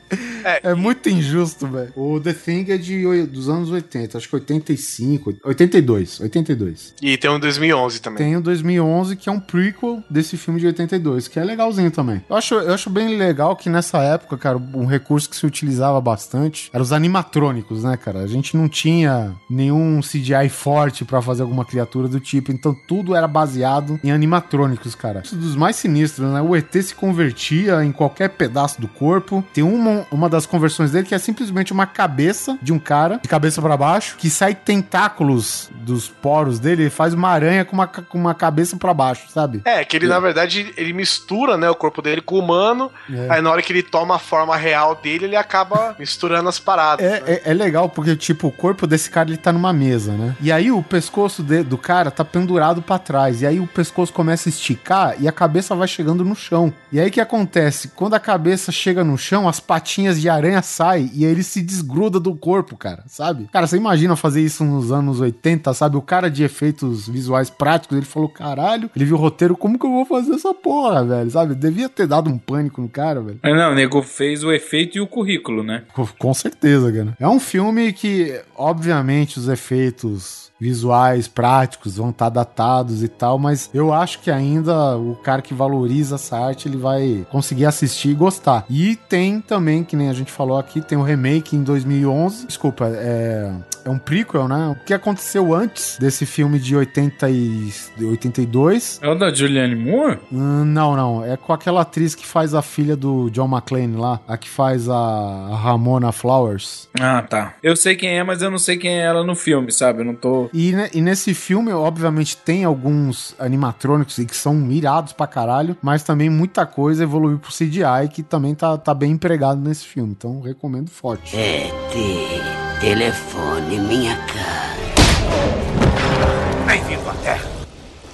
[0.44, 1.92] É, muito injusto, velho.
[1.96, 6.94] O The Thing é de, dos anos 80, acho que 85, 82, 82.
[7.02, 8.18] E tem um 2011 também.
[8.18, 12.22] Tem o 2011, que é um prequel desse filme de 82, que é legalzinho também.
[12.28, 16.00] Eu acho, eu acho bem legal que nessa época, cara, um recurso que se utilizava
[16.00, 18.20] bastante eram os animatrônicos, né, cara?
[18.20, 23.14] A gente não tinha nenhum CGI forte pra fazer alguma criatura do tipo, então tudo
[23.14, 25.22] era baseado em animatrônicos, cara.
[25.24, 26.40] Isso dos mais sinistros, né?
[26.40, 29.44] O ET se convertia em qualquer pedaço do corpo.
[29.52, 33.28] Tem uma, uma das conversões dele que é simplesmente uma cabeça de um cara, de
[33.28, 37.86] cabeça pra baixo, que sai tentáculos dos poros dele, ele faz uma aranha com uma,
[37.86, 39.62] com uma cabeça pra baixo, sabe?
[39.64, 42.90] É, que ele, na verdade, ele mistura, né, o corpo dele com o humano.
[43.10, 43.26] É.
[43.30, 47.04] Aí na hora que ele toma a forma real dele, ele acaba misturando as paradas.
[47.04, 50.36] É, é, é legal porque, tipo, o corpo desse cara ele tá numa mesa, né?
[50.40, 53.42] E aí o pescoço de- do cara tá pendurado pra trás.
[53.42, 56.72] E aí o pescoço começa a esticar e a cabeça vai chegando no chão.
[56.92, 57.88] E aí o que acontece?
[57.88, 61.60] Quando a cabeça chega no chão, as patinhas de aranha saem e aí ele se
[61.62, 63.48] desgruda do corpo, cara, sabe?
[63.52, 65.96] Cara, você imagina fazer isso nos anos 80, sabe?
[65.96, 69.84] O cara de efeitos visuais práticos, ele falou, caralho, ele viu o roteiro, como que
[69.86, 71.30] eu vou fazer essa porra, velho?
[71.30, 71.54] Sabe?
[71.54, 73.38] Devia ter dado um pânico no cara, velho.
[73.42, 75.82] Mas não, o nego fez o efeito e o currículo, né?
[75.92, 77.16] Com- Com certeza, cara.
[77.18, 83.70] É um filme que, obviamente, os efeitos visuais, práticos, vão estar datados e tal, mas
[83.72, 88.14] eu acho que ainda o cara que valoriza essa arte, ele vai conseguir assistir e
[88.14, 88.64] gostar.
[88.68, 92.86] E tem também, que nem a gente falou aqui, tem o remake em 2011, desculpa,
[92.88, 93.52] é,
[93.84, 94.68] é um prequel, né?
[94.68, 99.00] O que aconteceu antes desse filme de 80 e, de 82?
[99.02, 100.18] É o da Julianne Moore?
[100.32, 101.24] Hum, não, não.
[101.24, 104.88] É com aquela atriz que faz a filha do John McClane lá, a que faz
[104.88, 106.88] a, a Ramona Flowers.
[106.98, 107.54] Ah, tá.
[107.62, 110.00] Eu sei quem é, mas eu não sei quem é ela no filme, sabe?
[110.00, 110.49] Eu não tô.
[110.52, 116.02] E, ne- e nesse filme, obviamente, tem alguns animatrônicos que são irados pra caralho, mas
[116.02, 120.12] também muita coisa evoluiu pro CGI que também tá, tá bem empregado nesse filme.
[120.12, 121.36] Então, recomendo forte.
[121.36, 124.69] ET, telefone minha cara.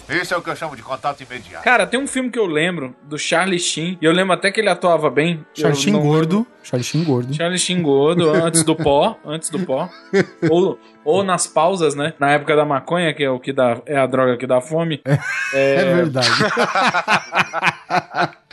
[0.08, 1.64] Esse é o que eu chamo de contato imediato.
[1.64, 4.60] Cara, tem um filme que eu lembro do Charlie Sheen, e eu lembro até que
[4.60, 5.44] ele atuava bem.
[5.52, 6.46] Charlie Sheen não gordo.
[6.62, 7.34] Charlie Sheen gordo.
[7.34, 9.88] Charlie Sheen gordo, antes do pó, antes do pó.
[10.48, 12.14] ou, ou nas pausas, né?
[12.18, 15.02] Na época da maconha, que é o que dá, é a droga que dá fome.
[15.52, 16.28] É, verdade.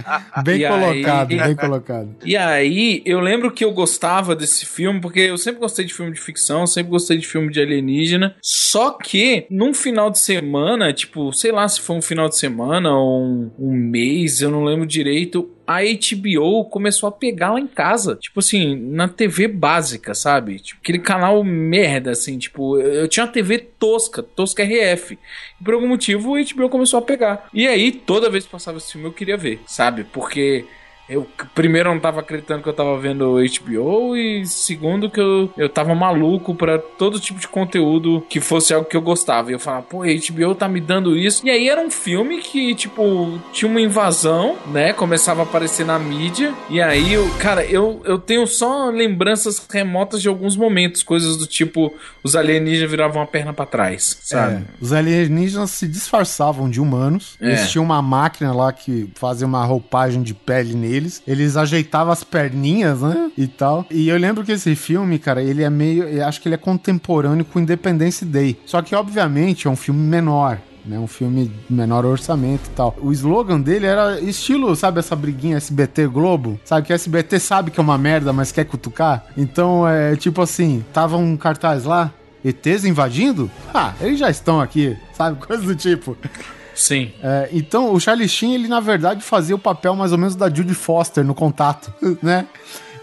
[0.43, 2.09] bem E colocado, aí- bem colocado.
[2.25, 6.11] E aí, eu lembro que eu gostava desse filme, porque eu sempre gostei de filme
[6.13, 8.35] de ficção, sempre gostei de filme de alienígena.
[8.41, 12.91] Só que, num final de semana, tipo, sei lá se foi um final de semana
[12.95, 15.49] ou um, um mês, eu não lembro direito.
[15.65, 18.17] A HBO começou a pegar lá em casa.
[18.17, 20.59] Tipo assim, na TV básica, sabe?
[20.59, 22.37] Tipo, aquele canal merda, assim.
[22.37, 25.17] Tipo, eu eu tinha uma TV tosca, tosca RF.
[25.59, 27.47] E por algum motivo, a HBO começou a pegar.
[27.53, 29.82] E aí, toda vez que passava esse filme, eu queria ver, sabe?
[30.03, 30.65] Porque
[31.13, 35.69] eu, primeiro, não tava acreditando que eu tava vendo HBO, e segundo, que eu, eu
[35.69, 39.49] tava maluco pra todo tipo de conteúdo que fosse algo que eu gostava.
[39.49, 41.45] E eu falava, pô, HBO tá me dando isso.
[41.45, 44.93] E aí era um filme que, tipo, tinha uma invasão, né?
[44.93, 46.53] Começava a aparecer na mídia.
[46.69, 51.45] E aí, eu, cara, eu, eu tenho só lembranças remotas de alguns momentos, coisas do
[51.45, 54.55] tipo, os alienígenas viravam a perna pra trás, sabe?
[54.55, 57.37] É, os alienígenas se disfarçavam de humanos.
[57.39, 57.49] É.
[57.49, 61.02] Eles tinham uma máquina lá que fazia uma roupagem de pele neles.
[61.03, 61.23] Deles.
[61.27, 63.31] Eles ajeitavam as perninhas, né?
[63.37, 63.85] E tal.
[63.91, 66.03] E eu lembro que esse filme, cara, ele é meio.
[66.03, 68.57] Eu acho que ele é contemporâneo com Independence Day.
[68.65, 70.59] Só que, obviamente, é um filme menor.
[70.85, 72.93] Né, um filme menor orçamento e tal.
[73.01, 76.59] O slogan dele era estilo, sabe, essa briguinha SBT Globo?
[76.65, 79.25] Sabe que SBT sabe que é uma merda, mas quer cutucar?
[79.37, 82.11] Então, é tipo assim: tava um cartaz lá,
[82.43, 83.49] ETs invadindo?
[83.73, 85.39] Ah, eles já estão aqui, sabe?
[85.47, 86.17] Coisa do tipo.
[86.75, 87.11] Sim.
[87.21, 90.49] É, então, o Charlie Sheen, ele na verdade fazia o papel mais ou menos da
[90.49, 92.47] Judy Foster no contato, né?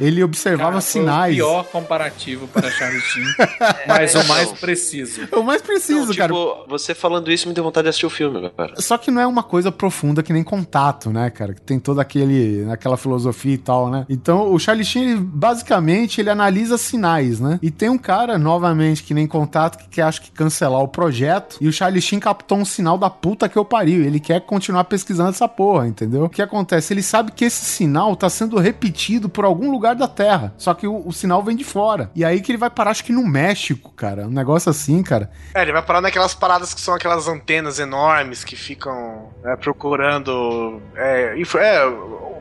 [0.01, 1.35] Ele observava Cara, foi sinais.
[1.35, 3.27] O pior comparativo para Charlie Sheen,
[3.87, 5.29] mas o mais preciso.
[5.33, 6.33] O mais preciso, Não, cara.
[6.33, 8.75] tipo, você falando isso me deu vontade de assistir o filme, cara.
[8.79, 11.55] Só que não é uma coisa profunda que nem contato, né, cara?
[11.55, 14.07] Que tem toda aquele, aquela filosofia e tal, né?
[14.09, 17.59] Então, o Charlie Sheen, ele, basicamente, ele analisa sinais, né?
[17.63, 21.59] E tem um cara, novamente, que nem contato, que quer, acho que, cancelar o projeto.
[21.61, 24.05] E o Charlie Sheen captou um sinal da puta que eu pariu.
[24.05, 26.25] Ele quer continuar pesquisando essa porra, entendeu?
[26.25, 26.95] O que acontece?
[26.95, 30.53] Ele sabe que esse sinal tá sendo repetido por algum lugar da Terra.
[30.59, 32.11] Só que o, o sinal vem de fora.
[32.15, 34.27] E aí que ele vai parar, acho que no México, cara.
[34.27, 35.31] Um negócio assim, cara.
[35.55, 40.81] É, ele vai parar naquelas paradas que são aquelas antenas enormes que ficam é, procurando.
[40.97, 41.81] É, é,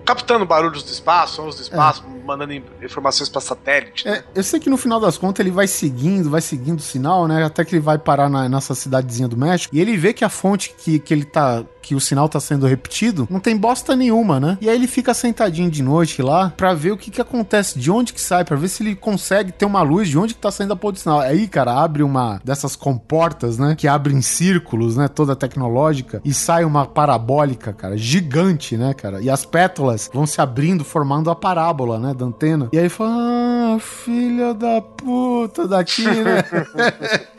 [0.05, 4.07] captando barulhos do espaço, sons do espaço, mandando in- informações pra satélite.
[4.07, 7.27] É, eu sei que no final das contas ele vai seguindo, vai seguindo o sinal,
[7.27, 7.43] né?
[7.45, 9.76] Até que ele vai parar na, nessa cidadezinha do México.
[9.76, 11.63] E ele vê que a fonte que, que ele tá.
[11.81, 14.57] Que o sinal tá sendo repetido, não tem bosta nenhuma, né?
[14.61, 17.91] E aí ele fica sentadinho de noite lá pra ver o que que acontece, de
[17.91, 20.51] onde que sai, pra ver se ele consegue ter uma luz de onde que tá
[20.51, 21.19] saindo a porra do sinal.
[21.19, 23.76] Aí, cara, abre uma dessas comportas, né?
[23.76, 25.07] Que abre em círculos, né?
[25.07, 26.22] Toda tecnológica.
[26.23, 29.22] E sai uma parabólica, cara, gigante, né, cara?
[29.22, 32.14] E as pétalas vão se abrindo, formando a parábola, né?
[32.14, 32.69] Da antena.
[32.72, 36.43] E aí fala, ah, filha da puta daqui, né?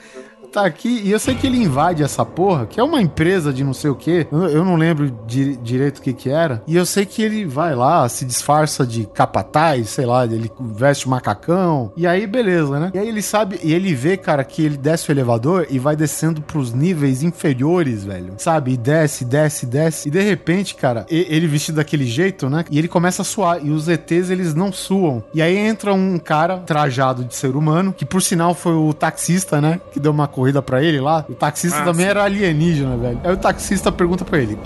[0.50, 3.62] tá aqui, e eu sei que ele invade essa porra, que é uma empresa de
[3.64, 6.84] não sei o que, eu, não lembro di- direito o que que era, e eu
[6.84, 12.06] sei que ele vai lá, se disfarça de capataz, sei lá, ele veste macacão, e
[12.06, 12.90] aí beleza, né?
[12.94, 15.94] E aí ele sabe, e ele vê, cara, que ele desce o elevador e vai
[15.96, 18.72] descendo pros níveis inferiores, velho, sabe?
[18.72, 22.64] E desce, desce, desce, e de repente, cara, ele vestido daquele jeito, né?
[22.70, 25.22] E ele começa a suar, e os ETs, eles não suam.
[25.32, 29.60] E aí entra um cara trajado de ser humano, que por sinal foi o taxista,
[29.60, 29.80] né?
[29.92, 31.24] Que deu uma corrida pra ele lá.
[31.28, 32.10] O taxista Ah, também sim.
[32.10, 33.20] era alienígena, velho.
[33.22, 34.58] Aí o taxista pergunta pra ele: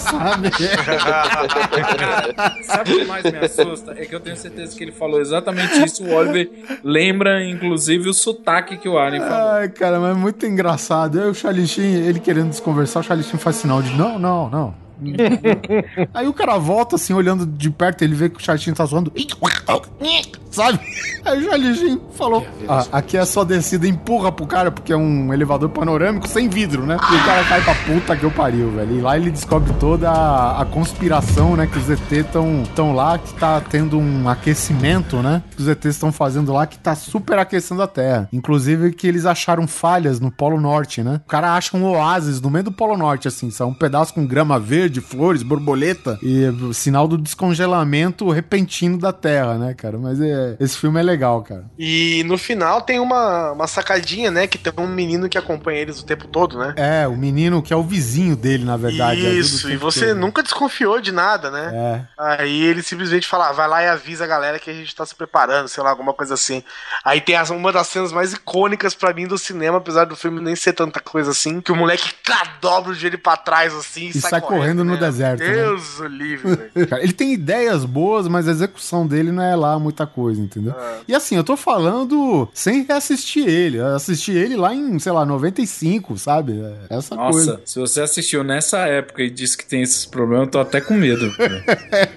[0.00, 0.50] Sabe?
[2.64, 3.92] Sabe o que mais me assusta?
[3.92, 6.04] É que eu tenho certeza que ele falou exatamente isso.
[6.04, 6.48] O Oliver
[6.84, 9.48] lembra, inclusive, o sotaque que o Alien falou.
[9.52, 11.20] Ai, cara, mas é muito engraçado.
[11.20, 14.48] Aí o Charlie Sheen, ele querendo desconversar, o Charlie Sheen faz sinal de não, não,
[14.48, 14.74] não.
[16.12, 19.12] Aí o cara volta assim, olhando de perto, ele vê que o Sheen tá zoando.
[20.50, 20.78] Sabe?
[21.24, 25.32] Aí o Sheen falou: ah, aqui é só descida, empurra pro cara, porque é um
[25.32, 26.96] elevador panorâmico sem vidro, né?
[26.96, 28.98] E o cara cai pra puta que eu pariu, velho.
[28.98, 31.66] E lá ele descobre toda a, a conspiração, né?
[31.66, 35.42] Que os ET tão, tão lá, que tá tendo um aquecimento, né?
[35.56, 38.28] Que os ETs estão fazendo lá, que tá super aquecendo a Terra.
[38.32, 41.20] Inclusive que eles acharam falhas no Polo Norte, né?
[41.24, 44.26] O cara acha um oásis no meio do Polo Norte, assim, são um pedaço com
[44.26, 49.98] grama verde, flores, borboleta e sinal do descongelamento repentino da Terra, né, cara?
[49.98, 51.64] Mas é, esse filme é legal, cara.
[51.78, 54.46] E no final tem uma, uma sacadinha, né?
[54.46, 56.74] Que tem um menino que acompanha eles o tempo todo, né?
[56.76, 59.20] É, o menino que é o vizinho dele, na verdade.
[59.20, 61.72] o Isso, e você nunca desconfiou de nada, né?
[62.18, 62.36] É.
[62.38, 65.04] Aí ele simplesmente fala, "Ah, vai lá e avisa a galera que a gente tá
[65.04, 66.62] se preparando, sei lá, alguma coisa assim.
[67.04, 70.54] Aí tem uma das cenas mais icônicas pra mim do cinema, apesar do filme nem
[70.54, 74.20] ser tanta coisa assim, que o moleque tá, dobra o joelho pra trás assim E
[74.20, 75.00] sai correndo no né?
[75.00, 75.52] deserto, né?
[75.52, 76.86] Deus o livre, velho.
[76.88, 80.74] Cara, ele tem ideias boas, mas a execução dele não é lá muita coisa, entendeu?
[81.06, 83.78] E assim, eu tô falando sem reassistir ele.
[83.78, 86.60] Eu assisti ele lá em, sei lá, 95, sabe?
[86.88, 87.60] É Essa Nossa, coisa.
[87.64, 90.94] se você assistiu nessa época e disse que tem esses problemas, eu tô até com
[90.94, 91.30] medo.
[91.36, 91.64] velho.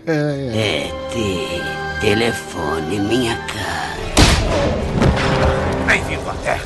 [0.08, 3.96] ET, telefone minha cara.
[5.88, 6.65] Bem-vindo à Terra.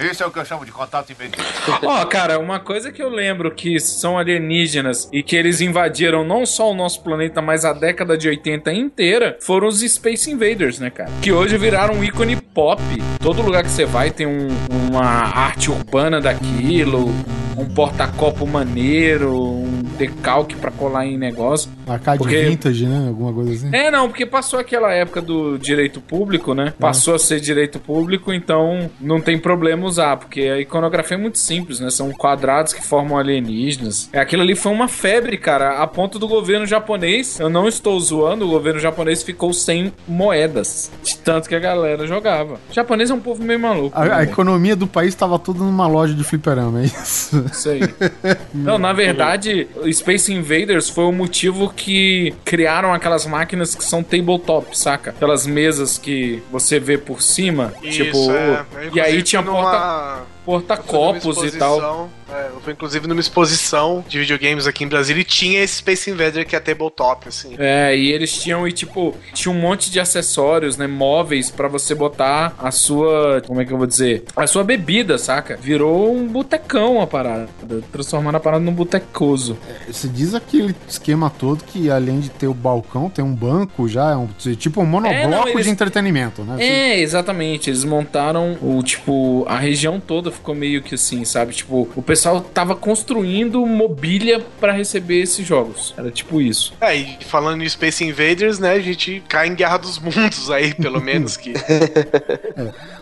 [0.00, 1.50] Isso é o que eu chamo de contato imediato.
[1.86, 6.46] Ó, cara, uma coisa que eu lembro que são alienígenas e que eles invadiram não
[6.46, 10.90] só o nosso planeta, mas a década de 80 inteira, foram os Space Invaders, né,
[10.90, 11.10] cara?
[11.20, 12.80] Que hoje viraram um ícone pop.
[13.20, 14.48] Todo lugar que você vai tem um-
[14.90, 17.12] uma arte urbana daquilo,
[17.60, 21.70] um porta-copo maneiro, um decalque pra colar em negócio.
[21.86, 23.08] Arcade Porque- vintage, né?
[23.08, 23.68] Alguma coisa assim.
[23.74, 26.72] É, não, porque passou aquela época do direito público, né?
[26.78, 31.38] Passou a ser direito público, então não tem problema usar, porque a iconografia é muito
[31.38, 31.90] simples, né?
[31.90, 34.08] São quadrados que formam alienígenas.
[34.12, 37.98] É, aquilo ali foi uma febre, cara, a ponto do governo japonês, eu não estou
[38.00, 42.54] zoando, o governo japonês ficou sem moedas, de tanto que a galera jogava.
[42.70, 43.98] O japonês é um povo meio maluco.
[43.98, 44.22] A, a né?
[44.24, 47.44] economia do país tava toda numa loja de fliperama, é isso?
[47.50, 47.80] Isso aí.
[48.54, 54.76] Não, na verdade, Space Invaders foi o motivo que criaram aquelas máquinas que são tabletop,
[54.76, 55.10] saca?
[55.10, 57.72] Aquelas mesas que você vê por cima.
[57.82, 58.64] Isso, tipo, é.
[58.92, 62.08] E aí tinha porta, numa- porta-copos e tal.
[62.32, 66.10] é, eu fui inclusive numa exposição de videogames aqui em Brasília e tinha esse Space
[66.10, 67.54] Invader que é tabletop, assim.
[67.58, 71.94] É, e eles tinham, e tipo, tinha um monte de acessórios, né, móveis pra você
[71.94, 74.24] botar a sua, como é que eu vou dizer?
[74.36, 75.56] A sua bebida, saca?
[75.60, 77.48] Virou um botecão a parada,
[77.92, 79.56] transformando a parada num botecoso.
[79.88, 84.10] Você diz aquele esquema todo que além de ter o balcão, tem um banco já,
[84.12, 84.26] é um,
[84.56, 86.56] tipo um monobloco É, não, eles- de entretenimento, né?
[86.64, 87.70] É, exatamente.
[87.70, 91.54] Eles montaram o tipo a região toda ficou meio que assim, sabe?
[91.54, 95.94] Tipo, o pessoal tava construindo mobília pra receber esses jogos.
[95.96, 96.72] Era tipo isso.
[96.80, 100.74] É, e falando em Space Invaders, né, a gente cai em Guerra dos Mundos aí,
[100.74, 101.52] pelo menos que.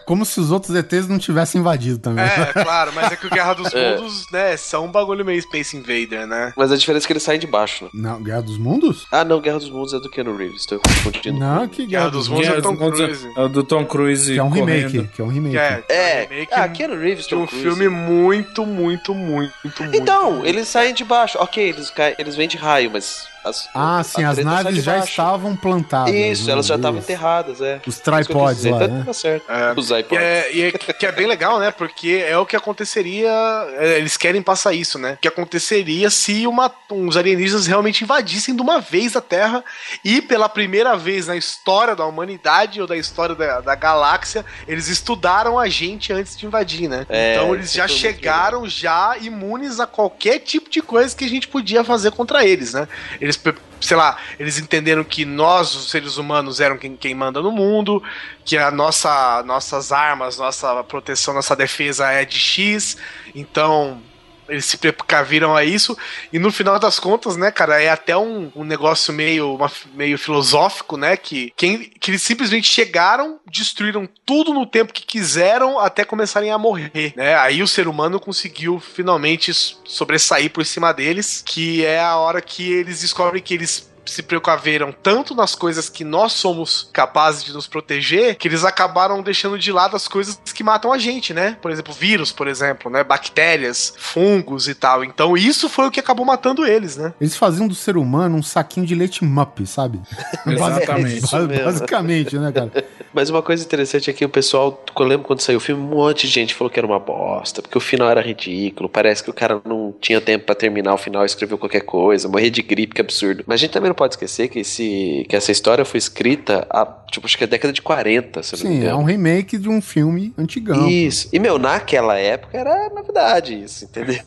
[0.08, 2.24] Como se os outros ETs não tivessem invadido também.
[2.24, 3.96] É, claro, mas é que o Guerra dos É.
[3.96, 6.54] Mundos, né, são um bagulho meio Space Invader, né?
[6.56, 7.90] Mas a diferença é que eles saem de baixo, né?
[7.92, 9.06] Não, Guerra dos Mundos?
[9.12, 11.38] Ah, não, Guerra dos Mundos é do Keanu Reeves, tô confundindo.
[11.38, 12.46] Não, que Guerra, dos Mundos.
[12.46, 13.32] Guerra é Tom dos Mundos é- Cruise.
[13.36, 14.32] é o do Tom Cruise.
[14.32, 14.66] Que é um correndo.
[14.66, 15.56] remake, que é um remake.
[15.58, 17.62] É, É, um remake ah, Keanu Reeves, Tom um Cruise.
[17.62, 19.52] filme muito, muito, muito,
[19.82, 19.94] muito.
[19.94, 21.36] Então, eles saem de baixo.
[21.38, 23.26] Ok, eles, caem, eles vêm de raio, mas.
[23.44, 26.12] As, Ah, sim, as naves já estavam plantadas.
[26.14, 26.52] Isso, né?
[26.52, 27.10] elas já estavam Isso.
[27.10, 27.80] enterradas, é.
[27.86, 29.02] Os tripods lá, né?
[29.06, 29.44] Tá certo.
[29.50, 30.24] É, Os E iPods.
[30.24, 31.70] é, e é- que é bem legal, né?
[31.70, 33.30] Porque é o que aconteceria.
[33.78, 35.12] é, Eles querem passar isso, né?
[35.14, 39.64] O que aconteceria se uma, uns alienígenas realmente invadissem de uma vez a Terra
[40.04, 44.88] e pela primeira vez na história da humanidade ou da história da, da galáxia, eles
[44.88, 47.06] estudaram a gente antes de invadir, né?
[47.08, 51.28] É, então eles isso já chegaram já imunes a qualquer tipo de coisa que a
[51.28, 52.88] gente podia fazer contra eles, né?
[53.20, 57.40] Eles pe- sei lá, eles entenderam que nós, os seres humanos, eram quem, quem manda
[57.40, 58.02] no mundo,
[58.44, 62.96] que a nossa, nossas armas, nossa proteção, nossa defesa é de X,
[63.34, 64.02] então
[64.48, 65.96] eles se precaviram a isso,
[66.32, 70.18] e no final das contas, né, cara, é até um, um negócio meio, uma- meio
[70.18, 76.04] filosófico, né, que, quem, que eles simplesmente chegaram, destruíram tudo no tempo que quiseram até
[76.04, 79.52] começarem a morrer, né, aí o ser humano conseguiu finalmente
[79.84, 84.92] sobressair por cima deles, que é a hora que eles descobrem que eles se precaveram
[84.92, 89.70] tanto nas coisas que nós somos capazes de nos proteger, que eles acabaram deixando de
[89.72, 91.56] lado as coisas que matam a gente, né?
[91.60, 93.02] Por exemplo, vírus, por exemplo, né?
[93.04, 95.04] Bactérias, fungos e tal.
[95.04, 97.12] Então isso foi o que acabou matando eles, né?
[97.20, 100.00] Eles faziam do ser humano um saquinho de leite mup, sabe?
[100.46, 101.20] Exatamente.
[101.20, 102.84] Basi- Basicamente, né, cara?
[103.12, 105.86] Mas uma coisa interessante é que o pessoal, eu lembro quando saiu o filme, um
[105.96, 109.30] monte de gente falou que era uma bosta, porque o final era ridículo, parece que
[109.30, 112.94] o cara não tinha tempo pra terminar o final, escreveu qualquer coisa, morrer de gripe,
[112.94, 113.44] que absurdo.
[113.46, 116.86] Mas a gente também não pode esquecer que, esse, que essa história foi escrita há,
[117.10, 120.32] tipo, acho que é década de 40, se Sim, é um remake de um filme
[120.38, 120.88] antigão.
[120.88, 121.28] Isso.
[121.32, 124.20] E, meu, naquela época era novidade isso, entendeu?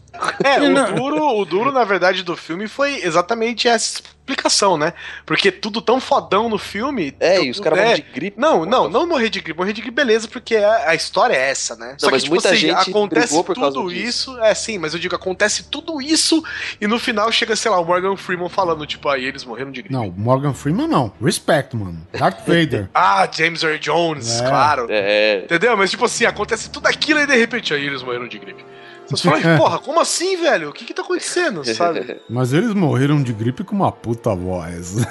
[0.43, 0.60] É,
[0.91, 4.02] o duro, o duro, na verdade, do filme foi exatamente essa
[4.32, 4.94] explicação, né?
[5.26, 7.14] Porque tudo tão fodão no filme.
[7.20, 8.40] É, tudo- e os caras é, morrem de gripe.
[8.40, 9.58] Não, não, não morrer de gripe.
[9.58, 11.95] Morrer de gripe, beleza, porque a, a história é essa, né?
[12.02, 14.32] Não, mas muita gente acontece tudo disso.
[14.32, 14.40] isso.
[14.40, 16.44] É, sim, mas eu digo, acontece tudo isso
[16.80, 19.82] e no final chega, sei lá, o Morgan Freeman falando, tipo, aí eles morreram de
[19.82, 19.94] gripe.
[19.94, 21.12] Não, Morgan Freeman não.
[21.22, 22.06] Respect, mano.
[22.14, 22.90] Darth Vader.
[22.94, 24.48] Ah, James Earl Jones, É.
[24.48, 24.88] claro.
[24.90, 25.41] É.
[25.45, 25.76] Entendeu?
[25.78, 28.64] Mas tipo assim, acontece tudo aquilo e de repente aí eles morreram de gripe.
[29.11, 30.69] Você fala, porra, como assim, velho?
[30.69, 32.17] O que que tá acontecendo, sabe?
[32.29, 34.95] Mas eles morreram de gripe com uma puta voz.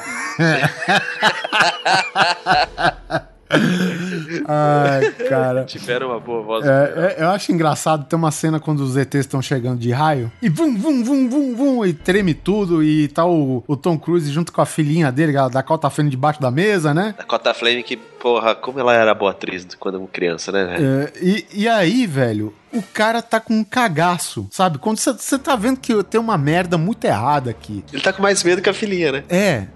[4.47, 5.64] Ai, cara.
[5.64, 6.66] Tiveram uma boa voz.
[6.66, 10.31] É, é, eu acho engraçado ter uma cena quando os ETs estão chegando de raio
[10.40, 14.31] e vum, vum, vum, vum, vum, e treme tudo e tá o, o Tom Cruise
[14.31, 17.14] junto com a filhinha dele, a Dakota Fanning debaixo da mesa, né?
[17.18, 20.64] A Cota Flame que, porra, como ela era boa atriz quando era criança, né?
[20.64, 20.86] velho?
[20.86, 24.79] É, e, e aí, velho, o cara tá com um cagaço, sabe?
[24.79, 27.85] Quando você tá vendo que tem uma merda muito errada aqui.
[27.93, 29.25] Ele tá com mais medo que a filhinha, né?
[29.29, 29.67] É.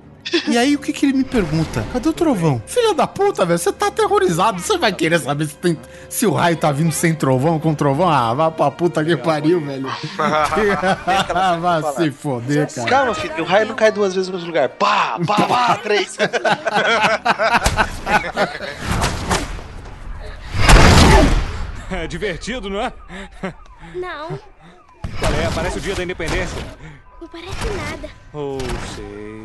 [0.49, 1.85] E aí, o que que ele me pergunta?
[1.93, 2.61] Cadê o trovão?
[2.66, 4.59] Filha da puta, velho, você tá aterrorizado.
[4.59, 5.77] Você vai querer saber se, tem-
[6.09, 8.09] se o raio tá vindo sem trovão, com trovão?
[8.09, 9.87] Ah, vai pra puta que pariu, velho.
[11.61, 12.89] vai se foder, cara.
[12.89, 14.71] Calma, filho, o raio não cai duas vezes no mesmo lugar.
[14.71, 16.16] Pá, pá, pá, três.
[22.03, 22.93] É divertido, não é?
[23.95, 24.29] Não,
[25.19, 25.51] Qual é?
[25.55, 26.59] Parece o dia da independência.
[27.21, 28.11] não parece nada.
[28.33, 28.59] Oh,
[28.95, 29.45] sei.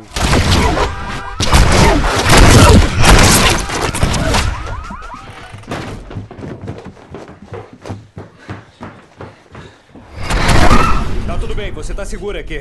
[11.26, 12.58] Tá tudo bem, você tá segura aqui.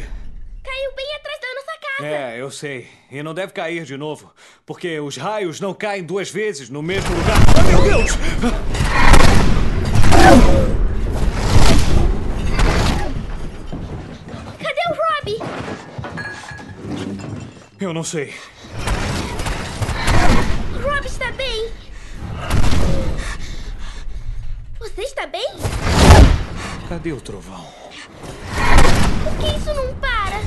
[0.64, 2.07] Caiu bem atrás da nossa casa.
[2.10, 2.88] É, eu sei.
[3.11, 4.32] E não deve cair de novo.
[4.66, 7.38] Porque os raios não caem duas vezes no mesmo lugar.
[7.57, 8.11] Ah, meu Deus!
[14.59, 15.39] Cadê o Robbie?
[17.79, 18.33] Eu não sei.
[20.83, 21.71] Robbie está bem.
[24.79, 25.47] Você está bem?
[26.87, 27.65] Cadê o trovão?
[29.23, 30.39] Por que isso não para?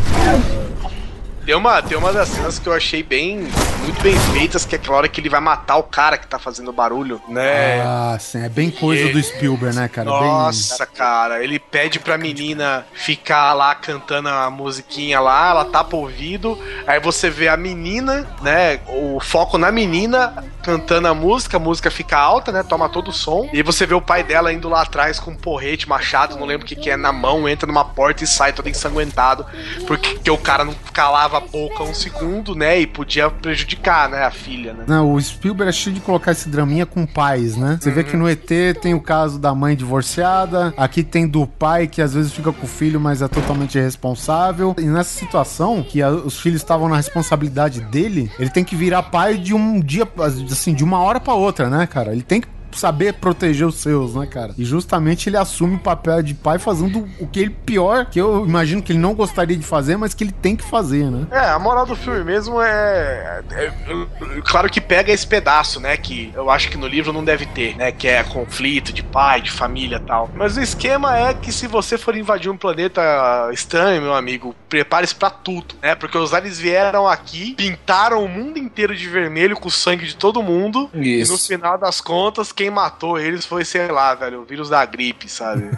[1.45, 3.49] Tem uma, tem uma das cenas que eu achei bem.
[3.83, 6.39] muito bem feitas, que é aquela hora que ele vai matar o cara que tá
[6.39, 7.81] fazendo barulho, né?
[7.81, 10.09] Ah, sim, é bem coisa do Spielberg, né, cara?
[10.09, 16.01] Nossa, cara, ele pede pra menina ficar lá cantando a musiquinha lá, ela tapa o
[16.01, 16.57] ouvido,
[16.87, 18.81] aí você vê a menina, né?
[18.87, 22.63] O foco na menina cantando a música, a música fica alta, né?
[22.63, 23.51] Toma todo o som.
[23.53, 26.65] E você vê o pai dela indo lá atrás com um porrete, machado, não lembro
[26.65, 29.45] o que, que é, na mão, entra numa porta e sai todo ensanguentado,
[29.87, 32.81] porque que o cara não calava a boca um segundo, né?
[32.81, 34.25] E podia prejudicar, né?
[34.25, 34.85] A filha, né?
[34.87, 37.79] Não, o Spielberg é cheio de colocar esse draminha com pais, né?
[37.81, 38.49] Você vê que no ET
[38.81, 42.65] tem o caso da mãe divorciada, aqui tem do pai que às vezes fica com
[42.65, 44.75] o filho, mas é totalmente irresponsável.
[44.79, 49.03] E nessa situação, que a- os filhos estavam na responsabilidade dele, ele tem que virar
[49.05, 50.07] pai de um dia,
[50.51, 52.13] assim, de uma hora pra outra, né, cara?
[52.13, 54.55] Ele tem que saber proteger os seus, né, cara?
[54.59, 58.45] E justamente ele assume o papel de pai fazendo o que ele pior, que eu
[58.47, 61.27] imagino que ele não gostaria de fazer, mas que ele tem que fazer, né?
[61.31, 63.73] É, a moral do filme mesmo é, é- é-
[64.45, 65.97] Claro que pega esse pedaço, né?
[65.97, 67.93] Que eu acho que no livro não deve ter, né?
[67.93, 70.31] Que é conflito de pai, de família e tal.
[70.35, 73.03] Mas o esquema é que se você for invadir um planeta
[73.53, 75.95] estranho, meu amigo, prepare-se pra tudo, né?
[75.95, 80.17] Porque os aliens vieram aqui, pintaram o mundo inteiro de vermelho com o sangue de
[80.17, 80.91] todo mundo.
[80.95, 81.31] Isso.
[81.31, 84.87] E no final das contas, quem matou eles foi, sei lá, velho, o vírus da
[84.87, 85.69] gripe, sabe?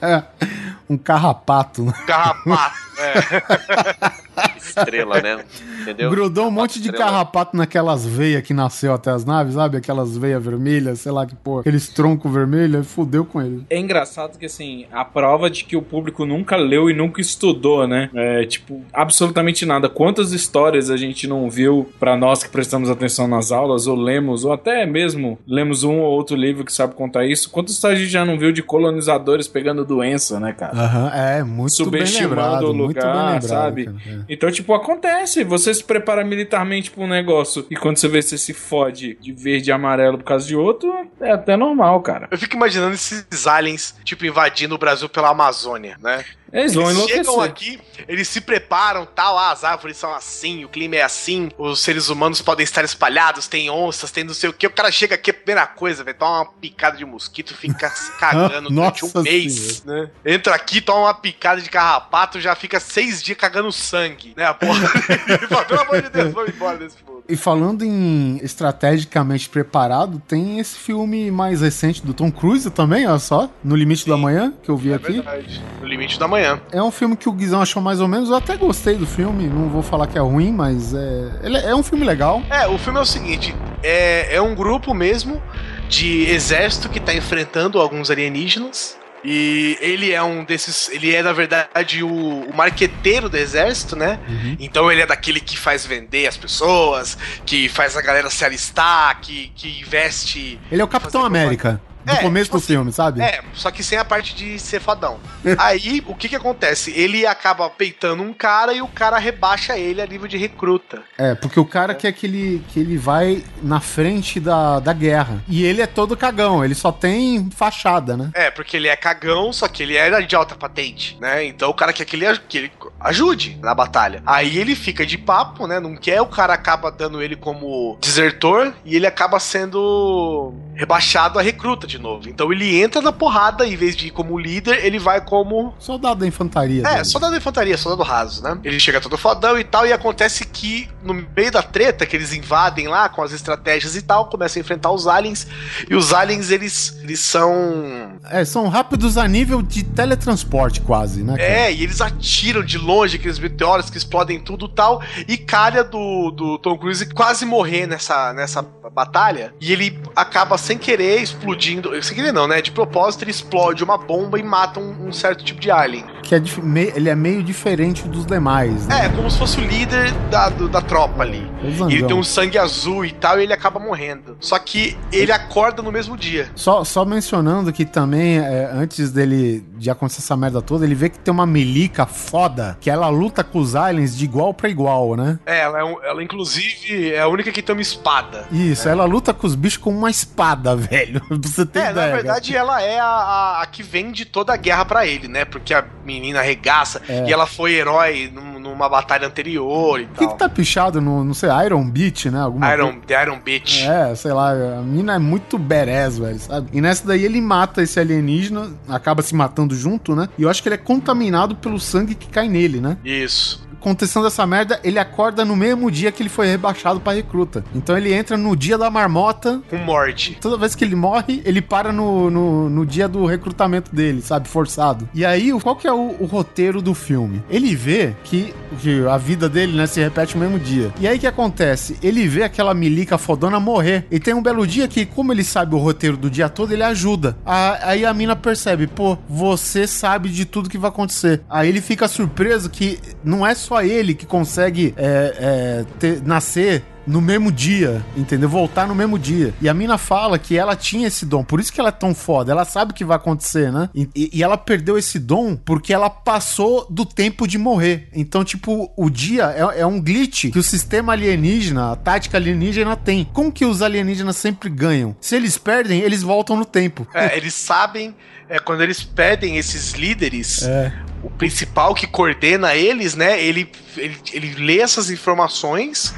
[0.88, 1.92] Um carrapato, né?
[2.06, 4.22] Carrapato, é.
[4.56, 5.44] Estrela, né?
[5.82, 6.10] Entendeu?
[6.10, 7.04] Grudou um monte de Estrela.
[7.04, 9.76] carrapato naquelas veias que nasceu até as naves, sabe?
[9.76, 11.60] Aquelas veias vermelhas, sei lá que porra.
[11.60, 13.64] Aqueles troncos vermelhos, fudeu com ele.
[13.68, 17.86] É engraçado que, assim, a prova de que o público nunca leu e nunca estudou,
[17.86, 18.08] né?
[18.14, 19.88] É, tipo, absolutamente nada.
[19.88, 24.44] Quantas histórias a gente não viu pra nós que prestamos atenção nas aulas, ou lemos,
[24.44, 27.50] ou até mesmo lemos um ou outro livro que sabe contar isso?
[27.50, 30.72] Quantas histórias a gente já não viu de colonizadores pegando doença, né, cara?
[30.72, 33.84] Aham, é, muito bem Subestimando lembrado, o muito lugar, lembrado, sabe?
[33.86, 34.24] cara, é.
[34.28, 35.44] Então, tipo, acontece.
[35.44, 39.32] Você se prepara militarmente pra um negócio e quando você vê você se fode de
[39.32, 42.28] verde e amarelo por causa de outro, é até normal, cara.
[42.30, 46.24] Eu fico imaginando esses aliens, tipo, invadindo o Brasil pela Amazônia, né?
[46.52, 47.24] Eles vão enlouquecer.
[47.24, 51.50] chegam aqui, eles se preparam, tal, ah, as árvores são assim, o clima é assim,
[51.56, 54.66] os seres humanos podem estar espalhados, tem onças, tem não sei o que.
[54.66, 58.12] O cara chega aqui, a primeira coisa, velho, toma uma picada de mosquito, fica se
[58.20, 60.10] cagando durante um mês, né?
[60.26, 64.44] Entra aqui, toma uma picada de carrapato, já fica seis dias cagando sangue, né?
[64.44, 64.88] A porra.
[65.48, 67.22] Fala, Pelo amor de Deus, vamos embora desse mundo.
[67.28, 73.18] E falando em estrategicamente preparado, tem esse filme mais recente do Tom Cruise também, olha
[73.20, 75.12] só, No Limite da Manhã, que eu vi É aqui.
[75.12, 75.62] verdade.
[75.80, 76.41] No limite da manhã.
[76.72, 79.46] É um filme que o Guizão achou mais ou menos, eu até gostei do filme,
[79.46, 82.42] não vou falar que é ruim, mas é, ele é um filme legal.
[82.50, 85.42] É, o filme é o seguinte: é, é um grupo mesmo
[85.88, 88.96] de exército que tá enfrentando alguns alienígenas.
[89.24, 90.88] E ele é um desses.
[90.88, 94.18] Ele é, na verdade, o, o marqueteiro do exército, né?
[94.58, 97.16] Então ele é daquele que faz vender as pessoas,
[97.46, 100.58] que faz a galera se alistar, que, que investe.
[100.72, 103.22] Ele é o Capitão América, do É, começo tipo do filme, sabe?
[103.22, 105.18] É, só que sem a parte de ser fodão.
[105.58, 106.92] Aí, o que que acontece?
[106.92, 111.02] Ele acaba peitando um cara e o cara rebaixa ele a nível de recruta.
[111.16, 115.42] É, porque o cara quer que ele, que ele vai na frente da, da guerra.
[115.48, 118.30] E ele é todo cagão, ele só tem fachada, né?
[118.34, 121.44] É, porque ele é cagão, só que ele era de alta patente, né?
[121.44, 124.22] Então o cara quer que ele, que ele ajude na batalha.
[124.26, 125.80] Aí ele fica de papo, né?
[125.80, 131.42] Não quer, o cara acaba dando ele como desertor e ele acaba sendo rebaixado a
[131.42, 132.28] recruta de novo.
[132.28, 135.74] Então ele entra na porrada, em vez de ir como líder, ele vai como.
[135.78, 136.82] Soldado da infantaria.
[136.86, 137.04] É, dele.
[137.04, 138.58] soldado da infantaria, soldado raso, né?
[138.64, 142.32] Ele chega todo fodão e tal, e acontece que no meio da treta, que eles
[142.32, 145.46] invadem lá com as estratégias e tal, começam a enfrentar os aliens,
[145.88, 151.36] e os aliens, eles, eles são É, são rápidos a nível de teletransporte, quase, né?
[151.36, 151.42] cara?
[151.42, 155.02] É, e eles atiram de longe aqueles meteoros que explodem tudo e tal.
[155.28, 158.62] E calha do, do Tom Cruise quase morrer nessa, nessa
[158.94, 159.52] batalha.
[159.60, 161.81] E ele acaba sem querer explodindo.
[162.02, 162.60] Sem querer não, né?
[162.62, 166.04] De propósito, ele explode uma bomba e mata um, um certo tipo de alien.
[166.22, 169.06] Que é me- ele é meio diferente dos demais, né?
[169.06, 171.46] É, como se fosse o líder da, do- da tropa ali.
[171.90, 174.36] E ele tem um sangue azul e tal, e ele acaba morrendo.
[174.40, 176.48] Só que ele acorda no mesmo dia.
[176.54, 181.08] Só, só mencionando que também, é, antes dele de acontecer essa merda toda, ele vê
[181.08, 185.16] que tem uma melica foda, que ela luta com os aliens de igual pra igual,
[185.16, 185.38] né?
[185.44, 188.44] É, ela, é um- ela inclusive é a única que tem uma espada.
[188.50, 191.20] Isso, ela luta com os bichos com uma espada, velho.
[191.26, 192.06] Pra você ter É, ideia.
[192.08, 195.44] na verdade, ela é a, a- a que vende toda a guerra pra ele, né?
[195.44, 197.24] Porque a menina arregaça É.
[197.28, 200.28] e ela foi herói num- numa uma batalha anterior e O que, tal.
[200.30, 202.40] que tá pichado no, não sei, Iron Beach, né?
[202.40, 203.84] Alguma Iron, The Iron Beach.
[203.86, 206.68] É, sei lá, a mina é muito badass, velho, sabe?
[206.72, 210.28] E nessa daí ele mata esse alienígena, acaba se matando junto, né?
[210.38, 212.96] E eu acho que ele é contaminado pelo sangue que cai nele, né?
[213.04, 213.62] Isso.
[213.82, 217.64] Acontecendo essa merda, ele acorda no mesmo dia que ele foi rebaixado pra recruta.
[217.74, 219.60] Então ele entra no dia da marmota.
[219.68, 220.38] Com morte.
[220.40, 224.48] Toda vez que ele morre, ele para no, no, no dia do recrutamento dele, sabe?
[224.48, 225.08] Forçado.
[225.12, 227.42] E aí, qual que é o, o roteiro do filme?
[227.50, 230.94] Ele vê que, que a vida dele, né, se repete no mesmo dia.
[231.00, 231.96] E aí o que acontece?
[232.00, 234.06] Ele vê aquela milica fodona morrer.
[234.12, 236.84] E tem um belo dia que, como ele sabe o roteiro do dia todo, ele
[236.84, 237.36] ajuda.
[237.44, 241.42] A- aí a mina percebe, pô, você sabe de tudo que vai acontecer.
[241.50, 246.82] Aí ele fica surpreso que não é só ele que consegue é, é, ter- nascer
[247.06, 248.48] no mesmo dia, entendeu?
[248.48, 249.52] Voltar no mesmo dia.
[249.60, 252.14] E a mina fala que ela tinha esse dom, por isso que ela é tão
[252.14, 252.52] foda.
[252.52, 253.88] Ela sabe o que vai acontecer, né?
[253.94, 258.08] E, e- ela perdeu esse dom porque ela passou do tempo de morrer.
[258.12, 262.94] Então, tipo, o dia é, é um glitch que o sistema alienígena, a tática alienígena
[262.96, 263.24] tem.
[263.32, 265.16] Como que os alienígenas sempre ganham?
[265.20, 267.06] Se eles perdem, eles voltam no tempo.
[267.14, 268.14] É, eles sabem,
[268.48, 270.92] é, quando eles pedem esses líderes, É.
[271.22, 273.42] o principal que coordena eles, né?
[273.42, 276.14] Ele, ele, ele lê essas informações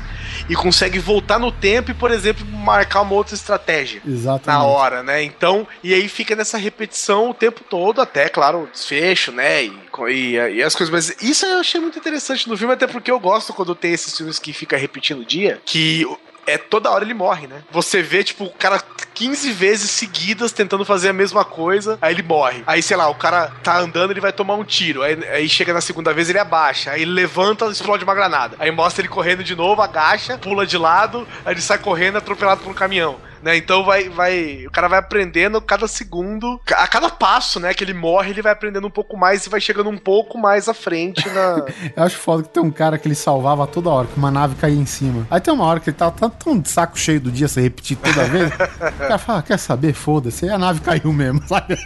[0.48, 4.02] e consegue voltar no tempo e, por exemplo, marcar uma outra estratégia.
[4.06, 4.46] Exatamente.
[4.46, 5.22] Na hora, né?
[5.22, 9.64] Então, e aí fica nessa repetição o tempo todo, até, claro, o desfecho, né?
[9.64, 9.72] E,
[10.08, 10.92] e, e as coisas.
[10.92, 14.16] Mas isso eu achei muito interessante no filme, até porque eu gosto quando tem esses
[14.16, 16.06] filmes que fica repetindo o dia, que
[16.46, 17.62] é toda hora ele morre, né?
[17.70, 18.82] Você vê, tipo, o cara
[19.14, 22.62] 15 vezes seguidas tentando fazer a mesma coisa, aí ele morre.
[22.66, 25.02] Aí, sei lá, o cara tá andando, ele vai tomar um tiro.
[25.02, 26.90] Aí, aí chega na segunda vez, ele abaixa.
[26.90, 28.56] Aí ele levanta explode uma granada.
[28.58, 32.62] Aí mostra ele correndo de novo, agacha, pula de lado, aí ele sai correndo atropelado
[32.62, 33.18] por um caminhão.
[33.44, 33.58] Né?
[33.58, 34.64] Então vai, vai.
[34.66, 36.58] O cara vai aprendendo cada segundo.
[36.74, 39.60] A cada passo, né, que ele morre, ele vai aprendendo um pouco mais e vai
[39.60, 41.62] chegando um pouco mais à frente na.
[41.94, 44.54] Eu acho foda que tem um cara que ele salvava toda hora, que uma nave
[44.54, 45.26] caía em cima.
[45.30, 47.60] Aí tem uma hora que ele tá tão, tão de saco cheio do dia, se
[47.60, 48.50] repetir toda vez.
[48.50, 49.92] o cara fala, "Ah, quer saber?
[49.92, 50.46] Foda-se.
[50.46, 51.76] Aí a nave caiu mesmo, sabe?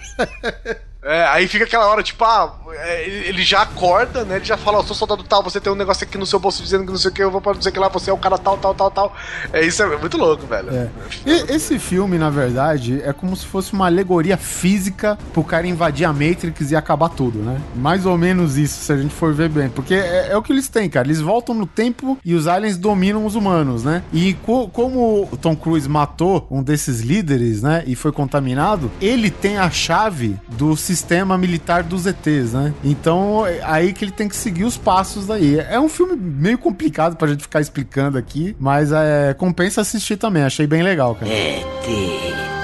[1.10, 4.36] É, aí fica aquela hora, tipo, ah, é, ele já acorda, né?
[4.36, 6.62] Ele já fala, ó, sou soldado tal, você tem um negócio aqui no seu bolso
[6.62, 8.10] dizendo que não sei o que, eu vou pra não sei o que lá, você
[8.10, 9.16] é o cara tal, tal, tal, tal.
[9.50, 10.68] É isso, é muito louco, velho.
[10.70, 10.88] É.
[11.24, 16.04] E esse filme, na verdade, é como se fosse uma alegoria física pro cara invadir
[16.04, 17.58] a Matrix e acabar tudo, né?
[17.74, 19.70] Mais ou menos isso, se a gente for ver bem.
[19.70, 21.06] Porque é, é o que eles têm, cara.
[21.06, 24.02] Eles voltam no tempo e os aliens dominam os humanos, né?
[24.12, 27.82] E co- como o Tom Cruise matou um desses líderes, né?
[27.86, 30.97] E foi contaminado, ele tem a chave do sistema
[31.38, 32.74] militar dos ETs, né?
[32.82, 35.58] Então, é aí que ele tem que seguir os passos daí.
[35.58, 40.42] É um filme meio complicado pra gente ficar explicando aqui, mas é, compensa assistir também.
[40.42, 41.30] Achei bem legal, cara.
[41.30, 41.62] ET,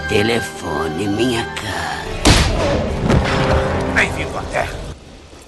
[0.09, 2.05] telefone minha cara.
[3.95, 4.85] Bem-vindo à Terra.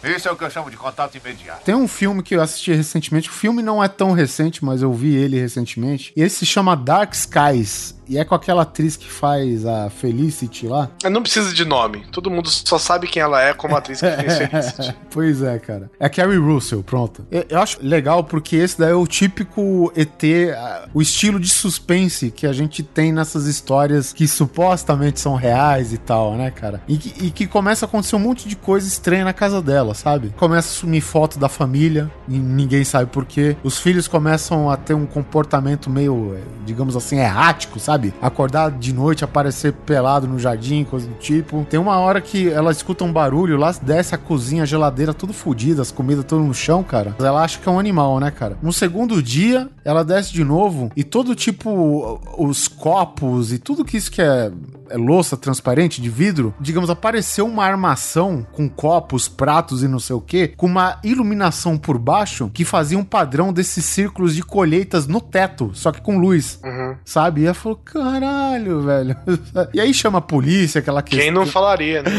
[0.05, 1.65] Isso é o que eu chamo de contato imediato.
[1.65, 3.29] Tem um filme que eu assisti recentemente.
[3.29, 6.13] O filme não é tão recente, mas eu vi ele recentemente.
[6.15, 7.96] E ele se chama Dark Skies.
[8.09, 10.91] E é com aquela atriz que faz a Felicity lá.
[11.11, 12.05] Não precisa de nome.
[12.13, 14.97] Todo mundo só sabe quem ela é como atriz que fez Felicity.
[15.11, 15.91] pois é, cara.
[15.99, 17.27] É Carrie Russell, pronto.
[17.31, 20.23] Eu, eu acho legal porque esse daí é o típico ET,
[20.57, 25.93] ah, o estilo de suspense que a gente tem nessas histórias que supostamente são reais
[25.93, 26.81] e tal, né, cara?
[26.87, 29.95] E que, e que começa a acontecer um monte de coisa estranha na casa dela,
[29.95, 30.33] sabe?
[30.37, 33.57] Começa a sumir foto da família e ninguém sabe por quê.
[33.63, 37.96] Os filhos começam a ter um comportamento meio, eh, digamos assim, errático, sabe?
[38.21, 41.67] Acordar de noite, aparecer pelado no jardim, coisa do tipo.
[41.69, 45.33] Tem uma hora que ela escuta um barulho lá, desce a cozinha, a geladeira tudo
[45.33, 47.15] fodida, as comidas tudo no chão, cara.
[47.19, 48.57] Ela acha que é um animal, né, cara?
[48.63, 53.97] No segundo dia, ela desce de novo e todo tipo, os copos e tudo que
[53.97, 54.51] isso que é,
[54.91, 60.17] é louça transparente de vidro, digamos, apareceu uma armação com copos, pratos e não sei
[60.17, 65.07] o que, com uma iluminação por baixo que fazia um padrão desses círculos de colheitas
[65.07, 66.59] no teto, só que com luz.
[67.05, 67.43] Sabe?
[67.43, 69.17] E ela falou: caralho, velho.
[69.73, 71.25] E aí chama a polícia, aquela questão.
[71.25, 72.11] Quem não falaria, né?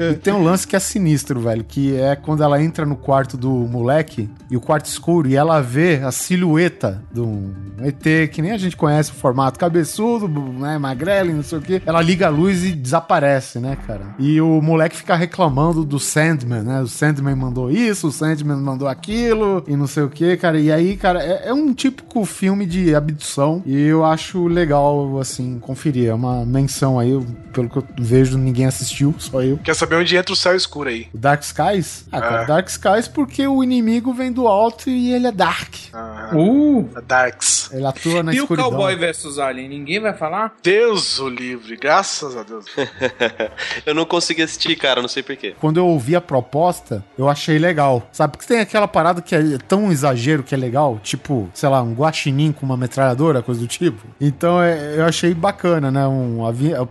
[0.12, 3.36] E tem um lance que é sinistro, velho, que é quando ela entra no quarto
[3.36, 8.52] do moleque e o quarto escuro e ela vê a silhueta do ET, que nem
[8.52, 11.82] a gente conhece o formato cabeçudo, né, magrelo, não sei o quê.
[11.84, 14.14] Ela liga a luz e desaparece, né, cara?
[14.18, 16.80] E o moleque fica reclamando do Sandman, né?
[16.80, 20.58] O Sandman mandou isso, o Sandman mandou aquilo e não sei o quê, cara.
[20.58, 24.15] E aí, cara, é, é um típico filme de abdução e eu acho
[24.48, 26.08] legal, assim, conferir.
[26.10, 29.58] É uma menção aí, eu- pelo que eu vejo, ninguém assistiu, só eu.
[29.58, 31.08] Quer saber onde entra o céu escuro aí?
[31.14, 32.06] O Dark Skies?
[32.12, 32.46] Ah, cara, É.
[32.46, 35.74] Dark Skies porque o inimigo vem do alto e ele é Dark.
[36.34, 36.88] Uh!
[37.06, 37.70] Darks.
[37.72, 38.70] Ele atua na E o escuridão.
[38.70, 40.54] Cowboy versus Alien, ninguém vai falar?
[40.62, 42.64] Deus o livre, graças a Deus.
[43.84, 45.54] eu não consegui assistir, cara, não sei porquê.
[45.60, 48.08] Quando eu ouvi a proposta, eu achei legal.
[48.12, 48.32] Sabe?
[48.36, 51.94] Porque tem aquela parada que é tão exagero que é legal, tipo, sei lá, um
[51.94, 54.05] guaxinim com uma metralhadora, coisa do tipo.
[54.20, 56.06] Então é, eu achei bacana, né?
[56.06, 56.38] Um,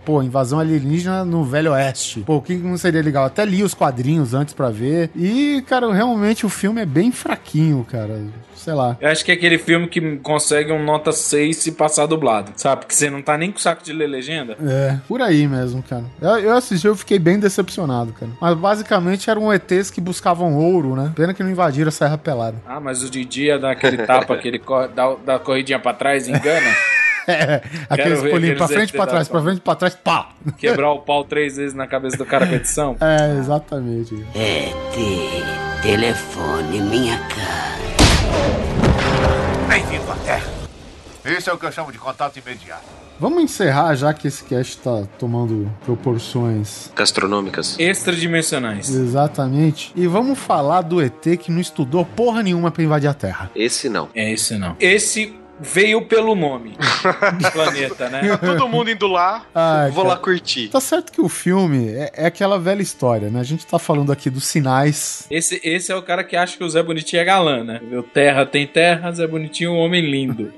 [0.04, 2.20] pô, invasão alienígena no Velho Oeste.
[2.20, 3.24] Pô, o que não seria legal?
[3.24, 5.10] Até li os quadrinhos antes pra ver.
[5.14, 8.20] E, cara, realmente o filme é bem fraquinho, cara.
[8.54, 8.96] Sei lá.
[9.00, 12.80] Eu acho que é aquele filme que consegue um nota 6 se passar dublado, sabe?
[12.80, 14.56] Porque você não tá nem com saco de ler legenda.
[14.60, 16.04] É, por aí mesmo, cara.
[16.20, 18.32] Eu, eu assisti, eu fiquei bem decepcionado, cara.
[18.40, 21.12] Mas basicamente eram ETs que buscavam ouro, né?
[21.14, 22.56] Pena que não invadiram a Serra Pelada.
[22.66, 25.92] Ah, mas o Didi ia dar aquele tapa, que ele corre, dá, dá corridinha pra
[25.94, 26.66] trás e engana.
[27.28, 30.30] É, aqueles pulinhos pra frente, pra ET trás, pra frente, pra trás, pá!
[30.56, 32.96] Quebrar o pau três vezes na cabeça do cara com edição.
[33.00, 34.14] É, exatamente.
[34.34, 37.76] ET, telefone minha cara.
[39.68, 40.56] Bem-vindo à Terra.
[41.24, 42.84] Isso é o que eu chamo de contato imediato.
[43.18, 46.92] Vamos encerrar já que esse cast tá tomando proporções.
[46.94, 47.74] Gastronômicas.
[47.78, 48.90] Extradimensionais.
[48.90, 49.90] Exatamente.
[49.96, 53.50] E vamos falar do ET que não estudou porra nenhuma pra invadir a Terra.
[53.56, 54.10] Esse não.
[54.14, 54.76] É esse não.
[54.78, 56.76] Esse veio pelo nome
[57.40, 58.28] do planeta, né?
[58.28, 59.44] Tá todo mundo indo lá.
[59.54, 60.68] Ah, Vou cara, lá curtir.
[60.68, 63.40] Tá certo que o filme é, é aquela velha história, né?
[63.40, 65.26] A gente tá falando aqui dos sinais.
[65.30, 67.80] Esse, esse é o cara que acha que o Zé Bonitinho é galã, né?
[67.88, 68.02] Viu?
[68.02, 70.52] Terra tem terra, Zé Bonitinho é um homem lindo.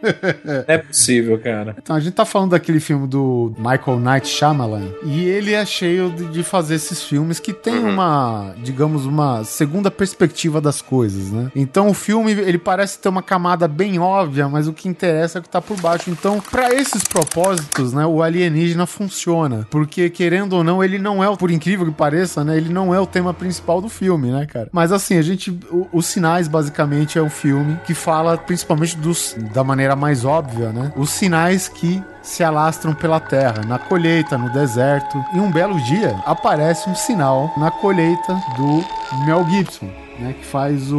[0.45, 1.77] Não é possível, cara.
[1.79, 4.89] Então, a gente tá falando daquele filme do Michael Knight Shyamalan.
[5.05, 9.91] E ele é cheio de, de fazer esses filmes que tem uma, digamos, uma segunda
[9.91, 11.51] perspectiva das coisas, né?
[11.55, 15.41] Então, o filme, ele parece ter uma camada bem óbvia, mas o que interessa é
[15.41, 16.11] o que tá por baixo.
[16.11, 19.67] Então, pra esses propósitos, né, o alienígena funciona.
[19.71, 23.01] Porque, querendo ou não, ele não é, por incrível que pareça, né, ele não é
[23.01, 24.69] o tema principal do filme, né, cara?
[24.73, 25.59] Mas, assim, a gente...
[25.93, 30.93] Os Sinais, basicamente, é um filme que fala principalmente dos, da maneira mais óbvia, né?
[30.97, 35.23] Os sinais que se alastram pela terra, na colheita, no deserto.
[35.35, 38.85] E um belo dia aparece um sinal na colheita do
[39.25, 40.08] Mel Gibson.
[40.19, 40.99] Né, que faz o,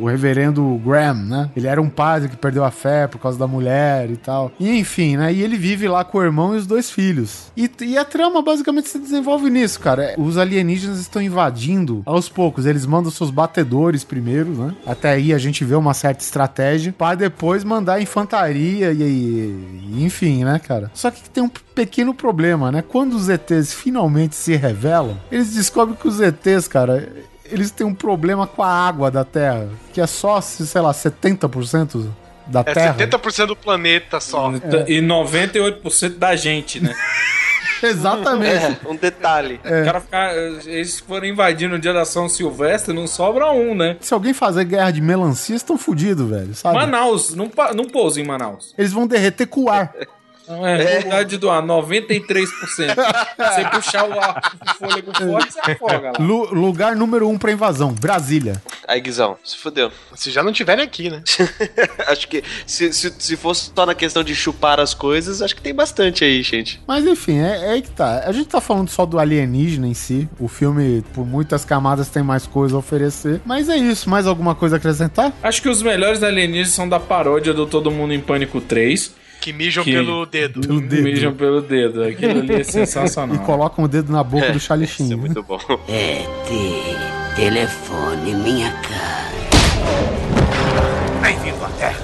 [0.00, 1.50] o reverendo Graham, né?
[1.54, 4.50] Ele era um padre que perdeu a fé por causa da mulher e tal.
[4.58, 5.30] E enfim, né?
[5.32, 7.52] E ele vive lá com o irmão e os dois filhos.
[7.54, 10.14] E, e a trama basicamente se desenvolve nisso, cara.
[10.16, 12.64] Os alienígenas estão invadindo aos poucos.
[12.64, 14.74] Eles mandam seus batedores primeiro, né?
[14.86, 20.04] Até aí a gente vê uma certa estratégia para depois mandar infantaria e, e- e
[20.04, 20.90] enfim, né, cara?
[20.94, 22.82] Só que tem um pequeno problema, né?
[22.82, 27.06] Quando os ETs finalmente se revelam, eles descobrem que os ETs, cara,
[27.50, 32.06] eles têm um problema com a água da Terra, que é só, sei lá, 70%
[32.46, 32.96] da É Terra.
[32.98, 34.50] 70% do planeta só.
[34.86, 36.94] E 98% da gente, né?
[37.82, 38.78] Exatamente.
[38.84, 39.58] É, um detalhe.
[39.64, 43.96] O cara ficar, eles foram invadindo o dia da São Silvestre, não sobra um, né?
[44.00, 46.76] Se alguém fazer guerra de melancia, estão fodidos, velho, sabe?
[46.76, 48.74] Manaus, não, não pousa em Manaus.
[48.76, 49.94] Eles vão derreter com o ar.
[50.48, 52.50] Não é, quantidade do ar, 93%.
[53.38, 56.12] Você puxar o ar com fôlego forte, você afoga lá.
[56.18, 58.60] Lu- lugar número um pra invasão, Brasília.
[58.86, 59.90] Aí, Guizão, se fudeu.
[60.14, 61.22] Se já não tiverem aqui, né?
[62.08, 65.62] acho que se, se, se fosse só na questão de chupar as coisas, acho que
[65.62, 66.80] tem bastante aí, gente.
[66.86, 68.24] Mas enfim, é, é aí que tá.
[68.26, 70.28] A gente tá falando só do alienígena em si.
[70.38, 73.40] O filme, por muitas camadas, tem mais coisa a oferecer.
[73.44, 74.08] Mas é isso.
[74.10, 75.32] Mais alguma coisa a acrescentar?
[75.42, 79.19] Acho que os melhores alienígenas são da paródia do Todo Mundo em Pânico 3.
[79.40, 80.60] Que mijam Que- pelo dedo.
[80.60, 81.02] Pelo dedo.
[81.02, 82.04] Mijam pelo dedo.
[82.04, 83.38] Aquilo ali é E sensacional.
[83.38, 85.06] colocam o dedo na boca É, do Charlie Sheen.
[85.06, 85.22] Isso é né?
[85.22, 85.58] muito bom.
[85.88, 89.30] ET, telefone minha cara.
[91.22, 91.99] Bem-vindo à Terra.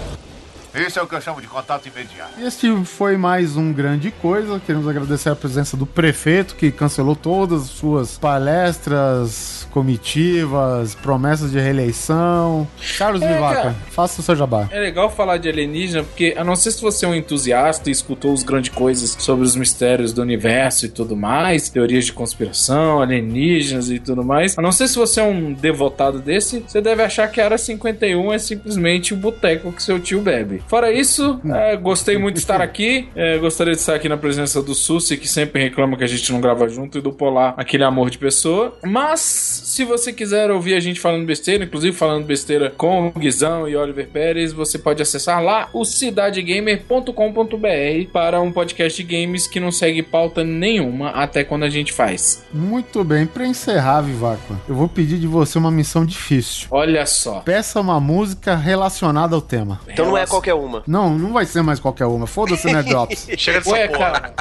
[0.77, 2.33] Isso é o que eu chamo de contato imediato.
[2.39, 4.61] Este foi mais um grande coisa.
[4.61, 11.59] Queremos agradecer a presença do prefeito, que cancelou todas as suas palestras, comitivas, promessas de
[11.59, 12.69] reeleição.
[12.99, 13.77] Carlos É, Vivaca, cara.
[13.91, 14.69] faça o seu jabá.
[14.71, 17.93] É legal falar de alienígena, porque a não ser se você é um entusiasta e
[17.93, 23.01] escutou os grandes coisas sobre os mistérios do universo e tudo mais, teorias de conspiração,
[23.01, 27.03] alienígenas e tudo mais, a não ser se você é um devotado desse, você deve
[27.03, 30.63] achar que a Área 51 é simplesmente o boteco que seu tio bebe.
[30.67, 34.63] Fora isso, é, gostei muito de estar aqui, é, gostaria de estar aqui na presença
[34.63, 37.85] do Susi, que sempre reclama que a gente não grava junto, e do Polar, aquele
[37.85, 38.77] amor de pessoa.
[38.83, 43.69] Mas, se você quiser ouvir a gente falando besteira, inclusive falando besteira com o Guizão
[43.69, 49.61] e Oliver Pérez, você pode acessar lá o cidadegamer.com.br para um podcast de games que
[49.61, 52.45] não segue pauta nenhuma até quando a gente faz.
[52.53, 56.67] Muito bem, pra encerrar, Vivaca, eu vou pedir de você uma missão difícil.
[56.71, 57.41] Olha só.
[57.41, 59.81] Peça uma música relacionada ao tema.
[59.89, 60.83] Então não é qualquer uma.
[60.87, 62.27] Não, não vai ser mais qualquer uma.
[62.27, 63.29] Foda-se, né, Drops?
[63.37, 63.99] Chega dessa Ué, porra.
[64.11, 64.35] cara.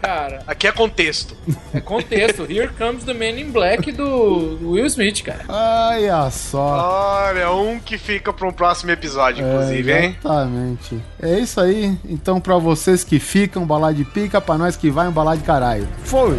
[0.00, 1.36] Cara, Aqui é contexto.
[1.74, 2.42] é contexto.
[2.48, 5.40] Here comes the Man in Black do do Will Smith, cara.
[5.48, 7.26] Olha só.
[7.28, 10.16] Olha, um que fica pra um próximo episódio, inclusive, é, hein?
[10.20, 11.02] Exatamente.
[11.20, 11.98] É isso aí.
[12.08, 15.42] Então, pra vocês que ficam, balar de pica, pra nós que vai, um balar de
[15.42, 15.88] caralho.
[16.04, 16.38] Foi!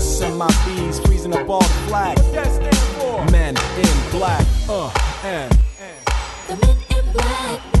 [0.01, 2.17] Send my bees freezing up all the flag.
[3.31, 4.91] Men in black, uh,
[5.23, 5.51] and.
[6.47, 7.80] The men in black.